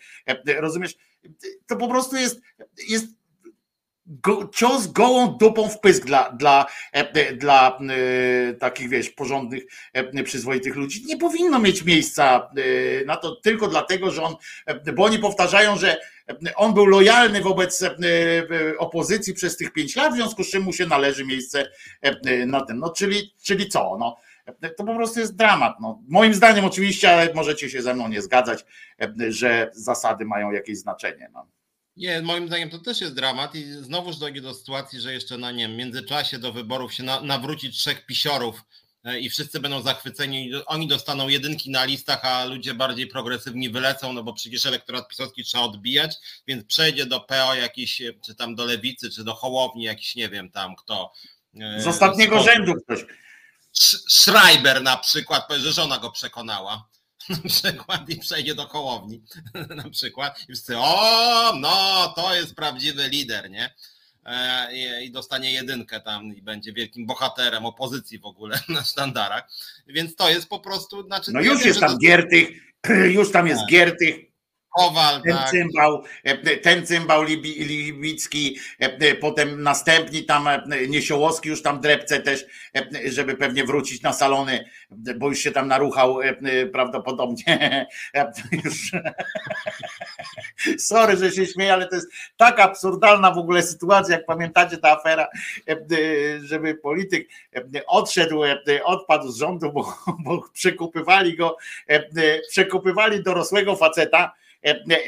[0.46, 0.96] Rozumiesz?
[1.68, 2.42] To po prostu jest,
[2.88, 3.23] jest
[4.06, 9.64] go, cios gołą dupą w pysk dla, dla, e, dla e, takich, wiesz, porządnych,
[9.94, 11.06] e, przyzwoitych ludzi.
[11.06, 12.50] Nie powinno mieć miejsca
[13.06, 14.36] na to tylko dlatego, że on,
[14.96, 15.98] bo oni powtarzają, że
[16.56, 17.84] on był lojalny wobec
[18.78, 21.70] opozycji przez tych pięć lat, w związku z czym mu się należy miejsce
[22.48, 22.80] na tym.
[22.80, 23.98] No, czyli, czyli co?
[24.00, 24.18] No,
[24.78, 25.76] to po prostu jest dramat.
[25.82, 28.66] No, moim zdaniem oczywiście, ale możecie się ze mną nie zgadzać,
[29.28, 31.30] że zasady mają jakieś znaczenie.
[31.34, 31.48] No.
[31.98, 35.52] Nie, moim zdaniem to też jest dramat i znowuż dojdzie do sytuacji, że jeszcze na
[35.52, 38.62] nie wiem, międzyczasie do wyborów się na, nawróci trzech pisiorów
[39.04, 40.52] e, i wszyscy będą zachwyceni.
[40.66, 45.44] Oni dostaną jedynki na listach, a ludzie bardziej progresywni wylecą, no bo przecież elektorat pisowski
[45.44, 46.16] trzeba odbijać,
[46.48, 50.52] więc przejdzie do PO jakiś, czy tam do lewicy, czy do Hołowni jakiś, nie wiem
[50.52, 51.14] tam kto.
[51.62, 53.06] E, Z ostatniego rzędu ktoś.
[54.10, 56.88] Schreiber na przykład, że żona go przekonała
[57.44, 59.22] na przykład i przejdzie do kołowni
[59.84, 63.74] na przykład i wszyscy, o no to jest prawdziwy lider, nie?
[64.26, 69.50] E, I dostanie jedynkę tam i będzie wielkim bohaterem opozycji w ogóle na sztandarach.
[69.88, 71.04] Więc to jest po prostu.
[71.08, 71.98] Znaczy, no już jest tam to...
[71.98, 72.50] Giertych,
[73.18, 73.70] już tam jest tak.
[73.70, 74.16] Giertych,
[74.74, 75.50] Kowal, ten, tak.
[75.50, 82.46] cymbał, e, ten cymbał libicki, e, potem następni tam e, Niesiołowski już tam drepce też,
[83.06, 84.66] żeby pewnie wrócić na salony,
[85.18, 86.20] bo już się tam naruchał
[86.72, 87.86] prawdopodobnie.
[88.66, 88.92] Już...
[90.78, 94.92] Sorry, że się śmieję, ale to jest tak absurdalna w ogóle sytuacja, jak pamiętacie ta
[94.92, 95.28] afera,
[96.44, 97.30] żeby polityk
[97.88, 98.42] odszedł,
[98.84, 101.58] odpadł z rządu, bo, bo przekupywali go,
[102.50, 104.43] przekupywali dorosłego faceta, E,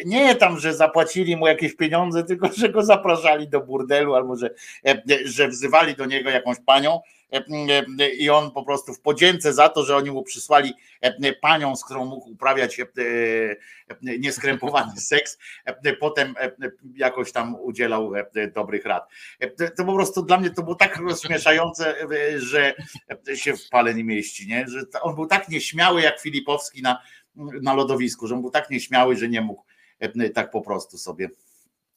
[0.06, 4.50] nie tam, że zapłacili mu jakieś pieniądze, tylko że go zapraszali do burdelu albo że,
[4.88, 7.00] e, że wzywali do niego jakąś panią
[7.32, 10.74] e, i on po prostu w podzięce za to, że oni mu przysłali
[11.42, 12.82] panią, z którą mógł uprawiać
[14.02, 15.38] nieskrępowany seks,
[16.00, 16.36] potem
[16.96, 18.12] jakoś tam udzielał
[18.54, 19.10] dobrych rad.
[19.78, 21.96] To po prostu dla mnie to było tak rozśmieszające,
[22.38, 22.74] że
[23.36, 24.66] się w pale nie mieści, nie?
[24.68, 27.02] że on był tak nieśmiały jak Filipowski na,
[27.62, 29.64] na lodowisku, że on był tak nieśmiały, że nie mógł
[30.00, 31.30] e, tak po prostu sobie.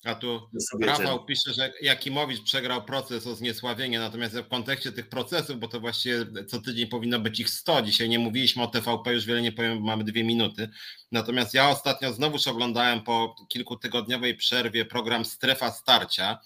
[0.04, 0.40] A tu
[0.80, 5.80] Rafał pisze, że Jakimowicz przegrał proces o zniesławienie, natomiast w kontekście tych procesów, bo to
[5.80, 9.52] właściwie co tydzień powinno być ich 100, dzisiaj nie mówiliśmy o TVP, już wiele nie
[9.52, 10.68] powiem, mamy dwie minuty.
[11.12, 16.38] Natomiast ja ostatnio znowuż oglądałem po kilkutygodniowej przerwie program Strefa Starcia.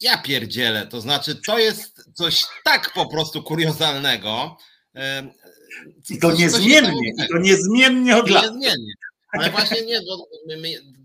[0.00, 4.56] Ja pierdzielę, to znaczy to jest coś tak po prostu kuriozalnego,
[6.10, 8.44] i to niezmiennie, i to niezmiennie od lat.
[8.44, 8.92] Niezmiennie.
[9.32, 10.28] Ale właśnie nie, bo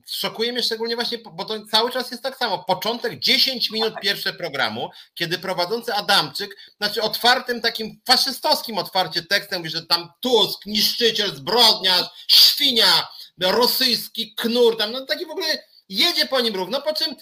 [0.08, 2.64] szokuje mnie szczególnie właśnie, bo to cały czas jest tak samo.
[2.64, 9.70] Początek 10 minut pierwsze programu, kiedy prowadzący Adamczyk, znaczy otwartym takim faszystowskim otwarcie tekstem mówi,
[9.70, 13.08] że tam Tusk, niszczyciel, zbrodniarz, świnia,
[13.42, 17.16] rosyjski knur, tam no taki w ogóle jedzie po nim równo, po czym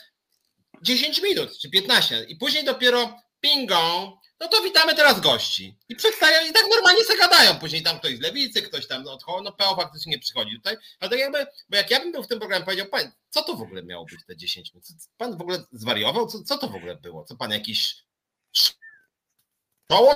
[0.81, 5.77] 10 minut czy 15 i później dopiero pingą, no to witamy teraz gości.
[5.89, 7.59] I przedstawiają, i tak normalnie se gadają.
[7.59, 10.77] Później tam ktoś z lewicy, ktoś tam odchodzi, no PO faktycznie nie przychodzi tutaj.
[10.99, 13.55] Ale tak jakby, bo jak ja bym był w tym programie, powiedział, pan, co to
[13.55, 14.87] w ogóle miało być te 10 minut?
[15.17, 16.27] Pan w ogóle zwariował?
[16.27, 17.23] Co, co to w ogóle było?
[17.25, 17.95] Co pan jakiś
[19.87, 20.15] czoło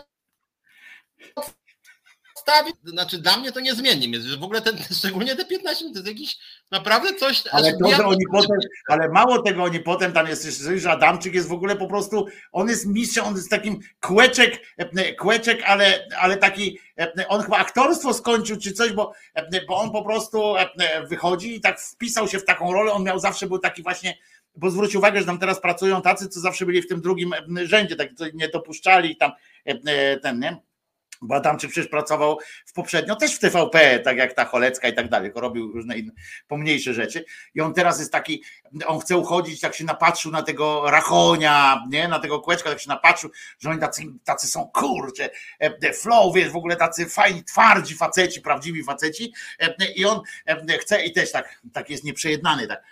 [2.40, 2.72] stawi?
[2.84, 6.10] Znaczy dla mnie to niezmiennie jest, że w ogóle ten, szczególnie te 15 minut, to
[6.10, 6.38] jest jakiś
[6.72, 7.44] naprawdę coś...
[7.52, 8.57] Ale, to, że oni potem,
[8.88, 12.70] ale mało tego, oni potem, tam jest że Adamczyk jest w ogóle po prostu, on
[12.70, 18.14] jest mistrzem, on jest takim kłeczek, e, kłeczek, ale, ale taki, e, on chyba aktorstwo
[18.14, 20.53] skończył czy coś, bo, e, bo on po prostu
[21.07, 24.18] wychodzi i tak wpisał się w taką rolę, on miał zawsze był taki właśnie
[24.56, 27.34] bo zwróć uwagę, że tam teraz pracują tacy, co zawsze byli w tym drugim
[27.64, 29.32] rzędzie, tak nie dopuszczali tam
[30.22, 30.69] ten, nie?
[31.22, 35.10] Bo Adamczyk przecież pracował w poprzednio też w TVP, tak jak ta Cholecka i tak
[35.10, 36.12] dalej, tylko robił różne inne,
[36.48, 37.26] pomniejsze rzeczy.
[37.56, 38.44] I on teraz jest taki,
[38.86, 42.90] on chce uchodzić, tak się napatrzył na tego Rachonia, nie, na tego Kłeczka, tak się
[42.90, 43.30] napatrzył,
[43.60, 45.30] że oni tacy, tacy są kurcze,
[45.60, 49.34] e, flow, wiesz, w ogóle tacy fajni, twardzi faceci, prawdziwi faceci.
[49.60, 52.84] E, I on e, chce i też tak, tak jest nieprzejednany, tak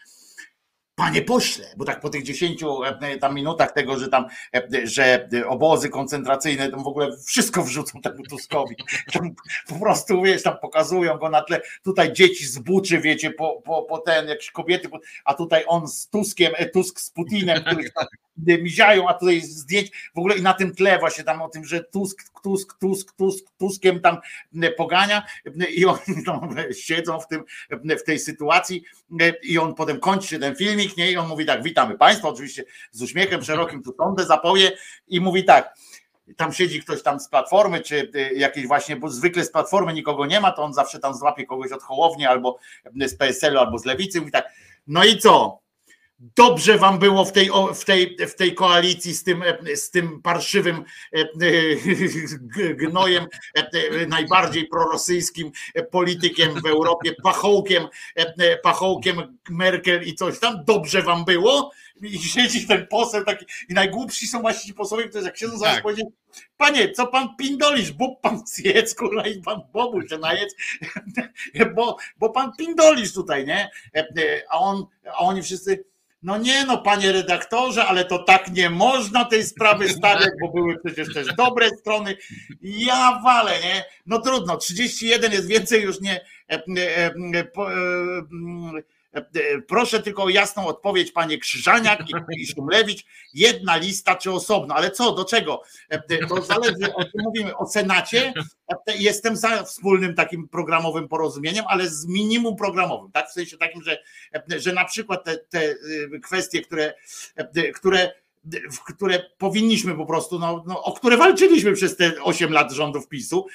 [0.97, 2.63] Panie pośle, bo tak po tych 10
[3.01, 4.25] e, tam minutach tego, że tam,
[4.55, 8.75] e, że obozy koncentracyjne, tam w ogóle wszystko wrzucą temu Tuskowi.
[9.13, 9.35] Tam
[9.67, 13.83] po prostu, wiesz, tam pokazują go na tle, tutaj dzieci z buczy, wiecie, po, po,
[13.83, 14.89] po ten, jakieś kobiety,
[15.25, 17.77] a tutaj on z Tuskiem, e, Tusk z Putinem, tam
[18.37, 21.83] miziają, a tutaj zdjęć, w ogóle i na tym tle właśnie tam o tym, że
[21.83, 24.17] Tusk, Tusk, Tusk, Tusk, Tuskiem tam
[24.77, 25.23] pogania
[25.75, 26.55] i oni tam
[26.87, 28.83] siedzą w tym, w tej sytuacji
[29.43, 31.11] i on potem kończy ten filmik, nie?
[31.11, 34.71] I on mówi tak, witamy Państwa, oczywiście z uśmiechem szerokim tu sądę zapoje
[35.07, 35.73] i mówi tak,
[36.35, 40.39] tam siedzi ktoś tam z platformy, czy jakiejś właśnie, bo zwykle z platformy nikogo nie
[40.39, 42.59] ma, to on zawsze tam złapie kogoś od Hołowni albo
[42.95, 44.53] z PSL-u albo z Lewicy, mówi tak,
[44.87, 45.59] no i co?
[46.19, 49.43] Dobrze wam było w tej, w tej, w tej koalicji z tym,
[49.75, 50.83] z tym parszywym
[51.15, 51.19] e,
[52.63, 53.25] e, gnojem,
[53.55, 55.51] e, najbardziej prorosyjskim
[55.91, 57.87] politykiem w Europie, pachołkiem,
[58.63, 60.65] pachołkiem Merkel i coś tam.
[60.65, 61.71] Dobrze wam było?
[62.01, 65.75] I siedzi ten poseł taki, i najgłupsi są właśnie ci posłowie, którzy jak siedzą, zaraz
[65.75, 65.83] tak.
[65.83, 66.05] powiedzieć,
[66.57, 70.55] panie, co pan pindolisz, bób pan zjedz, kurwa, i pan bobu się najedz,
[71.75, 73.69] bo, bo pan pindolisz tutaj, nie?
[74.49, 75.83] A on, a oni wszyscy,
[76.21, 80.77] no nie no, panie redaktorze, ale to tak nie można tej sprawy stawiać, bo były
[80.85, 82.17] przecież też dobre strony.
[82.61, 83.85] Ja walę, nie?
[84.05, 86.21] No trudno, 31 jest więcej już nie.
[86.51, 87.47] E, e, e, e,
[88.31, 88.83] mm,
[89.67, 91.99] Proszę tylko o jasną odpowiedź, panie Krzyżaniak
[92.37, 93.05] i, Szumlewicz.
[93.33, 95.61] Jedna lista czy osobno, ale co, do czego?
[95.89, 97.57] E, To zależy, o czym mówimy.
[97.57, 98.33] O Senacie
[98.67, 103.29] E, jestem za wspólnym takim programowym porozumieniem, ale z minimum programowym, tak?
[103.29, 103.97] W sensie takim, że,
[104.33, 106.93] e, że na przykład te, te y, kwestie, które,
[107.35, 108.11] e, które
[108.85, 113.47] które powinniśmy po prostu, no, no, o które walczyliśmy przez te 8 lat rządów PiSu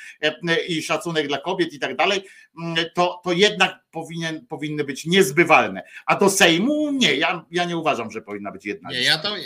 [0.69, 2.25] i szacunek dla kobiet i tak dalej,
[2.59, 5.83] mm, to, to jednak powinien, powinny być niezbywalne.
[6.07, 8.91] A do Sejmu nie, ja, ja nie uważam, że powinna być jedna.
[8.91, 9.37] Nie, ja to,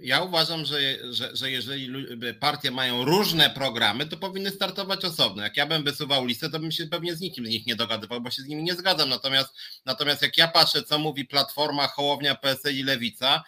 [0.00, 0.78] ja uważam, że,
[1.10, 1.90] że, że jeżeli
[2.40, 5.42] partie mają różne programy, to powinny startować osobno.
[5.42, 8.20] Jak ja bym wysuwał listę, to bym się pewnie z nikim z nich nie dogadywał,
[8.20, 9.08] bo się z nimi nie zgadzam.
[9.08, 9.54] Natomiast,
[9.84, 13.44] natomiast jak ja patrzę, co mówi Platforma, Hołownia, PSL i Lewica,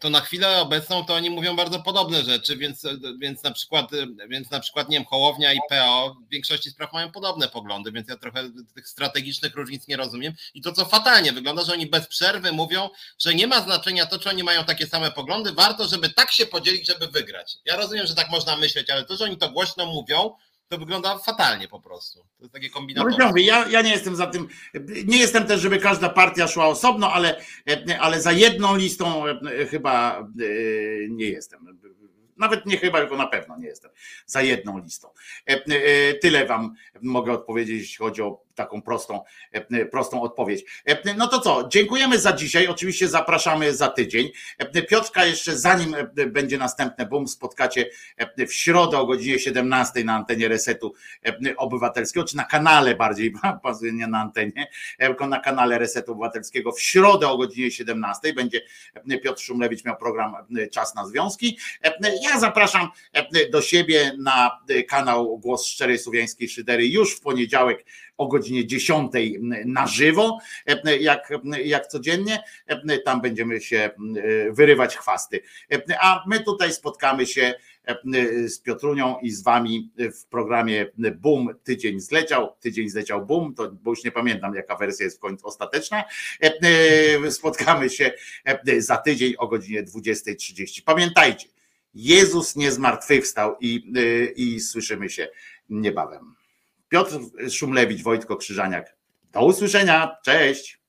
[0.00, 2.82] to na chwilę obecną to oni mówią bardzo podobne rzeczy, więc,
[3.18, 3.90] więc na przykład,
[4.28, 8.08] więc na przykład nie wiem, Hołownia i PO w większości spraw mają podobne poglądy, więc
[8.08, 10.32] ja trochę tych strategicznych różnic nie rozumiem.
[10.54, 14.18] I to co fatalnie wygląda, że oni bez przerwy mówią, że nie ma znaczenia to,
[14.18, 17.56] czy oni mają takie same poglądy, warto, żeby tak się podzielić, żeby wygrać.
[17.64, 20.36] Ja rozumiem, że tak można myśleć, ale to, że oni to głośno mówią,
[20.68, 22.18] to wygląda fatalnie po prostu.
[22.18, 23.24] To jest takie kombinatorstwo.
[23.24, 24.48] No, ja, ja nie jestem za tym,
[25.06, 27.40] nie jestem też, żeby każda partia szła osobno, ale,
[28.00, 30.24] ale za jedną listą e, chyba e,
[31.08, 31.80] nie jestem.
[32.36, 33.90] Nawet nie chyba, tylko na pewno nie jestem
[34.26, 35.08] za jedną listą.
[35.46, 39.20] E, tyle wam mogę odpowiedzieć, jeśli chodzi o taką prostą,
[39.52, 40.64] e, prostą odpowiedź.
[40.86, 42.66] E, no to co, dziękujemy za dzisiaj.
[42.66, 44.30] Oczywiście zapraszamy za tydzień.
[44.58, 47.90] E, Piotrka jeszcze zanim będzie następne boom, spotkacie
[48.48, 50.94] w środę o godzinie 17 na antenie Resetu
[51.56, 53.32] Obywatelskiego, czy na kanale bardziej,
[53.62, 54.66] pasuje nie na antenie,
[54.98, 56.72] tylko na kanale Resetu Obywatelskiego.
[56.72, 58.60] W środę o godzinie 17 będzie
[59.22, 60.34] Piotr Szumlewicz miał program
[60.72, 61.58] Czas na Związki.
[62.22, 62.88] Ja zapraszam
[63.52, 67.84] do siebie na kanał Głos Szczerej Słowiańskiej Szydery już w poniedziałek
[68.16, 69.12] o godzinie 10
[69.66, 70.38] na żywo,
[71.00, 71.32] jak,
[71.64, 72.42] jak codziennie.
[73.04, 73.90] Tam będziemy się
[74.50, 75.40] wyrywać chwasty.
[76.00, 77.54] A my tutaj spotkamy się
[78.46, 83.90] z Piotrunią i z wami w programie Boom tydzień zleciał, tydzień zleciał Boom, to bo
[83.90, 86.04] już nie pamiętam jaka wersja jest w końcu ostateczna.
[87.30, 88.12] Spotkamy się
[88.78, 90.82] za tydzień o godzinie 20.30.
[90.84, 91.48] Pamiętajcie,
[91.94, 93.92] Jezus nie zmartwychwstał i,
[94.36, 95.28] i słyszymy się
[95.70, 96.34] niebawem.
[96.94, 97.18] Piotr
[97.48, 98.96] Szumlewicz, Wojtko Krzyżaniak.
[99.32, 100.16] Do usłyszenia.
[100.24, 100.83] Cześć.